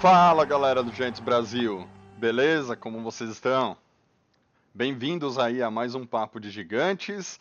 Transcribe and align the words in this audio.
Fala 0.00 0.46
galera 0.46 0.82
do 0.82 0.90
Giants 0.90 1.20
Brasil, 1.20 1.86
beleza? 2.16 2.74
Como 2.74 3.02
vocês 3.02 3.28
estão? 3.28 3.76
Bem-vindos 4.72 5.38
aí 5.38 5.62
a 5.62 5.70
mais 5.70 5.94
um 5.94 6.06
Papo 6.06 6.40
de 6.40 6.48
Gigantes. 6.48 7.38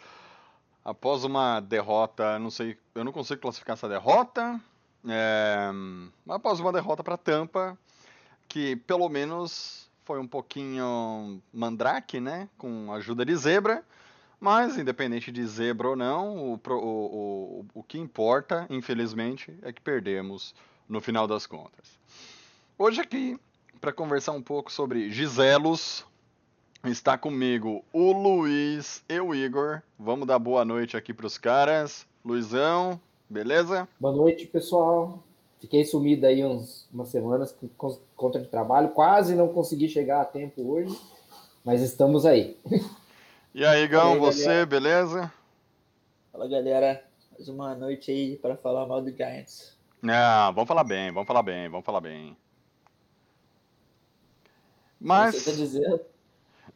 Após 0.83 1.23
uma 1.23 1.61
derrota, 1.61 2.37
não 2.37 2.51
sei, 2.51 2.77
eu 2.93 3.05
não 3.05 3.13
consigo 3.13 3.39
classificar 3.39 3.75
essa 3.75 3.87
derrota. 3.87 4.59
É, 5.07 5.69
após 6.27 6.59
uma 6.59 6.73
derrota 6.73 7.01
para 7.01 7.15
Tampa, 7.15 7.77
que 8.49 8.75
pelo 8.75 9.07
menos 9.07 9.89
foi 10.03 10.19
um 10.19 10.27
pouquinho 10.27 11.41
mandrake, 11.53 12.19
né? 12.19 12.49
Com 12.57 12.91
ajuda 12.91 13.23
de 13.23 13.37
zebra. 13.37 13.85
Mas, 14.37 14.77
independente 14.77 15.31
de 15.31 15.47
zebra 15.47 15.87
ou 15.87 15.95
não, 15.95 16.35
o, 16.35 16.53
o, 16.55 16.75
o, 16.75 17.65
o 17.73 17.83
que 17.83 17.97
importa, 17.97 18.67
infelizmente, 18.69 19.57
é 19.61 19.71
que 19.71 19.79
perdemos 19.79 20.53
no 20.89 20.99
final 20.99 21.25
das 21.25 21.47
contas. 21.47 21.97
Hoje 22.81 23.01
aqui, 23.01 23.37
para 23.81 23.91
conversar 23.91 24.31
um 24.31 24.41
pouco 24.41 24.71
sobre 24.71 25.09
Giselos, 25.11 26.05
está 26.85 27.17
comigo 27.17 27.83
o 27.91 28.13
Luiz 28.13 29.03
e 29.09 29.19
o 29.19 29.35
Igor. 29.35 29.81
Vamos 29.99 30.25
dar 30.25 30.39
boa 30.39 30.63
noite 30.63 30.95
aqui 30.95 31.13
para 31.13 31.27
os 31.27 31.37
caras. 31.37 32.07
Luizão, 32.23 32.97
beleza? 33.29 33.85
Boa 33.99 34.15
noite, 34.15 34.45
pessoal. 34.47 35.21
Fiquei 35.59 35.83
sumido 35.83 36.25
aí 36.25 36.41
uns, 36.45 36.87
umas 36.93 37.09
semanas 37.09 37.53
con- 37.77 37.99
conta 38.15 38.39
de 38.39 38.47
trabalho. 38.47 38.91
Quase 38.91 39.35
não 39.35 39.49
consegui 39.49 39.89
chegar 39.89 40.21
a 40.21 40.25
tempo 40.25 40.61
hoje, 40.71 40.97
mas 41.63 41.81
estamos 41.81 42.25
aí. 42.25 42.57
E 43.51 43.65
aí, 43.65 43.81
Igão, 43.85 44.11
E 44.11 44.13
aí, 44.13 44.19
você, 44.19 44.43
galera? 44.45 44.65
beleza? 44.67 45.33
Fala 46.31 46.47
galera, 46.47 47.03
mais 47.31 47.49
uma 47.49 47.73
noite 47.73 48.11
aí 48.11 48.35
para 48.37 48.55
falar 48.55 48.85
mal 48.85 49.01
do 49.01 49.09
Giants. 49.11 49.75
Não, 50.03 50.53
vamos 50.53 50.67
falar 50.67 50.83
bem, 50.83 51.11
vamos 51.11 51.25
falar 51.27 51.41
bem, 51.41 51.67
vamos 51.67 51.83
falar 51.83 51.99
bem. 51.99 52.37
Você 54.99 55.07
Mas, 55.07 55.45
tá 55.45 55.51
dizendo? 55.51 56.01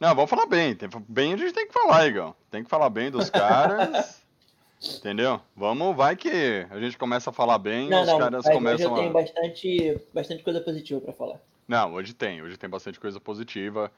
não, 0.00 0.14
vamos 0.14 0.30
falar 0.30 0.46
bem. 0.46 0.76
Bem 1.08 1.34
a 1.34 1.36
gente 1.36 1.52
tem 1.52 1.66
que 1.66 1.72
falar, 1.72 2.06
Igão. 2.06 2.34
Tem 2.50 2.64
que 2.64 2.70
falar 2.70 2.88
bem 2.90 3.10
dos 3.10 3.28
caras. 3.30 4.22
Entendeu? 4.98 5.40
Vamos, 5.56 5.96
vai 5.96 6.14
que 6.16 6.66
a 6.70 6.78
gente 6.78 6.98
começa 6.98 7.30
a 7.30 7.32
falar 7.32 7.58
bem 7.58 7.86
e 7.86 7.90
Não, 7.90 8.02
os 8.02 8.08
não, 8.08 8.18
caras 8.18 8.44
mas 8.44 8.46
hoje 8.46 8.52
eu 8.52 8.58
começam 8.58 8.94
tenho 8.94 9.10
a. 9.10 9.12
bastante, 9.12 10.00
bastante 10.12 10.42
coisa 10.42 10.60
positiva 10.60 11.00
para 11.00 11.12
falar. 11.12 11.40
Não, 11.66 11.94
hoje 11.94 12.12
tem, 12.12 12.42
hoje 12.42 12.56
tem 12.58 12.68
bastante 12.68 13.00
coisa 13.00 13.18
positiva. 13.18 13.90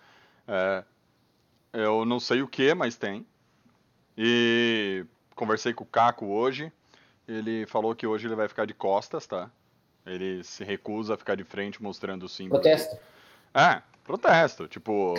É, 0.47 0.85
eu 1.73 2.05
não 2.05 2.21
sei 2.21 2.43
o 2.43 2.49
que, 2.49 2.73
mas 2.75 2.97
tem. 2.97 3.27
E 4.17 5.05
conversei 5.35 5.75
com 5.75 5.83
o 5.83 5.87
Caco 5.87 6.27
hoje. 6.27 6.73
Ele 7.27 7.67
falou 7.67 7.95
que 7.95 8.07
hoje 8.07 8.29
ele 8.29 8.37
vai 8.37 8.47
ficar 8.47 8.65
de 8.65 8.75
costas, 8.75 9.27
tá? 9.27 9.51
Ele 10.05 10.45
se 10.45 10.63
recusa 10.63 11.15
a 11.15 11.17
ficar 11.17 11.35
de 11.35 11.43
frente 11.43 11.83
mostrando 11.83 12.23
o 12.25 12.29
símbolo. 12.29 12.63
Protesto. 12.63 12.97
É, 13.53 13.83
protesto. 14.07 14.69
Tipo, 14.69 15.15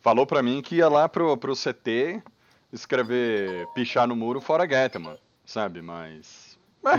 falou 0.00 0.26
pra 0.26 0.42
mim 0.42 0.62
que 0.62 0.76
ia 0.76 0.88
lá 0.88 1.08
pro, 1.08 1.36
pro 1.36 1.54
CT 1.54 2.22
escrever 2.72 3.66
pichar 3.74 4.06
no 4.06 4.16
muro 4.16 4.40
fora 4.40 4.66
Getman, 4.68 5.18
sabe? 5.44 5.82
Mas. 5.82 6.58
É, 6.86 6.96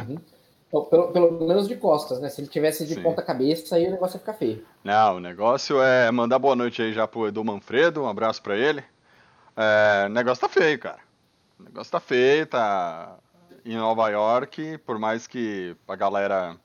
Então, 0.68 0.86
pelo, 0.86 1.12
pelo 1.12 1.48
menos 1.48 1.68
de 1.68 1.76
costas, 1.76 2.20
né? 2.20 2.30
Se 2.30 2.42
ele 2.42 2.48
tivesse 2.48 2.86
de 2.86 2.96
Sim. 2.96 3.04
ponta 3.04 3.22
cabeça, 3.22 3.76
aí 3.76 3.88
o 3.88 3.92
negócio 3.92 4.16
ia 4.16 4.20
ficar 4.20 4.34
feio. 4.34 4.66
Não, 4.84 5.18
o 5.18 5.20
negócio 5.20 5.80
é 5.80 6.10
mandar 6.12 6.40
boa 6.40 6.56
noite 6.56 6.82
aí 6.82 6.92
já 6.94 7.08
pro 7.08 7.28
Edu 7.28 7.44
Manfredo, 7.44 8.02
um 8.02 8.08
abraço 8.08 8.42
pra 8.42 8.58
ele. 8.58 8.84
É, 9.56 10.06
o 10.08 10.10
negócio 10.10 10.42
tá 10.42 10.50
feio, 10.50 10.80
cara. 10.80 11.00
O 11.60 11.64
negócio 11.64 11.92
tá 11.92 12.00
feio, 12.00 12.48
tá 12.48 13.18
em 13.64 13.78
Nova 13.78 14.10
York, 14.10 14.80
por 14.80 14.98
mais 14.98 15.28
que 15.28 15.76
a 15.88 15.96
galera 15.96 16.58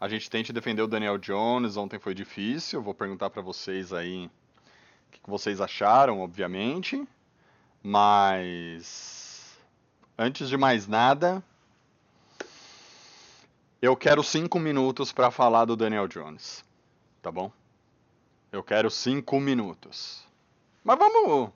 a 0.00 0.08
gente 0.08 0.28
tente 0.30 0.52
defender 0.52 0.82
o 0.82 0.86
Daniel 0.86 1.18
Jones, 1.18 1.76
ontem 1.76 1.98
foi 1.98 2.14
difícil. 2.14 2.82
Vou 2.82 2.94
perguntar 2.94 3.30
pra 3.30 3.42
vocês 3.42 3.92
aí 3.92 4.26
o 4.26 5.10
que 5.12 5.20
que 5.20 5.30
vocês 5.30 5.60
acharam, 5.60 6.20
obviamente. 6.20 7.06
Mas 7.82 9.58
antes 10.18 10.48
de 10.48 10.56
mais 10.56 10.86
nada, 10.86 11.42
eu 13.80 13.96
quero 13.96 14.22
cinco 14.22 14.58
minutos 14.58 15.12
pra 15.12 15.30
falar 15.30 15.64
do 15.64 15.76
Daniel 15.76 16.08
Jones 16.08 16.66
tá 17.26 17.32
bom? 17.32 17.50
Eu 18.52 18.62
quero 18.62 18.88
cinco 18.88 19.40
minutos. 19.40 20.24
Mas 20.84 20.96
vamos 20.96 21.50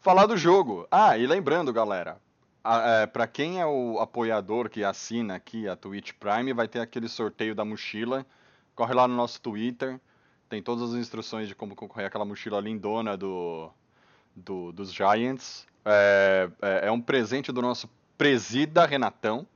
falar 0.00 0.26
do 0.26 0.36
jogo. 0.36 0.84
Ah, 0.90 1.16
e 1.16 1.24
lembrando, 1.28 1.72
galera, 1.72 2.20
é, 2.66 3.06
para 3.06 3.26
quem 3.26 3.60
é 3.60 3.66
o 3.66 3.98
apoiador 4.00 4.68
que 4.70 4.82
assina 4.84 5.34
aqui 5.36 5.68
a 5.68 5.76
Twitch 5.76 6.12
Prime, 6.18 6.52
vai 6.52 6.66
ter 6.68 6.80
aquele 6.80 7.08
sorteio 7.08 7.54
da 7.54 7.64
mochila. 7.64 8.24
Corre 8.74 8.94
lá 8.94 9.06
no 9.06 9.14
nosso 9.14 9.40
Twitter, 9.40 10.00
tem 10.48 10.62
todas 10.62 10.90
as 10.92 10.98
instruções 10.98 11.46
de 11.48 11.54
como 11.54 11.76
concorrer 11.76 12.06
àquela 12.06 12.24
mochila 12.24 12.60
lindona 12.60 13.16
do, 13.16 13.70
do- 14.34 14.72
dos 14.72 14.92
Giants. 14.92 15.66
É, 15.84 16.48
é- 16.62 16.88
é 16.88 16.90
um 16.90 17.00
presente 17.00 17.52
do 17.52 17.60
nosso 17.62 17.88
presida 18.18 18.86
Renatão. 18.86 19.46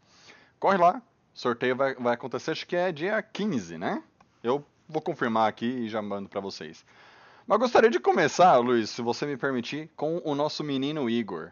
Corre 0.60 0.76
lá, 0.76 1.00
sorteio 1.34 1.75
vai, 1.76 1.94
vai 1.94 2.14
acontecer, 2.14 2.50
acho 2.52 2.66
que 2.66 2.76
é 2.76 2.92
dia 2.92 3.22
15, 3.22 3.78
né? 3.78 4.02
Eu 4.42 4.64
vou 4.88 5.00
confirmar 5.02 5.48
aqui 5.48 5.66
e 5.66 5.88
já 5.88 6.00
mando 6.02 6.28
pra 6.28 6.40
vocês. 6.40 6.84
Mas 7.46 7.58
gostaria 7.58 7.88
de 7.90 7.98
começar, 7.98 8.56
Luiz, 8.58 8.90
se 8.90 9.00
você 9.00 9.25
me 9.25 9.36
permitir, 9.36 9.88
com 9.96 10.20
o 10.25 10.34
nosso 10.34 10.62
menino 10.62 11.08
Igor. 11.08 11.50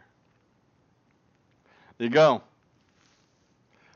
Igão, 1.99 2.41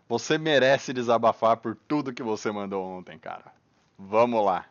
você 0.09 0.37
merece 0.37 0.91
desabafar 0.91 1.57
por 1.57 1.75
tudo 1.87 2.13
que 2.13 2.23
você 2.23 2.51
mandou 2.51 2.83
ontem, 2.83 3.17
cara. 3.17 3.53
Vamos 3.97 4.43
lá. 4.43 4.67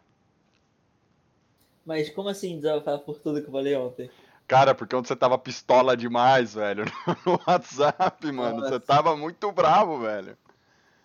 Mas 1.87 2.11
como 2.11 2.29
assim 2.29 2.57
desabafar 2.57 2.99
por 2.99 3.19
tudo 3.19 3.41
que 3.41 3.49
eu 3.49 3.53
falei 3.53 3.75
ontem? 3.77 4.11
Cara, 4.47 4.75
porque 4.75 4.97
ontem 4.97 5.09
você 5.09 5.17
tava 5.17 5.39
pistola 5.39 5.97
demais, 5.97 6.55
velho, 6.55 6.85
no 7.25 7.41
WhatsApp, 7.47 8.33
mano. 8.33 8.57
Você 8.57 8.71
Nossa. 8.71 8.81
tava 8.81 9.17
muito 9.17 9.51
bravo, 9.53 10.01
velho. 10.01 10.37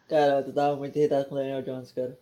Cara, 0.08 0.44
eu 0.46 0.54
tava 0.54 0.76
muito 0.76 0.98
irritado 0.98 1.26
com 1.26 1.36
o 1.36 1.38
Daniel 1.38 1.62
Jones, 1.62 1.92
cara. 1.92 2.18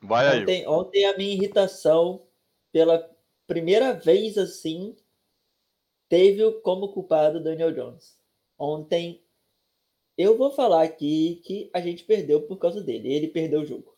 Vai 0.00 0.28
aí. 0.28 0.42
Ontem, 0.42 0.66
ontem 0.66 1.04
a 1.06 1.16
minha 1.16 1.34
irritação, 1.34 2.22
pela 2.72 3.08
primeira 3.46 3.92
vez 3.92 4.38
assim, 4.38 4.96
teve 6.08 6.50
como 6.62 6.92
culpado 6.92 7.38
o 7.38 7.42
Daniel 7.42 7.72
Jones. 7.72 8.16
Ontem, 8.64 9.20
eu 10.16 10.38
vou 10.38 10.52
falar 10.52 10.84
aqui 10.84 11.40
que 11.42 11.68
a 11.72 11.80
gente 11.80 12.04
perdeu 12.04 12.42
por 12.42 12.58
causa 12.58 12.80
dele. 12.80 13.12
Ele 13.12 13.26
perdeu 13.26 13.62
o 13.62 13.66
jogo. 13.66 13.92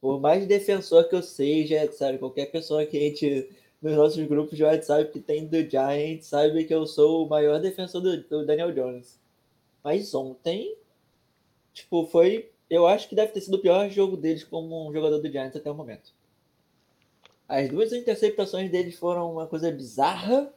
Por 0.00 0.18
mais 0.18 0.46
defensor 0.46 1.06
que 1.06 1.14
eu 1.14 1.22
seja, 1.22 1.92
sabe, 1.92 2.16
qualquer 2.16 2.46
pessoa 2.46 2.86
que 2.86 2.96
a 2.96 3.00
gente, 3.00 3.50
nos 3.82 3.94
nossos 3.94 4.26
grupos 4.26 4.56
de 4.56 4.64
WhatsApp 4.64 5.12
que 5.12 5.20
tem 5.20 5.46
do 5.46 5.60
Giants, 5.60 6.28
sabe 6.28 6.64
que 6.64 6.72
eu 6.72 6.86
sou 6.86 7.26
o 7.26 7.28
maior 7.28 7.60
defensor 7.60 8.00
do, 8.00 8.22
do 8.22 8.46
Daniel 8.46 8.72
Jones. 8.72 9.20
Mas 9.84 10.14
ontem, 10.14 10.74
tipo, 11.74 12.06
foi 12.06 12.50
eu 12.70 12.86
acho 12.86 13.10
que 13.10 13.14
deve 13.14 13.32
ter 13.32 13.42
sido 13.42 13.58
o 13.58 13.60
pior 13.60 13.90
jogo 13.90 14.16
deles 14.16 14.42
como 14.42 14.88
um 14.88 14.90
jogador 14.90 15.18
do 15.18 15.30
Giants 15.30 15.54
até 15.54 15.70
o 15.70 15.74
momento. 15.74 16.14
As 17.46 17.68
duas 17.68 17.92
interceptações 17.92 18.70
deles 18.70 18.98
foram 18.98 19.30
uma 19.30 19.46
coisa 19.46 19.70
bizarra, 19.70 20.50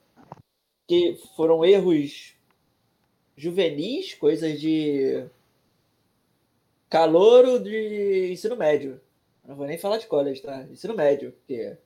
que 0.88 1.20
foram 1.36 1.66
erros 1.66 2.35
juvenis, 3.36 4.14
coisas 4.14 4.60
de 4.60 5.26
calouro 6.90 7.60
de 7.60 8.32
ensino 8.32 8.56
médio. 8.56 9.00
Não 9.46 9.56
vou 9.56 9.68
nem 9.68 9.78
falar 9.78 9.98
de 9.98 10.08
college, 10.08 10.42
tá? 10.42 10.64
Ensino 10.72 10.96
médio, 10.96 11.32
porque 11.32 11.78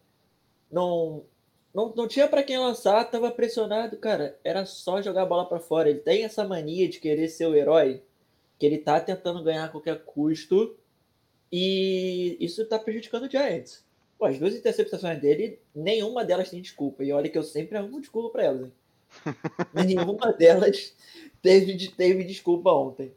não 0.72 1.24
não, 1.74 1.94
não 1.96 2.08
tinha 2.08 2.28
para 2.28 2.44
quem 2.44 2.58
lançar, 2.58 3.10
tava 3.10 3.32
pressionado, 3.32 3.98
cara. 3.98 4.38
Era 4.44 4.66
só 4.66 5.02
jogar 5.02 5.24
a 5.24 5.26
bola 5.26 5.48
para 5.48 5.60
fora. 5.60 5.90
Ele 5.90 6.00
tem 6.00 6.24
essa 6.24 6.44
mania 6.48 6.90
de 6.90 7.00
querer 7.00 7.28
ser 7.28 7.46
o 7.46 7.56
herói 7.56 8.02
que 8.58 8.66
ele 8.66 8.78
tá 8.78 9.00
tentando 9.00 9.44
ganhar 9.44 9.66
a 9.66 9.70
qualquer 9.70 10.04
custo 10.04 10.76
e 11.52 12.38
isso 12.40 12.66
tá 12.66 12.78
prejudicando 12.78 13.26
o 13.26 13.30
Giants. 13.30 13.86
Pô, 14.18 14.26
as 14.26 14.38
duas 14.38 14.54
interceptações 14.56 15.20
dele, 15.22 15.60
nenhuma 15.74 16.26
delas 16.26 16.50
tem 16.50 16.62
desculpa. 16.62 17.04
E 17.04 17.12
olha 17.12 17.30
que 17.30 17.38
eu 17.38 17.44
sempre 17.44 17.78
arrumo 17.78 18.02
desculpa 18.02 18.30
pra 18.30 18.44
elas, 18.44 18.62
hein? 18.64 18.74
nenhuma 19.74 20.34
delas 20.34 20.94
teve, 21.42 21.90
teve 21.90 22.24
desculpa 22.24 22.72
ontem. 22.72 23.12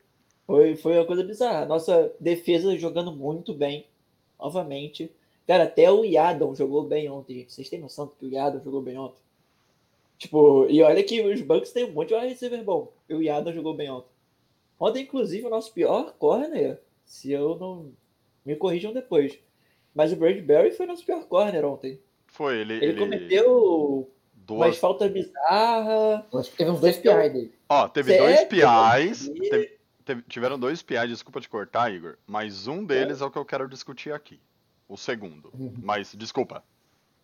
Foi, 0.47 0.77
foi 0.77 0.99
uma 0.99 1.05
coisa 1.05 1.23
bizarra. 1.25 1.67
Nossa 1.67 2.13
defesa 2.19 2.77
jogando 2.77 3.13
muito 3.13 3.55
bem, 3.55 3.87
novamente. 4.39 5.11
Cara, 5.47 5.65
até 5.65 5.91
o 5.91 6.05
Yadon 6.05 6.55
jogou 6.55 6.85
bem 6.85 7.09
ontem, 7.09 7.35
gente. 7.35 7.53
Vocês 7.53 7.69
têm 7.69 7.81
noção 7.81 8.07
do 8.07 8.13
que 8.13 8.27
o 8.27 8.31
Yadon 8.31 8.61
jogou 8.63 8.83
bem 8.83 8.99
ontem? 8.99 9.21
Tipo, 10.19 10.67
e 10.69 10.83
olha 10.83 11.03
que 11.03 11.21
os 11.21 11.41
Bucks 11.41 11.73
têm 11.73 11.85
um 11.85 11.93
monte 11.93 12.09
de 12.09 12.15
wide 12.15 12.29
receiver 12.29 12.63
bom. 12.63 12.93
E 13.09 13.15
o 13.15 13.23
Yadon 13.23 13.53
jogou 13.53 13.75
bem 13.75 13.91
ontem. 13.91 14.11
Ontem, 14.79 15.03
inclusive, 15.03 15.47
o 15.47 15.51
nosso 15.51 15.73
pior 15.73 16.13
corner, 16.19 16.81
se 17.05 17.33
eu 17.33 17.57
não... 17.57 17.93
Me 18.45 18.57
corrijam 18.57 18.93
depois. 18.93 19.39
Mas 19.95 20.13
o 20.13 20.17
Bradbury 20.17 20.73
foi 20.73 20.87
nosso 20.87 21.05
pior 21.05 21.25
corner 21.27 21.65
ontem. 21.65 22.01
Foi, 22.27 22.59
ele. 22.61 22.75
Ele, 22.75 22.99
cometeu 22.99 24.11
duas. 24.47 24.69
umas 24.69 24.79
faltas 24.79 25.11
bizarras. 25.11 26.25
Eu 26.33 26.39
Acho 26.39 26.51
que 26.51 26.57
teve 26.57 26.71
uns 26.71 26.81
dois 26.81 26.97
PI 26.97 27.29
dele. 27.31 27.53
Ó, 27.69 27.89
teve 27.89 28.13
Sério? 28.13 28.27
dois 28.27 28.45
PIs. 28.45 29.27
Ih. 29.29 29.49
teve- 29.51 29.79
teve- 30.05 30.23
tiveram 30.29 30.59
dois 30.59 30.83
PIs, 30.83 31.09
desculpa 31.09 31.41
te 31.41 31.49
cortar, 31.49 31.93
Igor. 31.93 32.17
Mas 32.27 32.67
um 32.67 32.85
deles 32.85 33.21
é 33.21 33.25
o 33.25 33.31
que 33.31 33.39
eu 33.39 33.45
quero 33.45 33.69
discutir 33.69 34.13
aqui. 34.13 34.39
O 34.89 34.97
segundo. 34.97 35.51
Uhum. 35.59 35.73
Mas, 35.83 36.15
desculpa. 36.15 36.63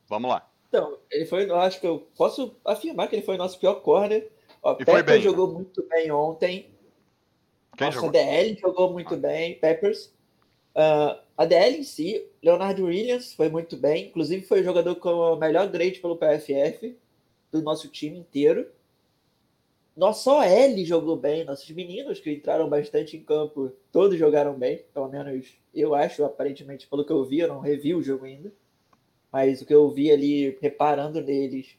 Vamos 0.08 0.30
lá. 0.30 0.48
Então, 0.68 0.98
ele 1.10 1.26
foi, 1.26 1.48
eu 1.50 1.56
acho 1.56 1.80
que 1.80 1.86
eu 1.86 2.06
posso 2.16 2.54
afirmar 2.64 3.08
que 3.08 3.16
ele 3.16 3.22
foi 3.24 3.34
o 3.34 3.38
nosso 3.38 3.58
pior 3.58 3.74
corner. 3.76 4.28
Ó, 4.62 4.72
E 4.72 4.84
foi 4.84 4.96
Peppers 4.96 5.04
bem. 5.06 5.20
jogou 5.22 5.48
muito 5.52 5.82
bem 5.88 6.10
ontem. 6.10 6.70
Quem 7.76 7.86
Nossa, 7.86 7.96
jogou? 7.96 8.10
DL 8.10 8.58
jogou 8.58 8.92
muito 8.92 9.16
bem, 9.16 9.54
Peppers. 9.58 10.12
Ah, 10.74 11.20
a 11.36 11.44
DL 11.44 11.78
em 11.78 11.82
si, 11.82 12.26
Leonardo 12.42 12.84
Williams 12.86 13.32
foi 13.34 13.48
muito 13.48 13.76
bem. 13.76 14.06
Inclusive, 14.08 14.44
foi 14.46 14.60
o 14.60 14.64
jogador 14.64 14.96
com 14.96 15.24
a 15.32 15.36
melhor 15.36 15.68
grade 15.68 16.00
pelo 16.00 16.16
PFF 16.16 16.96
do 17.50 17.62
nosso 17.62 17.88
time 17.88 18.18
inteiro. 18.18 18.68
Nossa 19.96 20.32
OL 20.32 20.84
jogou 20.84 21.16
bem. 21.16 21.44
Nossos 21.44 21.68
meninos 21.70 22.20
que 22.20 22.30
entraram 22.30 22.68
bastante 22.68 23.16
em 23.16 23.22
campo, 23.24 23.72
todos 23.90 24.18
jogaram 24.18 24.54
bem. 24.54 24.84
Pelo 24.94 25.08
menos 25.08 25.48
eu 25.74 25.94
acho, 25.94 26.24
aparentemente, 26.24 26.86
pelo 26.86 27.04
que 27.04 27.12
eu 27.12 27.24
vi. 27.24 27.40
Eu 27.40 27.48
não 27.48 27.60
revi 27.60 27.94
o 27.94 28.02
jogo 28.02 28.24
ainda. 28.24 28.52
Mas 29.32 29.60
o 29.60 29.66
que 29.66 29.74
eu 29.74 29.90
vi 29.90 30.10
ali, 30.10 30.56
reparando 30.60 31.20
neles, 31.20 31.76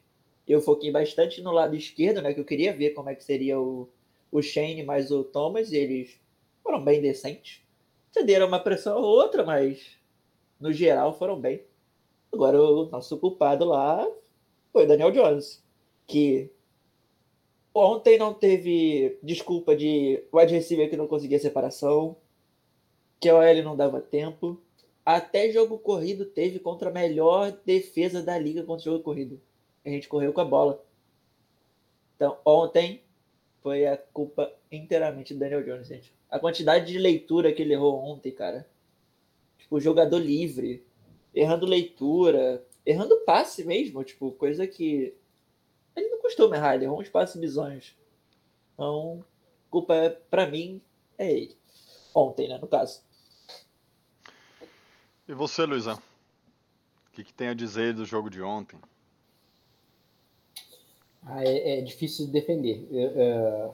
eu 0.48 0.62
foquei 0.62 0.92
bastante 0.92 1.42
no 1.42 1.51
lado 1.51 1.75
esquerdo, 1.75 2.21
né? 2.21 2.33
Que 2.33 2.39
eu 2.39 2.45
queria 2.45 2.74
ver 2.74 2.89
como 2.92 3.10
é 3.10 3.16
que 3.16 3.24
seria 3.24 3.60
o, 3.60 3.88
o 4.31 4.42
Shane 4.42 4.83
mais 4.83 5.12
o 5.12 5.24
Thomas. 5.24 5.71
Eles 5.71 6.19
foram 6.62 6.83
bem 6.83 7.01
decentes. 7.01 7.62
Cederam 8.12 8.48
uma 8.48 8.60
pressão 8.60 8.98
ou 8.98 9.06
outra, 9.06 9.45
mas 9.45 9.98
no 10.60 10.74
geral 10.74 11.18
foram 11.18 11.39
bem. 11.39 11.63
Agora 12.33 12.62
o 12.62 12.86
nosso 12.89 13.18
culpado 13.18 13.66
lá 13.66 14.06
foi 14.80 14.88
Daniel 14.88 15.12
Jones, 15.12 15.62
que 16.08 16.50
ontem 17.74 18.18
não 18.18 18.34
teve 18.34 19.20
desculpa 19.22 19.76
de 19.76 20.24
wide 20.34 20.54
receiver 20.54 20.90
que 20.90 20.96
não 20.96 21.06
conseguia 21.06 21.38
separação, 21.38 22.16
que 23.20 23.28
a 23.28 23.36
OL 23.36 23.62
não 23.62 23.76
dava 23.76 24.00
tempo. 24.00 24.58
Até 25.06 25.52
jogo 25.52 25.78
corrido 25.78 26.24
teve 26.24 26.60
contra 26.60 26.90
a 26.90 26.94
melhor 26.94 27.60
defesa 27.66 28.24
da 28.24 28.40
liga 28.40 28.64
contra 28.64 28.90
o 28.90 28.94
jogo 28.94 29.04
corrido. 29.04 29.42
A 29.84 29.90
gente 29.90 30.08
correu 30.08 30.31
com 30.31 30.40
a 30.40 30.46
bola. 30.46 30.81
Então, 32.16 32.38
ontem 32.46 33.02
foi 33.62 33.86
a 33.86 33.98
culpa 33.98 34.50
inteiramente 34.72 35.34
do 35.34 35.42
Daniel 35.42 35.66
Jones, 35.66 35.88
gente. 35.88 36.14
A 36.31 36.40
quantidade 36.40 36.90
de 36.90 36.98
leitura 36.98 37.52
que 37.52 37.62
ele 37.62 37.74
errou 37.74 37.96
ontem, 38.02 38.31
cara. 38.31 38.66
Tipo, 39.58 39.78
jogador 39.78 40.20
livre, 40.20 40.86
errando 41.36 41.66
leitura, 41.66 42.64
errando 42.90 43.18
passe 43.26 43.64
mesmo, 43.64 44.04
tipo, 44.04 44.32
coisa 44.32 44.66
que 44.66 45.14
ele 45.96 46.10
não 46.10 46.22
costuma 46.22 46.56
errar, 46.56 46.76
ele 46.76 46.86
errou 46.86 47.00
uns 47.00 47.10
passes 47.10 47.40
bizonhos. 47.40 47.96
Então, 48.74 49.24
culpa 49.70 49.94
é, 49.96 50.10
pra 50.10 50.48
mim 50.48 50.82
é 51.18 51.32
ele. 51.32 51.58
Ontem, 52.14 52.48
né, 52.48 52.58
no 52.58 52.68
caso. 52.68 53.02
E 55.28 55.34
você, 55.34 55.66
Luizão? 55.66 55.96
O 55.96 57.12
que, 57.14 57.24
que 57.24 57.34
tem 57.34 57.50
a 57.50 57.54
dizer 57.54 57.94
do 57.94 58.06
jogo 58.06 58.30
de 58.30 58.42
ontem? 58.42 58.80
Ah, 61.26 61.44
é, 61.44 61.80
é 61.80 61.82
difícil 61.82 62.26
de 62.26 62.32
defender. 62.32 62.88
Eu, 62.92 63.12
é, 63.22 63.72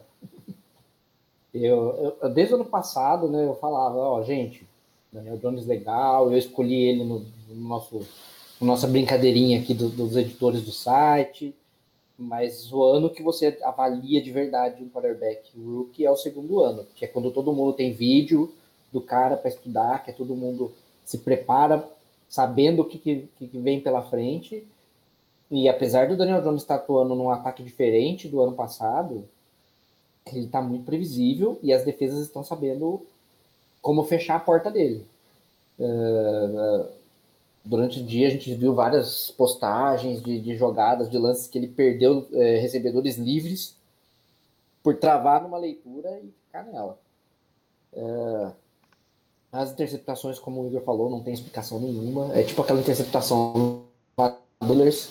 eu- 1.54 2.18
eu- 2.22 2.30
desde 2.34 2.54
o 2.54 2.58
ano 2.58 2.66
passado, 2.66 3.30
né, 3.30 3.46
eu 3.46 3.56
falava, 3.56 3.96
ó, 3.98 4.24
gente, 4.24 4.68
Daniel 5.12 5.38
Jones 5.38 5.66
legal, 5.66 6.30
eu 6.32 6.38
escolhi 6.38 6.76
ele 6.76 7.04
no, 7.06 7.20
no 7.48 7.56
nosso, 7.56 8.06
nossa 8.66 8.88
brincadeirinha 8.88 9.60
aqui 9.60 9.74
do- 9.74 9.90
dos 9.90 10.16
editores 10.16 10.62
do 10.64 10.72
site, 10.72 11.56
mas 12.18 12.72
o 12.72 12.84
ano 12.84 13.10
que 13.10 13.24
você 13.24 13.58
avalia 13.64 14.22
de 14.22 14.32
verdade 14.32 14.84
um 14.84 14.90
quarterback 14.90 15.52
rookie 15.58 16.06
é 16.06 16.12
o 16.12 16.16
segundo 16.16 16.62
ano, 16.62 16.86
que 16.96 17.06
é 17.06 17.08
quando 17.08 17.32
todo 17.32 17.54
mundo 17.54 17.74
tem 17.74 17.92
vídeo 17.94 18.54
do 18.92 19.02
cara 19.02 19.36
para 19.38 19.50
estudar, 19.50 20.04
que 20.04 20.12
é 20.12 20.14
todo 20.14 20.36
mundo 20.36 20.72
se 21.06 21.18
prepara 21.20 21.88
sabendo 22.30 22.82
o 22.82 22.86
que, 22.86 22.98
que, 22.98 23.28
que 23.40 23.58
vem 23.60 23.80
pela 23.82 24.02
frente. 24.02 24.66
E 25.52 25.70
apesar 25.70 26.08
do 26.08 26.18
Daniel 26.18 26.42
Jones 26.42 26.62
estar 26.62 26.76
atuando 26.76 27.16
num 27.16 27.30
ataque 27.30 27.64
diferente 27.64 28.28
do 28.28 28.42
ano 28.42 28.54
passado, 28.54 29.26
ele 30.32 30.46
está 30.46 30.62
muito 30.62 30.86
previsível 30.86 31.60
e 31.62 31.72
as 31.72 31.86
defesas 31.86 32.20
estão 32.20 32.44
sabendo 32.44 33.02
como 33.82 34.04
fechar 34.04 34.38
a 34.38 34.40
porta 34.40 34.72
dele. 34.72 35.06
Eh, 35.80 36.86
durante 37.66 38.00
o 38.00 38.06
dia 38.06 38.28
a 38.28 38.32
gente 38.32 38.54
viu 38.54 38.74
várias 38.76 39.32
postagens 39.32 40.22
de, 40.22 40.40
de 40.40 40.56
jogadas, 40.56 41.10
de 41.10 41.18
lances 41.18 41.48
que 41.48 41.58
ele 41.58 41.68
perdeu 41.68 42.28
eh, 42.32 42.60
recebedores 42.60 43.18
livres 43.18 43.76
por 44.84 44.96
travar 44.98 45.42
numa 45.42 45.58
leitura 45.58 46.20
e 46.24 46.32
ficar 46.46 46.64
nela. 46.64 46.98
Eh, 47.94 48.52
as 49.52 49.72
interceptações, 49.72 50.38
como 50.38 50.62
o 50.62 50.68
Igor 50.68 50.82
falou, 50.82 51.10
não 51.10 51.24
tem 51.24 51.34
explicação 51.34 51.80
nenhuma. 51.80 52.32
É 52.34 52.44
tipo 52.44 52.62
aquela 52.62 52.80
interceptação 52.80 53.84
Bullers, 54.60 55.10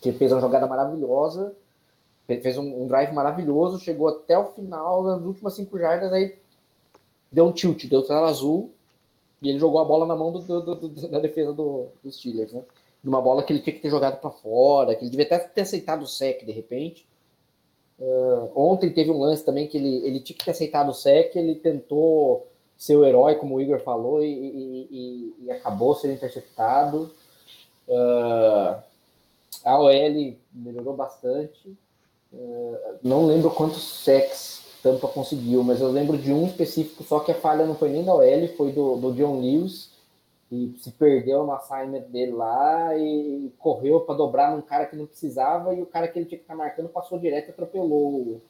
que 0.00 0.12
fez 0.12 0.32
uma 0.32 0.40
jogada 0.40 0.66
maravilhosa, 0.66 1.54
fe- 2.26 2.40
fez 2.40 2.58
um, 2.58 2.82
um 2.82 2.86
drive 2.88 3.12
maravilhoso, 3.12 3.78
chegou 3.78 4.08
até 4.08 4.36
o 4.38 4.52
final, 4.52 5.02
nas 5.02 5.22
últimas 5.22 5.54
cinco 5.54 5.78
jardas, 5.78 6.12
aí 6.12 6.36
deu 7.30 7.46
um 7.46 7.52
tilt, 7.52 7.84
deu 7.86 8.02
tela 8.02 8.28
azul, 8.28 8.70
e 9.42 9.48
ele 9.50 9.58
jogou 9.58 9.80
a 9.80 9.84
bola 9.84 10.06
na 10.06 10.16
mão 10.16 10.32
do, 10.32 10.40
do- 10.40 10.74
do- 10.88 11.08
da 11.08 11.18
defesa 11.18 11.52
do, 11.52 11.88
dos 12.02 12.16
Steelers, 12.16 12.52
né? 12.52 12.62
Numa 13.04 13.20
bola 13.22 13.42
que 13.42 13.52
ele 13.52 13.60
tinha 13.60 13.74
que 13.74 13.80
ter 13.82 13.90
jogado 13.90 14.20
para 14.20 14.30
fora, 14.30 14.94
que 14.94 15.02
ele 15.04 15.10
devia 15.10 15.26
até 15.26 15.38
ter 15.38 15.60
aceitado 15.62 16.02
o 16.02 16.06
sec 16.06 16.44
de 16.44 16.52
repente. 16.52 17.06
Ah, 18.00 18.48
ontem 18.54 18.92
teve 18.92 19.10
um 19.10 19.18
lance 19.18 19.44
também 19.44 19.66
que 19.66 19.76
ele, 19.78 19.96
ele 20.06 20.20
tinha 20.20 20.36
que 20.36 20.44
ter 20.44 20.50
aceitado 20.52 20.90
o 20.90 20.94
sec, 20.94 21.34
ele 21.36 21.54
tentou 21.54 22.46
ser 22.76 22.96
o 22.96 23.04
herói, 23.06 23.36
como 23.36 23.54
o 23.56 23.60
Igor 23.60 23.80
falou, 23.80 24.22
e, 24.22 24.26
e- 24.28 24.88
e- 24.90 25.34
e 25.46 25.50
acabou 25.50 25.94
sendo 25.94 26.14
interceptado. 26.14 27.10
Ah, 27.90 28.82
a 29.64 29.78
OL 29.80 30.36
melhorou 30.52 30.94
bastante. 30.94 31.76
Ah, 32.34 32.94
não 33.02 33.26
lembro 33.26 33.50
quantos 33.50 33.82
sacks 34.04 34.62
Tampa 34.86 35.08
conseguiu, 35.08 35.64
mas 35.64 35.80
eu 35.80 35.90
lembro 35.90 36.16
de 36.16 36.32
um 36.32 36.46
específico, 36.46 37.02
só 37.02 37.18
que 37.18 37.32
a 37.32 37.34
falha 37.34 37.66
não 37.66 37.74
foi 37.74 37.88
nem 37.88 38.04
da 38.04 38.14
OL, 38.14 38.48
foi 38.56 38.70
do, 38.70 38.96
do 38.96 39.12
John 39.12 39.40
Lewis, 39.40 39.90
e 40.50 40.72
se 40.78 40.92
perdeu 40.92 41.44
no 41.44 41.52
assignment 41.52 42.02
dele 42.02 42.30
lá 42.30 42.96
e 42.96 43.52
correu 43.58 44.00
para 44.02 44.14
dobrar 44.14 44.54
num 44.54 44.62
cara 44.62 44.86
que 44.86 44.94
não 44.94 45.06
precisava, 45.06 45.74
e 45.74 45.82
o 45.82 45.86
cara 45.86 46.06
que 46.06 46.18
ele 46.18 46.26
tinha 46.26 46.38
que 46.38 46.44
estar 46.44 46.54
marcando 46.54 46.88
passou 46.88 47.18
direto 47.18 47.48
e 47.48 47.50
atropelou 47.50 48.40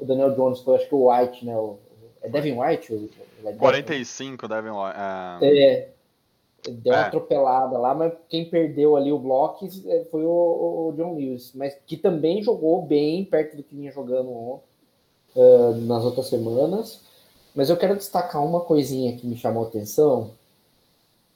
o, 0.00 0.04
Daniel 0.04 0.34
Jones, 0.34 0.60
foi 0.60 0.74
acho 0.76 0.88
que 0.88 0.94
o 0.96 1.10
White, 1.10 1.46
né? 1.46 1.56
O, 1.56 1.78
é 2.22 2.28
Devin 2.28 2.58
White? 2.58 2.92
O, 2.92 3.08
é 3.44 3.44
Devin? 3.44 3.58
45 3.58 4.48
devem 4.48 4.72
lá. 4.72 5.38
É, 5.40 5.88
deu 6.68 6.92
uma 6.92 7.02
É. 7.02 7.06
atropelada 7.06 7.78
lá, 7.78 7.94
mas 7.94 8.12
quem 8.28 8.50
perdeu 8.50 8.96
ali 8.96 9.12
o 9.12 9.18
bloco 9.18 9.64
é, 9.86 10.04
foi 10.10 10.24
o, 10.24 10.88
o 10.88 10.94
John 10.96 11.14
Lewis, 11.14 11.52
mas 11.54 11.76
que 11.86 11.96
também 11.96 12.42
jogou 12.42 12.82
bem, 12.82 13.24
perto 13.24 13.56
do 13.56 13.62
que 13.62 13.76
vinha 13.76 13.92
jogando 13.92 14.30
ontem, 14.32 14.67
ah, 15.36 15.72
nas 15.86 16.04
outras 16.04 16.26
semanas. 16.28 17.00
Mas 17.54 17.70
eu 17.70 17.76
quero 17.76 17.96
destacar 17.96 18.44
uma 18.44 18.60
coisinha 18.60 19.16
que 19.16 19.26
me 19.26 19.36
chamou 19.36 19.64
a 19.64 19.68
atenção. 19.68 20.30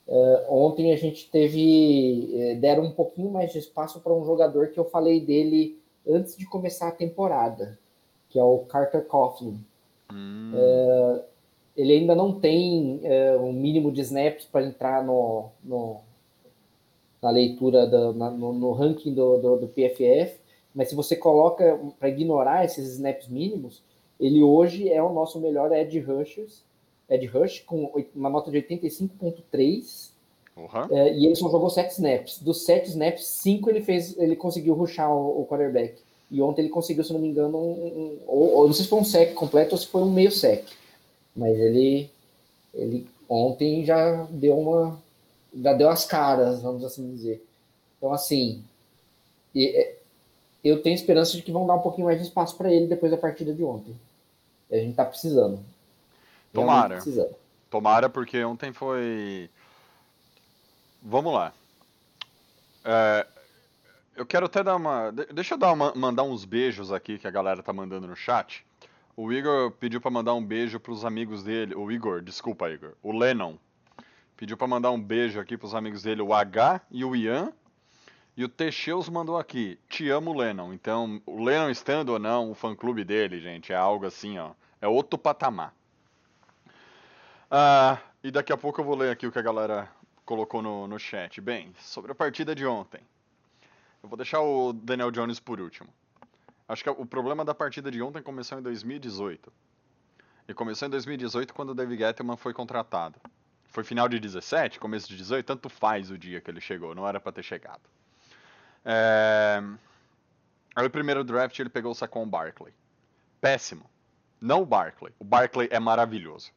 Ah, 0.09 0.45
ontem 0.49 0.93
a 0.93 0.97
gente 0.97 1.29
teve. 1.31 2.31
eh, 2.35 2.55
deram 2.57 2.85
um 2.85 2.93
pouquinho 2.93 3.31
mais 3.31 3.53
de 3.53 3.59
espaço 3.59 4.01
para 4.01 4.13
um 4.13 4.25
jogador 4.25 4.69
que 4.69 4.79
eu 4.79 4.85
falei 4.85 5.21
dele 5.21 5.79
antes 6.09 6.37
de 6.37 6.45
começar 6.47 6.89
a 6.89 6.93
temporada, 6.93 7.79
que 8.29 8.39
é 8.39 8.43
o 8.45 8.59
Carter 8.61 9.05
Coughlin 9.07 9.59
Hum, 10.13 11.21
ele 11.77 11.93
ainda 11.95 12.15
não 12.15 12.39
tem 12.39 13.01
é, 13.03 13.37
um 13.37 13.53
mínimo 13.53 13.91
de 13.91 14.03
snaps 14.03 14.45
para 14.45 14.67
entrar 14.67 15.03
no, 15.05 15.47
no- 15.65 16.01
na 17.23 17.31
leitura, 17.31 17.87
da- 17.87 18.13
na- 18.13 18.31
no, 18.31 18.53
no 18.53 18.73
ranking 18.73 19.15
do, 19.15 19.39
do, 19.39 19.57
do 19.59 19.69
PFF, 19.69 20.39
mas 20.75 20.89
se 20.89 20.95
você 20.95 21.15
coloca 21.17 21.79
para 21.99 22.09
ignorar 22.09 22.65
esses 22.65 22.93
snaps 22.95 23.29
mínimos, 23.29 23.83
ele 24.19 24.43
hoje 24.43 24.89
é 24.89 25.03
o 25.03 25.13
nosso 25.13 25.41
melhor 25.41 25.73
edge 25.73 25.99
rushers, 25.99 26.63
edge 27.09 27.27
rush 27.27 27.61
com 27.61 27.91
uma 28.15 28.31
nota 28.31 28.51
de 28.51 28.59
85.3 28.63 30.11
porra. 30.55 30.89
é, 30.91 31.13
e 31.15 31.27
ele 31.27 31.35
só 31.37 31.51
jogou 31.51 31.69
7 31.71 31.91
snaps. 31.93 32.39
Dos 32.39 32.65
7 32.65 32.89
snaps, 32.91 33.27
5 33.27 33.69
ele 33.71 33.81
fez, 33.83 34.17
ele 34.19 34.37
conseguiu 34.37 34.75
rushar 34.75 35.11
o, 35.15 35.43
o 35.43 35.47
quarterback. 35.47 35.97
E 36.31 36.41
ontem 36.41 36.63
ele 36.63 36.71
conseguiu, 36.71 37.05
se 37.05 37.13
não 37.13 37.21
me 37.21 37.29
engano, 37.29 37.59
um, 37.59 37.73
um- 37.73 38.19
ou, 38.27 38.55
ou 38.55 38.67
não 38.67 38.73
sei 38.73 38.85
se 38.85 38.89
foi 38.89 39.01
um 39.01 39.05
sec 39.05 39.35
completo 39.35 39.75
ou 39.75 39.79
se 39.79 39.87
foi 39.87 40.03
um 40.03 40.11
meio 40.11 40.31
sec. 40.33 40.65
Mas 41.37 41.59
ele, 41.59 42.09
ele 42.73 43.07
ontem 43.29 43.85
já 43.85 44.27
deu 44.31 44.59
uma, 44.59 44.99
já 45.55 45.73
deu 45.75 45.91
as 45.91 46.05
caras, 46.07 46.63
vamos 46.63 46.85
assim 46.85 47.11
dizer. 47.11 47.45
Então, 47.99 48.13
assim, 48.13 48.63
e, 49.55 49.95
eu 50.63 50.83
tenho 50.83 50.95
esperança 50.95 51.37
de 51.37 51.43
que 51.43 51.53
vão 51.53 51.67
dar 51.67 51.75
um 51.75 51.81
pouquinho 51.81 52.07
mais 52.07 52.19
de 52.19 52.27
espaço 52.27 52.57
para 52.57 52.73
ele 52.73 52.87
depois 52.87 53.11
da 53.11 53.19
partida 53.19 53.53
de 53.53 53.65
ontem. 53.65 53.95
A 54.71 54.77
gente 54.77 54.95
tá 54.95 55.05
precisando. 55.05 55.61
Tomara. 56.53 56.97
Precisando. 56.97 57.35
Tomara, 57.71 58.09
porque 58.09 58.43
ontem 58.45 58.73
foi. 58.73 59.51
Vamos 61.03 61.33
lá. 61.33 61.53
É, 62.85 63.27
eu 64.17 64.27
quero 64.27 64.47
até 64.47 64.63
dar 64.63 64.77
uma. 64.77 65.11
Deixa 65.11 65.55
eu 65.55 65.59
dar 65.59 65.73
uma... 65.73 65.93
mandar 65.95 66.23
uns 66.23 66.45
beijos 66.45 66.93
aqui 66.93 67.19
que 67.19 67.27
a 67.27 67.31
galera 67.31 67.63
tá 67.63 67.73
mandando 67.73 68.07
no 68.07 68.17
chat. 68.17 68.65
O 69.17 69.33
Igor 69.33 69.73
pediu 69.73 70.01
para 70.01 70.11
mandar 70.11 70.35
um 70.35 70.45
beijo 70.45 70.81
para 70.81 70.93
os 70.93 71.05
amigos 71.05 71.43
dele. 71.43 71.75
O 71.75 71.91
Igor, 71.91 72.23
desculpa, 72.23 72.71
Igor. 72.71 72.93
O 73.03 73.13
Lennon 73.13 73.57
pediu 74.37 74.57
para 74.57 74.67
mandar 74.67 74.91
um 74.91 75.01
beijo 75.01 75.39
aqui 75.39 75.57
para 75.57 75.67
os 75.67 75.75
amigos 75.75 76.03
dele, 76.03 76.23
o 76.23 76.33
H 76.33 76.81
e 76.91 77.05
o 77.05 77.15
Ian. 77.15 77.53
E 78.35 78.45
o 78.45 78.49
Techeus 78.49 79.09
mandou 79.09 79.39
aqui, 79.39 79.79
te 79.89 80.09
amo, 80.09 80.33
Lennon. 80.33 80.73
Então, 80.73 81.21
o 81.27 81.43
Lennon 81.43 81.69
estando 81.69 82.11
ou 82.11 82.19
não, 82.19 82.51
o 82.51 82.55
fã-clube 82.55 83.05
dele, 83.05 83.41
gente, 83.41 83.73
é 83.73 83.77
algo 83.77 84.07
assim, 84.07 84.39
ó. 84.39 84.53
É 84.81 84.89
outro 84.89 85.19
patamar. 85.19 85.75
Ah, 87.51 87.99
e 88.25 88.31
daqui 88.31 88.53
a 88.53 88.57
pouco 88.57 88.81
eu 88.81 88.85
vou 88.85 88.97
ler 88.97 89.11
aqui 89.11 89.27
o 89.27 89.33
que 89.33 89.39
a 89.39 89.43
galera 89.43 89.89
colocou 90.25 90.63
no, 90.63 90.87
no 90.87 90.99
chat. 90.99 91.41
Bem, 91.41 91.75
sobre 91.79 92.11
a 92.11 92.15
partida 92.15 92.55
de 92.55 92.65
ontem. 92.65 93.01
Eu 94.03 94.09
vou 94.09 94.17
deixar 94.17 94.41
o 94.41 94.73
Daniel 94.73 95.11
Jones 95.11 95.39
por 95.39 95.61
último. 95.61 95.91
Acho 96.67 96.83
que 96.83 96.89
o 96.89 97.05
problema 97.05 97.45
da 97.45 97.55
partida 97.55 97.91
de 97.91 98.01
ontem 98.01 98.23
começou 98.23 98.59
em 98.59 98.63
2018. 98.63 99.53
E 100.49 100.55
começou 100.55 100.89
em 100.89 100.91
2018 100.91 101.53
quando 101.53 101.71
o 101.71 101.75
David 101.75 102.01
Gettleman 102.01 102.39
foi 102.39 102.55
contratado. 102.55 103.21
Foi 103.67 103.85
final 103.85 104.09
de 104.09 104.19
17, 104.19 104.81
começo 104.81 105.07
de 105.09 105.17
18, 105.17 105.45
tanto 105.47 105.69
faz 105.69 106.11
o 106.11 106.17
dia 106.17 106.41
que 106.41 106.51
ele 106.51 106.61
chegou, 106.61 106.95
não 106.95 107.07
era 107.07 107.21
para 107.21 107.33
ter 107.33 107.43
chegado. 107.43 107.83
É... 108.85 109.63
Aí 110.75 110.87
o 110.87 110.91
primeiro 110.91 111.23
draft 111.23 111.59
ele 111.59 111.69
pegou 111.69 111.93
o 111.93 111.95
Saquon 111.95 112.27
Barkley. 112.27 112.73
Péssimo. 113.41 113.85
Não 114.41 114.63
o 114.63 114.67
Barkley. 114.67 115.13
O 115.19 115.25
Barkley 115.25 115.69
é 115.71 115.79
maravilhoso. 115.79 116.51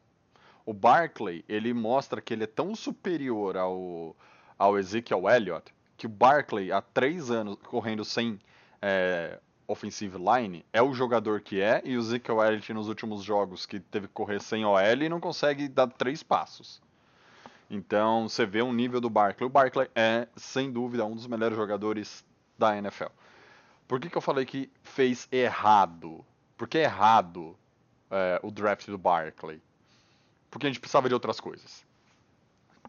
O 0.65 0.73
Barkley, 0.73 1.45
ele 1.47 1.73
mostra 1.73 2.21
que 2.21 2.33
ele 2.33 2.45
é 2.45 2.47
tão 2.47 2.73
superior 2.75 3.55
ao, 3.55 4.15
ao 4.57 4.79
Ezekiel 4.79 5.29
Elliott 5.29 5.73
que 5.97 6.07
o 6.07 6.09
Barkley, 6.09 6.71
há 6.71 6.81
três 6.81 7.31
anos 7.31 7.57
correndo 7.63 8.03
sem 8.03 8.39
é, 8.81 9.39
offensive 9.67 10.17
line, 10.17 10.65
é 10.73 10.81
o 10.81 10.93
jogador 10.93 11.41
que 11.41 11.61
é, 11.61 11.81
e 11.85 11.95
o 11.95 11.99
Ezekiel 11.99 12.43
Elliott 12.43 12.73
nos 12.73 12.87
últimos 12.87 13.23
jogos 13.23 13.65
que 13.65 13.79
teve 13.79 14.07
que 14.07 14.13
correr 14.13 14.41
sem 14.41 14.65
OL 14.65 14.79
e 14.79 15.09
não 15.09 15.19
consegue 15.19 15.67
dar 15.67 15.87
três 15.87 16.21
passos. 16.21 16.81
Então 17.69 18.29
você 18.29 18.45
vê 18.45 18.61
o 18.61 18.71
nível 18.71 19.01
do 19.01 19.09
Barkley. 19.09 19.47
O 19.47 19.49
Barkley 19.49 19.89
é, 19.95 20.27
sem 20.35 20.71
dúvida, 20.71 21.05
um 21.05 21.15
dos 21.15 21.27
melhores 21.27 21.57
jogadores 21.57 22.23
da 22.57 22.77
NFL. 22.77 23.09
Por 23.87 23.99
que, 23.99 24.09
que 24.09 24.17
eu 24.17 24.21
falei 24.21 24.45
que 24.45 24.69
fez 24.83 25.27
errado? 25.31 26.25
Porque 26.57 26.77
é 26.77 26.83
errado 26.83 27.57
é, 28.09 28.39
o 28.43 28.51
draft 28.51 28.87
do 28.87 28.97
Barkley. 28.97 29.61
Porque 30.49 30.67
a 30.67 30.69
gente 30.69 30.79
precisava 30.79 31.07
de 31.07 31.13
outras 31.13 31.39
coisas. 31.39 31.85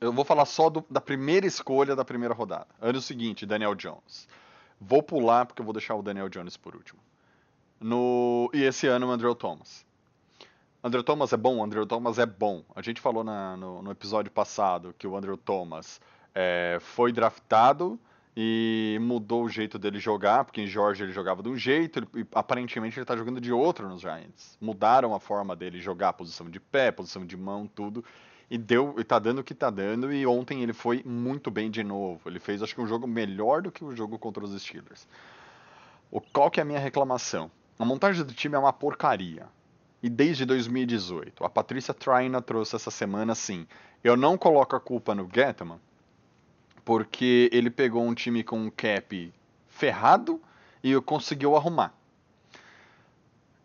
Eu 0.00 0.12
vou 0.12 0.24
falar 0.24 0.44
só 0.44 0.68
do, 0.68 0.84
da 0.90 1.00
primeira 1.00 1.46
escolha 1.46 1.96
da 1.96 2.04
primeira 2.04 2.34
rodada. 2.34 2.68
Ano 2.80 3.00
seguinte, 3.00 3.46
Daniel 3.46 3.74
Jones. 3.74 4.28
Vou 4.78 5.02
pular 5.02 5.46
porque 5.46 5.62
eu 5.62 5.64
vou 5.64 5.72
deixar 5.72 5.94
o 5.94 6.02
Daniel 6.02 6.28
Jones 6.28 6.56
por 6.56 6.76
último. 6.76 7.00
No, 7.80 8.50
e 8.52 8.62
esse 8.62 8.86
ano 8.86 9.06
o 9.06 9.10
Andrew 9.10 9.34
Thomas. 9.34 9.85
Andrew 10.86 11.02
Thomas 11.02 11.32
é 11.32 11.36
bom? 11.36 11.64
Andrew 11.64 11.84
Thomas 11.84 12.16
é 12.16 12.24
bom. 12.24 12.62
A 12.72 12.80
gente 12.80 13.00
falou 13.00 13.24
na, 13.24 13.56
no, 13.56 13.82
no, 13.82 13.90
episódio 13.90 14.30
passado 14.30 14.94
que 14.96 15.04
o 15.04 15.16
Andrew 15.16 15.36
Thomas 15.36 16.00
é, 16.32 16.78
foi 16.80 17.10
draftado 17.10 17.98
e 18.36 18.96
mudou 19.00 19.42
o 19.42 19.48
jeito 19.48 19.80
dele 19.80 19.98
jogar, 19.98 20.44
porque 20.44 20.60
em 20.60 20.66
Georgia 20.68 21.04
ele 21.04 21.12
jogava 21.12 21.42
de 21.42 21.48
um 21.48 21.56
jeito 21.56 21.98
ele, 21.98 22.06
e 22.14 22.26
aparentemente 22.32 22.96
ele 22.96 23.02
está 23.02 23.16
jogando 23.16 23.40
de 23.40 23.52
outro 23.52 23.88
nos 23.88 24.00
Giants. 24.00 24.56
Mudaram 24.60 25.12
a 25.12 25.18
forma 25.18 25.56
dele 25.56 25.80
jogar, 25.80 26.12
posição 26.12 26.48
de 26.48 26.60
pé, 26.60 26.92
posição 26.92 27.26
de 27.26 27.36
mão, 27.36 27.66
tudo. 27.66 28.04
E 28.48 28.56
deu, 28.56 28.94
e 28.96 29.02
tá 29.02 29.18
dando 29.18 29.40
o 29.40 29.44
que 29.44 29.56
tá 29.56 29.70
dando, 29.70 30.12
e 30.12 30.24
ontem 30.24 30.62
ele 30.62 30.72
foi 30.72 31.02
muito 31.04 31.50
bem 31.50 31.68
de 31.68 31.82
novo. 31.82 32.28
Ele 32.30 32.38
fez 32.38 32.62
acho 32.62 32.76
que 32.76 32.80
um 32.80 32.86
jogo 32.86 33.08
melhor 33.08 33.60
do 33.60 33.72
que 33.72 33.84
o 33.84 33.92
jogo 33.96 34.20
contra 34.20 34.44
os 34.44 34.62
Steelers. 34.62 35.08
O, 36.12 36.20
qual 36.20 36.48
que 36.48 36.60
é 36.60 36.62
a 36.62 36.64
minha 36.64 36.78
reclamação? 36.78 37.50
A 37.76 37.84
montagem 37.84 38.24
do 38.24 38.32
time 38.32 38.54
é 38.54 38.58
uma 38.58 38.72
porcaria 38.72 39.48
e 40.06 40.08
desde 40.08 40.44
2018. 40.44 41.44
A 41.44 41.50
Patrícia 41.50 41.92
Traina 41.92 42.40
trouxe 42.40 42.76
essa 42.76 42.92
semana 42.92 43.32
assim. 43.32 43.66
Eu 44.04 44.16
não 44.16 44.38
coloco 44.38 44.76
a 44.76 44.80
culpa 44.80 45.16
no 45.16 45.28
Gettman, 45.32 45.80
porque 46.84 47.50
ele 47.52 47.70
pegou 47.70 48.04
um 48.04 48.14
time 48.14 48.44
com 48.44 48.56
um 48.56 48.70
cap 48.70 49.34
ferrado 49.68 50.40
e 50.80 50.94
conseguiu 51.00 51.56
arrumar. 51.56 51.92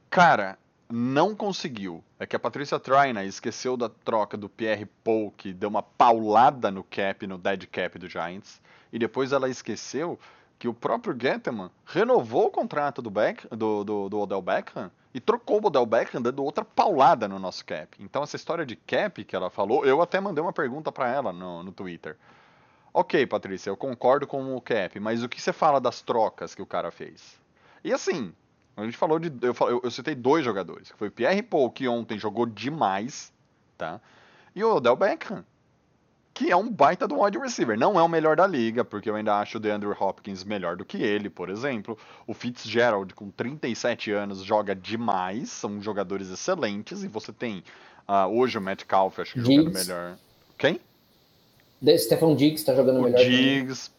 Cara, 0.10 0.58
não 0.90 1.36
conseguiu. 1.36 2.04
É 2.18 2.26
que 2.26 2.36
a 2.36 2.40
Patrícia 2.40 2.80
Traina 2.80 3.24
esqueceu 3.24 3.78
da 3.78 3.88
troca 3.88 4.36
do 4.36 4.50
Pierre 4.50 4.88
Paul, 5.04 5.32
que 5.38 5.54
deu 5.54 5.70
uma 5.70 5.84
paulada 5.84 6.72
no 6.72 6.84
cap, 6.84 7.28
no 7.28 7.38
dead 7.38 7.68
cap 7.68 8.00
do 8.00 8.10
Giants, 8.10 8.60
e 8.92 8.98
depois 8.98 9.32
ela 9.32 9.48
esqueceu 9.48 10.20
que 10.58 10.68
o 10.68 10.74
próprio 10.74 11.16
Gettman 11.20 11.70
renovou 11.86 12.48
o 12.48 12.52
contrato 12.52 13.00
do, 13.00 13.12
Beck, 13.12 13.48
do, 13.56 13.84
do, 13.84 14.10
do 14.10 14.20
Odell 14.20 14.42
Beckham 14.42 14.92
e 15.14 15.20
trocou 15.20 15.62
o 15.62 15.68
Odell 15.68 15.86
Beckham 15.86 16.22
dando 16.22 16.44
outra 16.44 16.64
paulada 16.64 17.28
no 17.28 17.38
nosso 17.38 17.66
cap. 17.66 17.98
Então 18.00 18.24
essa 18.24 18.36
história 18.36 18.66
de 18.66 18.76
cap 18.76 19.24
que 19.24 19.36
ela 19.36 19.50
falou, 19.50 19.86
eu 19.86 20.02
até 20.02 20.20
mandei 20.20 20.42
uma 20.42 20.54
pergunta 20.54 20.92
para 20.92 21.10
ela 21.10 21.34
no, 21.34 21.64
no 21.64 21.72
Twitter. 21.72 22.18
Ok, 22.94 23.26
Patrícia, 23.26 23.70
eu 23.70 23.78
concordo 23.78 24.28
com 24.28 24.56
o 24.56 24.62
cap, 24.62 25.00
mas 25.00 25.24
o 25.24 25.30
que 25.30 25.42
você 25.42 25.54
fala 25.54 25.80
das 25.80 26.02
trocas 26.02 26.54
que 26.54 26.62
o 26.62 26.66
cara 26.66 26.92
fez? 26.92 27.40
E 27.84 27.94
assim, 27.94 28.34
a 28.76 28.84
gente 28.84 28.98
falou 28.98 29.18
de. 29.18 29.32
Eu, 29.46 29.56
eu, 29.68 29.82
eu 29.84 29.92
citei 29.92 30.16
dois 30.16 30.44
jogadores, 30.44 30.92
que 30.92 30.98
foi 30.98 31.08
o 31.08 31.12
Pierre 31.12 31.42
Paul, 31.42 31.72
que 31.72 31.88
ontem 31.88 32.18
jogou 32.18 32.46
demais, 32.46 33.32
tá? 33.78 34.02
E 34.54 34.64
o 34.64 34.76
Odell 34.76 34.96
Beckham, 34.96 35.46
que 36.34 36.50
é 36.50 36.56
um 36.56 36.70
baita 36.70 37.08
do 37.08 37.22
wide 37.22 37.38
receiver. 37.38 37.78
Não 37.78 38.00
é 38.00 38.04
o 38.04 38.08
melhor 38.08 38.36
da 38.36 38.48
liga, 38.48 38.84
porque 38.84 39.10
eu 39.10 39.16
ainda 39.16 39.38
acho 39.38 39.58
o 39.58 39.60
DeAndre 39.60 39.90
Hopkins 39.90 40.44
melhor 40.44 40.76
do 40.76 40.86
que 40.86 40.98
ele, 41.02 41.30
por 41.30 41.50
exemplo. 41.50 41.98
O 42.26 42.34
Fitzgerald, 42.34 43.14
com 43.14 43.30
37 43.30 44.12
anos, 44.12 44.44
joga 44.44 44.76
demais, 44.76 45.50
são 45.50 45.82
jogadores 45.82 46.30
excelentes, 46.30 47.04
e 47.04 47.08
você 47.08 47.34
tem 47.34 47.64
uh, 48.08 48.28
hoje 48.28 48.58
o 48.58 48.62
Matt 48.62 48.86
Calf, 48.86 49.20
acho 49.20 49.34
que 49.34 49.42
jogando 49.42 49.74
melhor. 49.74 50.18
Quem? 50.58 50.80
The 51.84 51.98
Stephon 51.98 52.36
Diggs 52.36 52.62
está 52.62 52.74
jogando 52.74 53.00
o 53.00 53.04
melhor. 53.04 53.20
Diggs, 53.20 53.92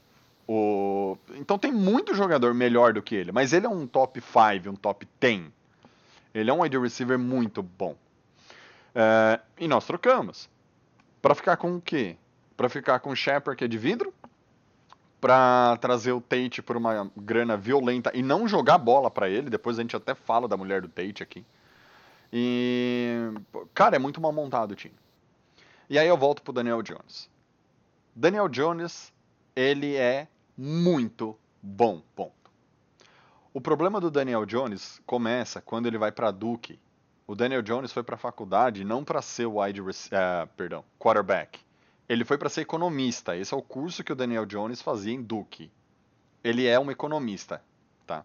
o... 0.49 1.19
Então 1.35 1.59
tem 1.59 1.73
muito 1.73 2.15
jogador 2.15 2.55
melhor 2.55 2.93
do 2.93 3.03
que 3.03 3.15
ele, 3.15 3.33
mas 3.33 3.53
ele 3.53 3.67
é 3.67 3.69
um 3.69 3.87
top 3.87 4.21
5, 4.21 4.71
um 4.71 4.77
top 4.77 5.07
10. 5.21 5.43
Ele 6.35 6.51
é 6.51 6.53
um 6.53 6.63
wide 6.63 6.79
receiver 6.79 7.19
muito 7.19 7.63
bom. 7.63 7.95
Uh, 8.95 9.41
e 9.59 9.69
nós 9.69 9.87
trocamos. 9.87 10.49
Para 11.23 11.35
ficar 11.35 11.57
com 11.57 11.77
o 11.77 11.81
quê? 11.81 12.19
para 12.63 12.69
ficar 12.69 13.01
com 13.01 13.11
o 13.11 13.17
Shepard, 13.17 13.59
que 13.59 13.65
é 13.65 13.69
de 13.69 13.77
vidro, 13.77 14.15
para 15.21 15.77
trazer 15.79 16.13
o 16.13 16.21
Tate 16.21 16.63
por 16.63 16.77
uma 16.77 17.11
grana 17.17 17.57
violenta 17.57 18.11
e 18.15 18.23
não 18.23 18.47
jogar 18.47 18.79
bola 18.79 19.11
para 19.11 19.29
ele. 19.29 19.51
Depois 19.51 19.79
a 19.79 19.83
gente 19.83 19.97
até 19.97 20.15
fala 20.15 20.47
da 20.47 20.57
mulher 20.57 20.81
do 20.81 20.89
Tate 20.89 21.23
aqui. 21.23 21.45
E, 22.33 23.31
cara, 23.75 23.97
é 23.97 23.99
muito 23.99 24.21
mal 24.21 24.33
montado 24.33 24.73
o 24.73 24.77
time. 24.77 24.95
E 25.91 25.99
aí 25.99 26.07
eu 26.09 26.17
volto 26.17 26.43
pro 26.43 26.53
Daniel 26.53 26.83
Jones. 26.83 27.29
Daniel 28.15 28.49
Jones, 28.49 29.13
ele 29.55 29.97
é 29.97 30.29
muito 30.57 31.37
bom, 31.61 32.03
ponto. 32.15 32.33
O 33.53 33.61
problema 33.61 34.01
do 34.01 34.11
Daniel 34.11 34.47
Jones 34.47 35.01
começa 35.05 35.61
quando 35.61 35.87
ele 35.87 35.99
vai 35.99 36.11
para 36.11 36.31
Duke. 36.31 36.79
O 37.33 37.35
Daniel 37.35 37.63
Jones 37.63 37.91
foi 37.91 38.03
para 38.03 38.17
a 38.17 38.19
faculdade 38.19 38.85
não 38.85 39.03
para 39.03 39.23
ser 39.23 39.47
wide, 39.47 39.81
uh, 39.81 39.87
perdão, 40.55 40.85
quarterback 40.99 41.59
ele 42.13 42.27
foi 42.27 42.37
para 42.37 42.51
ser 42.51 42.61
economista. 42.61 43.35
Esse 43.35 43.55
é 43.55 43.57
o 43.57 43.63
curso 43.63 44.05
que 44.05 44.13
o 44.13 44.15
Daniel 44.15 44.45
Jones 44.45 44.83
fazia 44.83 45.15
em 45.15 45.23
Duke. 45.23 45.71
Ele 46.45 46.67
é 46.67 46.79
um 46.79 46.91
economista, 46.91 47.63
tá? 48.07 48.23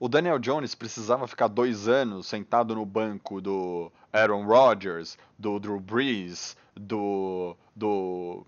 O 0.00 0.08
Daniel 0.08 0.40
Jones 0.40 0.74
precisava 0.74 1.28
ficar 1.28 1.46
dois 1.46 1.86
anos 1.86 2.26
sentado 2.26 2.74
no 2.74 2.84
banco 2.84 3.40
do 3.40 3.92
Aaron 4.12 4.44
Rodgers, 4.46 5.16
do 5.38 5.60
Drew 5.60 5.78
Brees, 5.78 6.56
do, 6.74 7.56
do, 7.74 8.44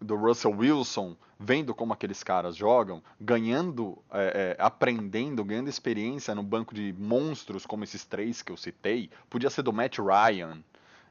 do 0.00 0.16
Russell 0.16 0.56
Wilson, 0.56 1.14
vendo 1.42 1.74
como 1.74 1.94
aqueles 1.94 2.22
caras 2.22 2.54
jogam, 2.54 3.02
ganhando, 3.18 3.96
é, 4.12 4.56
é, 4.58 4.62
aprendendo, 4.62 5.42
ganhando 5.42 5.70
experiência 5.70 6.34
no 6.34 6.42
banco 6.42 6.74
de 6.74 6.94
monstros 6.98 7.64
como 7.64 7.82
esses 7.82 8.04
três 8.04 8.42
que 8.42 8.52
eu 8.52 8.58
citei. 8.58 9.08
Podia 9.30 9.48
ser 9.48 9.62
do 9.62 9.72
Matt 9.72 9.98
Ryan, 9.98 10.58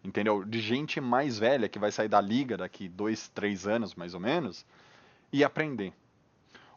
entendeu? 0.04 0.46
De 0.46 0.62
gente 0.62 1.02
mais 1.02 1.40
velha 1.40 1.68
que 1.68 1.80
vai 1.80 1.92
sair 1.92 2.08
da 2.08 2.22
liga 2.22 2.56
daqui 2.56 2.88
dois, 2.88 3.28
três 3.30 3.66
anos 3.66 3.96
mais 3.96 4.14
ou 4.14 4.20
menos 4.20 4.64
e 5.34 5.44
aprender. 5.44 5.92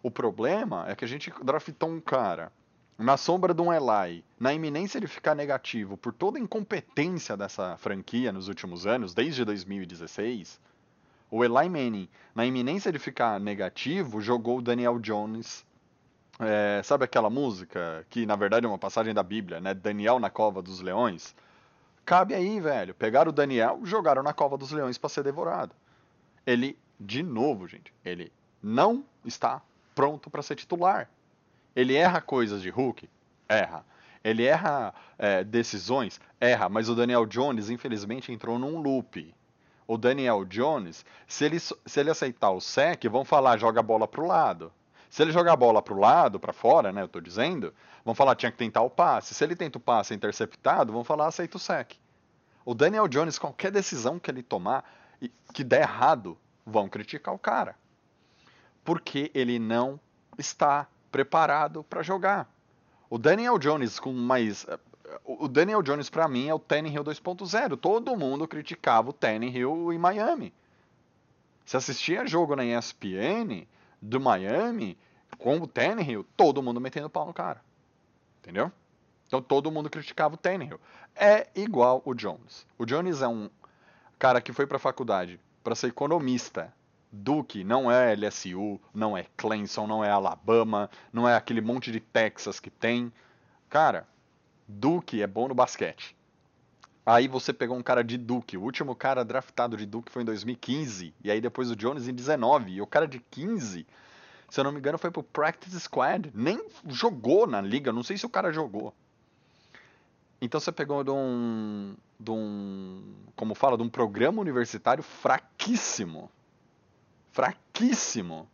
O 0.03 0.11
problema 0.11 0.87
é 0.89 0.97
que 0.97 1.05
a 1.05 1.09
gente 1.09 1.31
draftou 1.45 1.91
um 1.91 2.01
cara 2.01 2.51
na 2.99 3.19
sombra 3.19 3.53
de 3.53 3.61
um 3.61 3.71
Eli, 3.71 4.25
na 4.41 4.55
iminência 4.55 4.99
de 4.99 5.07
ficar 5.07 5.35
negativo 5.35 5.99
por 5.99 6.15
toda 6.15 6.39
a 6.39 6.41
incompetência 6.41 7.37
dessa 7.37 7.77
franquia 7.77 8.33
nos 8.33 8.49
últimos 8.49 8.87
anos, 8.87 9.13
desde 9.13 9.45
2016. 9.45 10.59
O 11.33 11.43
Eli 11.43 11.67
Manning, 11.67 12.11
na 12.35 12.45
iminência 12.45 12.93
de 12.93 12.99
ficar 12.99 13.41
negativo, 13.41 14.21
jogou 14.21 14.59
o 14.59 14.63
Daniel 14.63 14.99
Jones. 14.99 15.65
É, 16.39 16.83
sabe 16.85 17.07
aquela 17.07 17.31
música 17.31 18.07
que 18.11 18.27
na 18.27 18.37
verdade 18.37 18.67
é 18.67 18.69
uma 18.69 18.77
passagem 18.77 19.15
da 19.15 19.23
Bíblia, 19.23 19.59
né? 19.59 19.73
Daniel 19.73 20.21
na 20.21 20.29
cova 20.29 20.61
dos 20.61 20.83
leões. 20.83 21.35
Cabe 22.05 22.35
aí, 22.35 22.61
velho. 22.61 22.93
Pegaram 22.93 23.31
o 23.31 23.33
Daniel, 23.33 23.81
jogaram 23.83 24.23
na 24.23 24.35
cova 24.35 24.59
dos 24.59 24.73
leões 24.73 24.99
para 24.99 25.09
ser 25.09 25.25
devorado. 25.25 25.75
Ele, 26.47 26.79
de 27.01 27.23
novo, 27.23 27.67
gente, 27.67 27.95
ele 28.05 28.31
não 28.63 29.03
está 29.25 29.63
pronto 29.95 30.29
para 30.29 30.43
ser 30.43 30.57
titular. 30.57 31.09
Ele 31.75 31.95
erra 31.95 32.21
coisas 32.21 32.61
de 32.61 32.69
Hulk? 32.69 33.09
Erra. 33.49 33.87
Ele 34.23 34.45
erra 34.45 34.93
é, 35.19 35.43
decisões? 35.43 36.21
Erra. 36.39 36.69
Mas 36.69 36.91
o 36.91 36.95
Daniel 36.95 37.25
Jones, 37.25 37.71
infelizmente, 37.71 38.31
entrou 38.31 38.59
num 38.59 38.83
loop. 38.83 39.35
O 39.87 39.97
Daniel 39.99 40.45
Jones, 40.45 41.05
se 41.27 41.45
ele, 41.45 41.59
se 41.59 41.77
ele 41.97 42.11
aceitar 42.11 42.51
o 42.51 42.61
sec, 42.61 43.05
vão 43.09 43.25
falar 43.25 43.57
joga 43.57 43.81
a 43.81 43.83
bola 43.83 44.07
pro 44.07 44.27
lado. 44.27 44.73
Se 45.11 45.23
ele 45.23 45.33
jogar 45.33 45.53
a 45.53 45.57
bola 45.57 45.83
pro 45.83 45.99
lado, 45.99 46.41
para 46.41 46.55
fora, 46.55 46.91
né, 46.91 47.03
eu 47.03 47.09
tô 47.09 47.21
dizendo, 47.21 47.75
vão 48.03 48.15
falar 48.15 48.35
tinha 48.35 48.51
que 48.51 48.57
tentar 48.57 48.81
o 48.81 48.89
passe. 48.89 49.35
Se 49.35 49.45
ele 49.45 49.55
tenta 49.55 49.77
o 49.77 49.81
passe 49.81 50.15
interceptado, 50.15 50.93
vão 50.93 51.05
falar 51.05 51.27
aceita 51.27 51.59
o 51.59 51.61
sec. 51.61 51.93
O 52.65 52.75
Daniel 52.75 53.07
Jones, 53.09 53.39
qualquer 53.39 53.71
decisão 53.71 54.19
que 54.19 54.31
ele 54.31 54.43
tomar 54.43 54.85
que 55.53 55.63
der 55.63 55.83
errado, 55.83 56.39
vão 56.65 56.89
criticar 56.89 57.35
o 57.35 57.39
cara. 57.39 57.77
Porque 58.85 59.31
ele 59.35 59.59
não 59.59 60.01
está 60.39 60.87
preparado 61.11 61.85
para 61.85 62.03
jogar. 62.03 62.51
O 63.11 63.19
Daniel 63.19 63.59
Jones 63.59 64.01
com 64.01 64.13
mais 64.13 64.67
o 65.25 65.49
Daniel 65.49 65.83
Jones 65.83 66.11
para 66.11 66.29
mim 66.29 66.49
é 66.49 66.55
o 66.55 66.59
Tannehill 66.59 67.05
2.0. 67.05 67.77
Todo 67.77 68.17
mundo 68.17 68.47
criticava 68.49 69.11
o 69.11 69.13
Tannehill 69.13 69.93
em 69.93 69.99
Miami. 69.99 70.53
Se 71.65 71.77
assistia 71.77 72.27
jogo 72.27 72.57
na 72.57 72.65
ESPN 72.65 73.67
do 74.01 74.21
Miami 74.21 74.99
com 75.39 75.59
o 75.59 75.67
Tannehill, 75.67 76.27
todo 76.37 76.63
mundo 76.63 76.81
metendo 76.81 77.11
pau 77.11 77.27
no 77.27 77.33
cara. 77.33 77.63
Entendeu? 78.41 78.71
Então 79.27 79.41
todo 79.41 79.71
mundo 79.71 79.89
criticava 79.89 80.35
o 80.35 80.39
Tannehill. 80.39 80.81
É 81.15 81.49
igual 81.55 82.03
o 82.05 82.15
Jones. 82.15 82.67
O 82.79 82.85
Jones 82.85 83.23
é 83.23 83.29
um 83.29 83.49
cara 84.19 84.41
que 84.41 84.53
foi 84.53 84.67
para 84.67 84.77
a 84.77 84.81
faculdade 84.81 85.41
para 85.63 85.75
ser 85.75 85.89
economista 85.89 86.73
Duke 87.13 87.63
não 87.63 87.93
é 87.93 88.15
LSU, 88.15 88.81
não 88.95 89.15
é 89.15 89.27
Clemson, 89.37 89.87
não 89.87 90.03
é 90.03 90.09
Alabama, 90.09 90.89
não 91.13 91.29
é 91.29 91.37
aquele 91.37 91.61
monte 91.61 91.93
de 91.93 92.01
Texas 92.01 92.59
que 92.59 92.71
tem. 92.71 93.13
Cara, 93.69 94.09
Duke 94.73 95.23
é 95.23 95.27
bom 95.27 95.49
no 95.49 95.55
basquete. 95.55 96.17
Aí 97.05 97.29
você 97.29 97.53
pegou 97.53 97.77
um 97.77 97.83
cara 97.83 98.03
de 98.03 98.17
Duke. 98.17 98.57
O 98.57 98.63
último 98.63 98.95
cara 98.95 99.25
draftado 99.25 99.77
de 99.77 99.87
Duke 99.87 100.11
foi 100.11 100.23
em 100.23 100.25
2015. 100.27 101.15
E 101.23 101.31
aí 101.31 101.41
depois 101.41 101.71
o 101.71 101.77
Jones 101.77 102.09
em 102.09 102.15
19. 102.15 102.73
E 102.73 102.81
o 102.81 102.87
cara 102.87 103.07
de 103.07 103.19
15, 103.19 103.87
se 104.49 104.61
eu 104.61 104.65
não 104.65 104.73
me 104.73 104.79
engano, 104.79 104.99
foi 104.99 105.11
pro 105.11 105.23
Practice 105.23 105.79
Squad. 105.81 106.31
Nem 106.35 106.65
jogou 106.89 107.47
na 107.47 107.61
liga. 107.61 107.93
Não 107.93 108.03
sei 108.03 108.17
se 108.17 108.27
o 108.27 108.31
cara 108.31 108.53
jogou. 108.53 108.95
Então 110.41 110.61
você 110.61 110.73
pegou 110.73 111.03
de 111.05 111.11
um. 111.11 111.95
De 112.19 112.31
um 112.31 113.15
como 113.35 113.55
fala? 113.55 113.77
De 113.77 113.83
um 113.83 113.89
programa 113.89 114.41
universitário 114.41 115.03
fraquíssimo 115.03 116.31
fraquíssimo. 117.33 118.49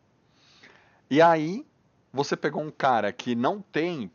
E 1.10 1.20
aí, 1.20 1.66
você 2.12 2.37
pegou 2.37 2.62
um 2.62 2.70
cara 2.70 3.12
que 3.12 3.34
não 3.34 3.60
tem. 3.60 4.10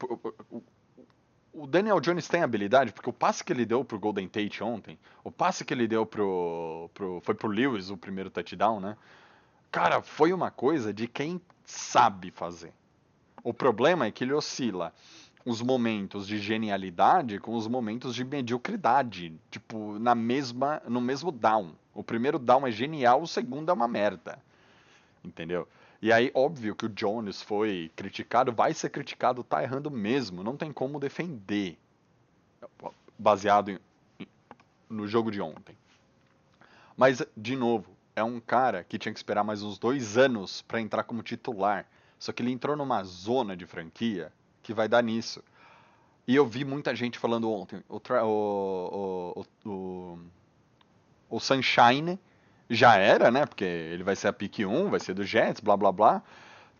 O 1.53 1.67
Daniel 1.67 1.99
Jones 1.99 2.27
tem 2.27 2.41
habilidade, 2.41 2.91
porque 2.91 3.09
o 3.09 3.13
passe 3.13 3.43
que 3.43 3.53
ele 3.53 3.65
deu 3.65 3.85
pro 3.85 3.99
Golden 3.99 4.27
Tate 4.27 4.63
ontem, 4.63 4.97
o 5.23 5.31
passe 5.31 5.63
que 5.63 5.73
ele 5.73 5.87
deu 5.87 6.05
pro. 6.05 6.89
pro 6.93 7.21
foi 7.21 7.35
pro 7.35 7.47
Lewis 7.47 7.91
o 7.91 7.97
primeiro 7.97 8.31
touchdown, 8.31 8.79
né? 8.79 8.97
Cara, 9.71 10.01
foi 10.01 10.33
uma 10.33 10.49
coisa 10.49 10.91
de 10.91 11.07
quem 11.07 11.39
sabe 11.63 12.31
fazer. 12.31 12.73
O 13.43 13.53
problema 13.53 14.05
é 14.05 14.11
que 14.11 14.23
ele 14.23 14.33
oscila 14.33 14.93
os 15.45 15.61
momentos 15.61 16.25
de 16.25 16.39
genialidade 16.39 17.37
com 17.39 17.55
os 17.55 17.67
momentos 17.67 18.15
de 18.15 18.23
mediocridade, 18.23 19.33
tipo, 19.51 19.99
na 19.99 20.15
mesma 20.15 20.81
no 20.87 20.99
mesmo 20.99 21.31
down. 21.31 21.75
O 21.93 22.03
primeiro 22.03 22.39
down 22.39 22.65
é 22.65 22.71
genial, 22.71 23.21
o 23.21 23.27
segundo 23.27 23.69
é 23.69 23.73
uma 23.73 23.87
merda 23.87 24.41
entendeu? 25.23 25.67
E 26.03 26.11
aí, 26.11 26.29
óbvio 26.33 26.75
que 26.75 26.85
o 26.85 26.89
Jones 26.89 27.41
foi 27.41 27.89
criticado, 27.95 28.51
vai 28.51 28.73
ser 28.73 28.89
criticado, 28.89 29.41
tá 29.41 29.63
errando 29.63 29.89
mesmo, 29.89 30.43
não 30.43 30.57
tem 30.57 30.69
como 30.69 30.99
defender, 30.99 31.77
baseado 33.17 33.69
em, 33.71 33.79
no 34.89 35.07
jogo 35.07 35.31
de 35.31 35.39
ontem. 35.39 35.77
Mas, 36.97 37.23
de 37.37 37.55
novo, 37.55 37.89
é 38.17 38.21
um 38.21 38.41
cara 38.41 38.83
que 38.83 38.99
tinha 38.99 39.13
que 39.13 39.17
esperar 39.17 39.45
mais 39.45 39.63
uns 39.63 39.79
dois 39.79 40.17
anos 40.17 40.61
para 40.63 40.81
entrar 40.81 41.05
como 41.05 41.23
titular. 41.23 41.85
Só 42.19 42.33
que 42.33 42.43
ele 42.43 42.51
entrou 42.51 42.75
numa 42.75 43.01
zona 43.05 43.55
de 43.55 43.65
franquia 43.65 44.29
que 44.61 44.73
vai 44.73 44.89
dar 44.89 45.01
nisso. 45.01 45.41
E 46.27 46.35
eu 46.35 46.45
vi 46.45 46.65
muita 46.65 46.93
gente 46.93 47.17
falando 47.17 47.49
ontem, 47.49 47.81
o, 47.87 48.01
o, 48.25 49.45
o, 49.65 50.19
o 51.29 51.39
Sunshine 51.39 52.19
já 52.73 52.97
era, 52.97 53.31
né? 53.31 53.45
Porque 53.45 53.63
ele 53.63 54.03
vai 54.03 54.15
ser 54.15 54.27
a 54.27 54.33
pick 54.33 54.59
1, 54.59 54.89
vai 54.89 54.99
ser 54.99 55.13
do 55.13 55.23
Jets, 55.23 55.61
blá 55.61 55.75
blá 55.77 55.91
blá. 55.91 56.21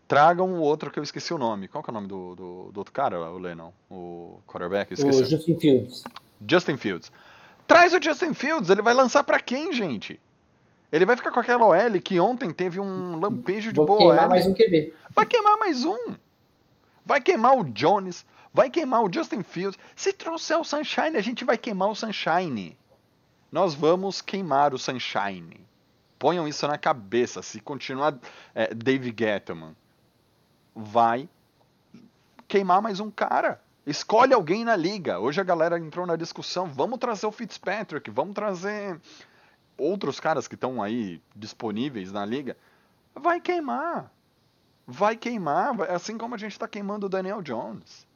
Tragam 0.06 0.52
o 0.54 0.60
outro 0.60 0.90
que 0.90 0.98
eu 0.98 1.02
esqueci 1.02 1.32
o 1.32 1.38
nome. 1.38 1.66
Qual 1.68 1.82
que 1.82 1.90
é 1.90 1.92
o 1.92 1.94
nome 1.94 2.08
do, 2.08 2.34
do, 2.34 2.72
do 2.72 2.78
outro 2.78 2.92
cara, 2.92 3.18
o 3.30 3.38
Lennon? 3.38 3.72
O 3.90 4.38
quarterback? 4.46 4.92
o 4.92 5.24
Justin 5.24 5.58
Fields. 5.58 6.04
Justin 6.46 6.76
Fields. 6.76 7.10
Traz 7.66 7.94
o 7.94 8.02
Justin 8.02 8.34
Fields, 8.34 8.68
ele 8.68 8.82
vai 8.82 8.92
lançar 8.92 9.24
para 9.24 9.40
quem, 9.40 9.72
gente? 9.72 10.20
Ele 10.92 11.06
vai 11.06 11.16
ficar 11.16 11.30
com 11.32 11.40
aquela 11.40 11.66
OL 11.66 12.00
que 12.02 12.20
ontem 12.20 12.52
teve 12.52 12.78
um 12.78 13.18
lampejo 13.18 13.72
de 13.72 13.76
Vou 13.76 13.86
boa 13.86 13.98
queimar 13.98 14.24
OL. 14.24 14.28
mais 14.28 14.46
um 14.46 14.54
QB. 14.54 14.94
Vai 15.10 15.26
queimar 15.26 15.58
mais 15.58 15.84
um. 15.84 16.14
Vai 17.04 17.20
queimar 17.20 17.58
o 17.58 17.64
Jones, 17.64 18.24
vai 18.52 18.70
queimar 18.70 19.02
o 19.02 19.12
Justin 19.12 19.42
Fields. 19.42 19.78
Se 19.96 20.12
trouxer 20.12 20.58
o 20.58 20.64
Sunshine, 20.64 21.16
a 21.16 21.20
gente 21.20 21.44
vai 21.44 21.58
queimar 21.58 21.90
o 21.90 21.94
Sunshine. 21.94 22.76
Nós 23.50 23.74
vamos 23.74 24.20
queimar 24.20 24.72
o 24.72 24.78
Sunshine. 24.78 25.66
Ponham 26.24 26.48
isso 26.48 26.66
na 26.66 26.78
cabeça. 26.78 27.42
Se 27.42 27.60
continuar 27.60 28.18
é, 28.54 28.74
Dave 28.74 29.14
Gettleman, 29.14 29.76
vai 30.74 31.28
queimar 32.48 32.80
mais 32.80 32.98
um 32.98 33.10
cara. 33.10 33.60
Escolhe 33.86 34.32
alguém 34.32 34.64
na 34.64 34.74
liga. 34.74 35.20
Hoje 35.20 35.38
a 35.38 35.44
galera 35.44 35.78
entrou 35.78 36.06
na 36.06 36.16
discussão. 36.16 36.64
Vamos 36.64 36.98
trazer 36.98 37.26
o 37.26 37.30
Fitzpatrick, 37.30 38.10
vamos 38.10 38.34
trazer 38.34 38.98
outros 39.76 40.18
caras 40.18 40.48
que 40.48 40.54
estão 40.54 40.82
aí 40.82 41.20
disponíveis 41.36 42.10
na 42.10 42.24
liga. 42.24 42.56
Vai 43.14 43.38
queimar. 43.38 44.10
Vai 44.86 45.18
queimar, 45.18 45.78
assim 45.90 46.16
como 46.16 46.36
a 46.36 46.38
gente 46.38 46.52
está 46.52 46.66
queimando 46.66 47.04
o 47.04 47.10
Daniel 47.10 47.42
Jones. 47.42 48.06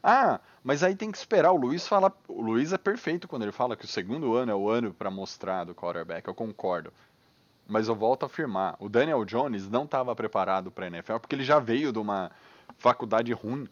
Ah, 0.00 0.38
mas 0.62 0.84
aí 0.84 0.94
tem 0.94 1.10
que 1.10 1.18
esperar. 1.18 1.50
O 1.50 1.56
Luiz 1.56 1.88
fala. 1.88 2.16
O 2.28 2.40
Luiz 2.42 2.72
é 2.72 2.78
perfeito 2.78 3.26
quando 3.26 3.42
ele 3.42 3.50
fala 3.50 3.74
que 3.74 3.86
o 3.86 3.88
segundo 3.88 4.36
ano 4.36 4.52
é 4.52 4.54
o 4.54 4.70
ano 4.70 4.94
para 4.94 5.10
mostrar 5.10 5.64
do 5.64 5.74
quarterback. 5.74 6.28
Eu 6.28 6.32
concordo. 6.32 6.92
Mas 7.68 7.88
eu 7.88 7.94
volto 7.94 8.22
a 8.22 8.26
afirmar, 8.26 8.76
o 8.78 8.88
Daniel 8.88 9.24
Jones 9.24 9.68
não 9.68 9.84
estava 9.84 10.14
preparado 10.14 10.70
para 10.70 10.86
a 10.86 10.88
NFL 10.88 11.18
porque 11.18 11.34
ele 11.34 11.44
já 11.44 11.58
veio 11.58 11.92
de 11.92 11.98
uma 11.98 12.30
faculdade 12.78 13.32
ruim, 13.32 13.68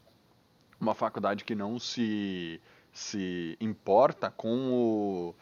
uma 0.81 0.95
faculdade 0.95 1.45
que 1.45 1.55
não 1.55 1.79
se 1.79 2.61
se 2.93 3.57
importa 3.61 4.31
com 4.31 4.73
o 4.73 5.35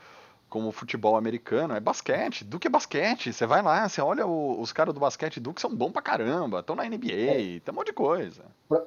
com 0.53 0.69
o 0.69 0.73
futebol 0.73 1.17
americano, 1.17 1.75
é 1.75 1.81
basquete, 1.81 2.45
Duke 2.45 2.67
é 2.67 2.71
basquete, 2.71 3.33
você 3.33 3.47
vai 3.47 3.63
lá, 3.63 3.89
você 3.89 4.03
olha 4.03 4.27
o, 4.27 4.61
os 4.61 4.71
caras 4.71 4.93
do 4.93 5.01
basquete 5.01 5.41
Duke 5.41 5.59
são 5.59 5.75
bons 5.75 5.93
pra 5.93 6.03
caramba, 6.03 6.61
estão 6.61 6.77
na 6.77 6.85
NBA, 6.85 7.11
é. 7.11 7.37
tem 7.61 7.63
um 7.71 7.73
monte 7.73 7.87
de 7.87 7.95
coisa. 7.95 8.45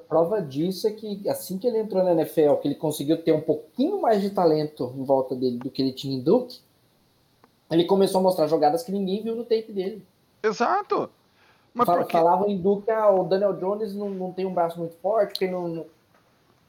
Prova 0.08 0.40
disso 0.40 0.86
é 0.86 0.92
que 0.92 1.28
assim 1.28 1.58
que 1.58 1.66
ele 1.66 1.78
entrou 1.78 2.04
na 2.04 2.12
NFL, 2.12 2.54
que 2.62 2.68
ele 2.68 2.76
conseguiu 2.76 3.20
ter 3.20 3.32
um 3.32 3.40
pouquinho 3.40 4.00
mais 4.00 4.22
de 4.22 4.30
talento 4.30 4.94
em 4.96 5.02
volta 5.02 5.34
dele 5.34 5.58
do 5.58 5.68
que 5.68 5.82
ele 5.82 5.92
tinha 5.92 6.16
em 6.16 6.22
Duke, 6.22 6.60
ele 7.70 7.84
começou 7.84 8.20
a 8.20 8.22
mostrar 8.22 8.46
jogadas 8.46 8.82
que 8.82 8.92
ninguém 8.92 9.22
viu 9.22 9.34
no 9.34 9.44
tape 9.44 9.72
dele. 9.72 10.06
Exato. 10.42 11.10
Mas 11.74 11.86
Fal, 11.86 11.98
porque... 11.98 12.12
Falavam 12.12 12.48
em 12.48 12.56
Duke, 12.56 12.90
ah, 12.90 13.10
o 13.10 13.24
Daniel 13.24 13.52
Jones 13.54 13.94
não, 13.94 14.08
não 14.08 14.32
tem 14.32 14.46
um 14.46 14.54
braço 14.54 14.78
muito 14.78 14.96
forte, 14.96 15.30
porque 15.30 15.46
não, 15.46 15.68
não, 15.68 15.86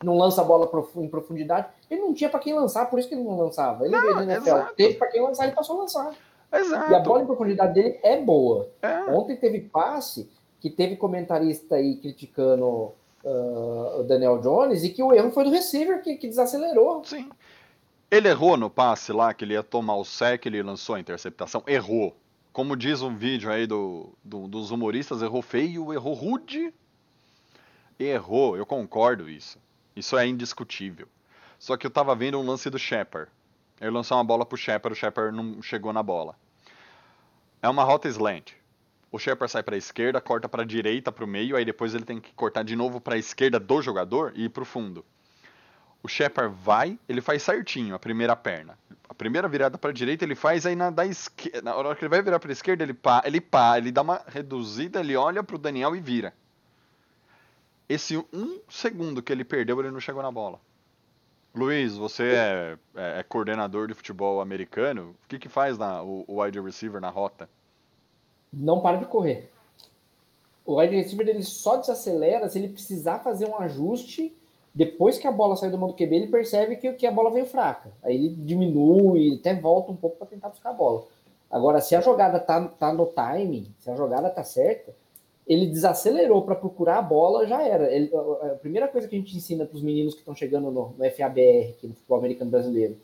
não 0.03 0.17
lança 0.17 0.41
a 0.41 0.43
bola 0.43 0.69
em 0.97 1.07
profundidade. 1.07 1.67
Ele 1.89 2.01
não 2.01 2.13
tinha 2.13 2.29
para 2.29 2.39
quem 2.39 2.53
lançar, 2.53 2.89
por 2.89 2.99
isso 2.99 3.07
que 3.07 3.15
ele 3.15 3.23
não 3.23 3.37
lançava. 3.37 3.85
Ele 3.85 3.97
veio 3.99 4.15
na 4.15 4.23
NFL, 4.23 4.73
teve 4.75 4.95
para 4.95 5.07
quem 5.07 5.21
lançar, 5.21 5.45
ele 5.45 5.55
passou 5.55 5.77
a 5.77 5.81
lançar. 5.81 6.13
Exato. 6.51 6.91
E 6.91 6.95
a 6.95 6.99
bola 6.99 7.23
em 7.23 7.25
profundidade 7.25 7.73
dele 7.73 7.99
é 8.03 8.19
boa. 8.19 8.69
É. 8.81 9.03
Ontem 9.11 9.35
teve 9.35 9.61
passe 9.61 10.29
que 10.59 10.69
teve 10.69 10.95
comentarista 10.95 11.75
aí 11.75 11.95
criticando 11.97 12.65
uh, 13.23 13.99
o 13.99 14.03
Daniel 14.03 14.39
Jones 14.39 14.83
e 14.83 14.89
que 14.89 15.03
o 15.03 15.13
erro 15.13 15.31
foi 15.31 15.43
do 15.43 15.51
receiver 15.51 16.01
que, 16.01 16.15
que 16.15 16.27
desacelerou. 16.27 17.03
Sim. 17.03 17.29
Ele 18.09 18.29
errou 18.29 18.55
no 18.55 18.69
passe 18.69 19.11
lá, 19.11 19.33
que 19.33 19.43
ele 19.43 19.53
ia 19.53 19.63
tomar 19.63 19.95
o 19.95 20.05
sec, 20.05 20.45
ele 20.45 20.63
lançou 20.63 20.95
a 20.95 20.99
interceptação. 20.99 21.61
Errou. 21.67 22.17
Como 22.53 22.75
diz 22.75 23.01
um 23.01 23.13
vídeo 23.15 23.51
aí 23.51 23.67
do, 23.67 24.13
do, 24.23 24.47
dos 24.47 24.71
humoristas, 24.71 25.21
errou 25.21 25.41
feio, 25.41 25.93
errou 25.93 26.13
rude. 26.13 26.73
Errou, 27.99 28.55
eu 28.55 28.65
concordo 28.65 29.29
isso. 29.29 29.59
Isso 29.95 30.17
é 30.17 30.25
indiscutível. 30.25 31.07
Só 31.59 31.75
que 31.75 31.85
eu 31.85 31.91
tava 31.91 32.15
vendo 32.15 32.39
um 32.39 32.45
lance 32.45 32.69
do 32.69 32.79
Shepard. 32.79 33.29
Ele 33.79 33.91
lançou 33.91 34.17
uma 34.17 34.23
bola 34.23 34.45
pro 34.45 34.57
Shepard, 34.57 34.97
o 34.97 34.99
Shepard 34.99 35.35
não 35.35 35.61
chegou 35.61 35.91
na 35.91 36.01
bola. 36.01 36.35
É 37.61 37.67
uma 37.67 37.83
rota 37.83 38.07
slant. 38.07 38.53
O 39.11 39.19
Shepard 39.19 39.51
sai 39.51 39.63
para 39.63 39.75
a 39.75 39.77
esquerda, 39.77 40.21
corta 40.21 40.47
para 40.47 40.63
a 40.63 40.65
direita, 40.65 41.11
para 41.11 41.25
o 41.25 41.27
meio, 41.27 41.55
aí 41.55 41.65
depois 41.65 41.93
ele 41.93 42.05
tem 42.05 42.21
que 42.21 42.33
cortar 42.33 42.63
de 42.63 42.75
novo 42.75 43.01
para 43.01 43.15
a 43.15 43.19
esquerda 43.19 43.59
do 43.59 43.81
jogador 43.81 44.31
e 44.35 44.45
ir 44.45 44.49
para 44.49 44.63
o 44.63 44.65
fundo. 44.65 45.03
O 46.07 46.09
Shepard 46.09 46.55
vai, 46.63 46.97
ele 47.09 47.19
faz 47.19 47.43
certinho 47.43 47.93
a 47.93 47.99
primeira 47.99 48.33
perna. 48.33 48.79
A 49.09 49.13
primeira 49.13 49.45
virada 49.49 49.77
para 49.77 49.91
direita 49.91 50.23
ele 50.23 50.35
faz, 50.35 50.65
aí 50.65 50.73
na, 50.73 50.89
da 50.89 51.05
esquerda, 51.05 51.61
na 51.61 51.75
hora 51.75 51.93
que 51.97 52.01
ele 52.01 52.09
vai 52.09 52.21
virar 52.21 52.39
para 52.39 52.49
esquerda, 52.49 52.81
ele 52.81 52.93
pá, 52.93 53.21
ele 53.25 53.41
pá, 53.41 53.77
ele 53.77 53.91
dá 53.91 54.03
uma 54.03 54.21
reduzida, 54.25 55.01
ele 55.01 55.17
olha 55.17 55.43
para 55.43 55.57
o 55.57 55.59
Daniel 55.59 55.93
e 55.97 55.99
vira. 55.99 56.33
Esse 57.89 58.15
um 58.31 58.61
segundo 58.69 59.21
que 59.21 59.33
ele 59.33 59.43
perdeu, 59.43 59.77
ele 59.81 59.91
não 59.91 59.99
chegou 59.99 60.23
na 60.23 60.31
bola. 60.31 60.61
Luiz, 61.53 61.97
você 61.97 62.23
é, 62.23 62.77
é, 62.95 63.19
é 63.19 63.23
coordenador 63.23 63.89
de 63.89 63.93
futebol 63.93 64.39
americano. 64.39 65.13
O 65.25 65.27
que, 65.27 65.37
que 65.37 65.49
faz 65.49 65.77
na, 65.77 66.01
o, 66.01 66.23
o 66.25 66.41
wide 66.41 66.61
receiver 66.61 67.01
na 67.01 67.09
rota? 67.09 67.49
Não 68.53 68.79
para 68.79 68.95
de 68.95 69.07
correr. 69.07 69.51
O 70.65 70.79
wide 70.79 70.95
receiver 70.95 71.27
ele 71.27 71.43
só 71.43 71.75
desacelera 71.75 72.47
se 72.47 72.57
ele 72.59 72.69
precisar 72.69 73.19
fazer 73.19 73.45
um 73.45 73.57
ajuste. 73.57 74.36
Depois 74.77 75.17
que 75.17 75.25
a 75.25 75.31
bola 75.31 75.55
sai 75.55 75.71
do 75.71 75.77
mão 75.77 75.87
do 75.89 75.95
QB, 75.95 76.15
ele 76.15 76.27
percebe 76.27 76.75
que, 76.75 76.93
que 76.93 77.07
a 77.07 77.11
bola 77.11 77.31
veio 77.31 77.47
fraca. 77.47 77.91
Aí 78.03 78.13
ele 78.13 78.29
diminui, 78.29 79.39
até 79.39 79.55
volta 79.55 79.91
um 79.91 79.95
pouco 79.95 80.17
para 80.17 80.27
tentar 80.27 80.49
buscar 80.49 80.69
a 80.69 80.73
bola. 80.73 81.03
Agora, 81.49 81.81
se 81.81 81.95
a 81.95 81.99
jogada 81.99 82.39
tá, 82.39 82.63
tá 82.67 82.93
no 82.93 83.07
timing, 83.07 83.73
se 83.79 83.89
a 83.89 83.95
jogada 83.95 84.29
tá 84.29 84.43
certa, 84.43 84.93
ele 85.47 85.65
desacelerou 85.65 86.43
para 86.43 86.53
procurar 86.53 86.99
a 86.99 87.01
bola, 87.01 87.47
já 87.47 87.59
era. 87.63 87.91
Ele, 87.91 88.11
a 88.15 88.55
primeira 88.61 88.87
coisa 88.87 89.07
que 89.07 89.15
a 89.15 89.19
gente 89.19 89.35
ensina 89.35 89.65
para 89.65 89.75
os 89.75 89.81
meninos 89.81 90.13
que 90.13 90.19
estão 90.19 90.35
chegando 90.35 90.69
no, 90.69 90.93
no 90.95 91.11
FABR, 91.11 91.71
aqui 91.71 91.87
no 91.87 91.95
futebol 91.95 92.19
americano 92.19 92.51
brasileiro, 92.51 92.97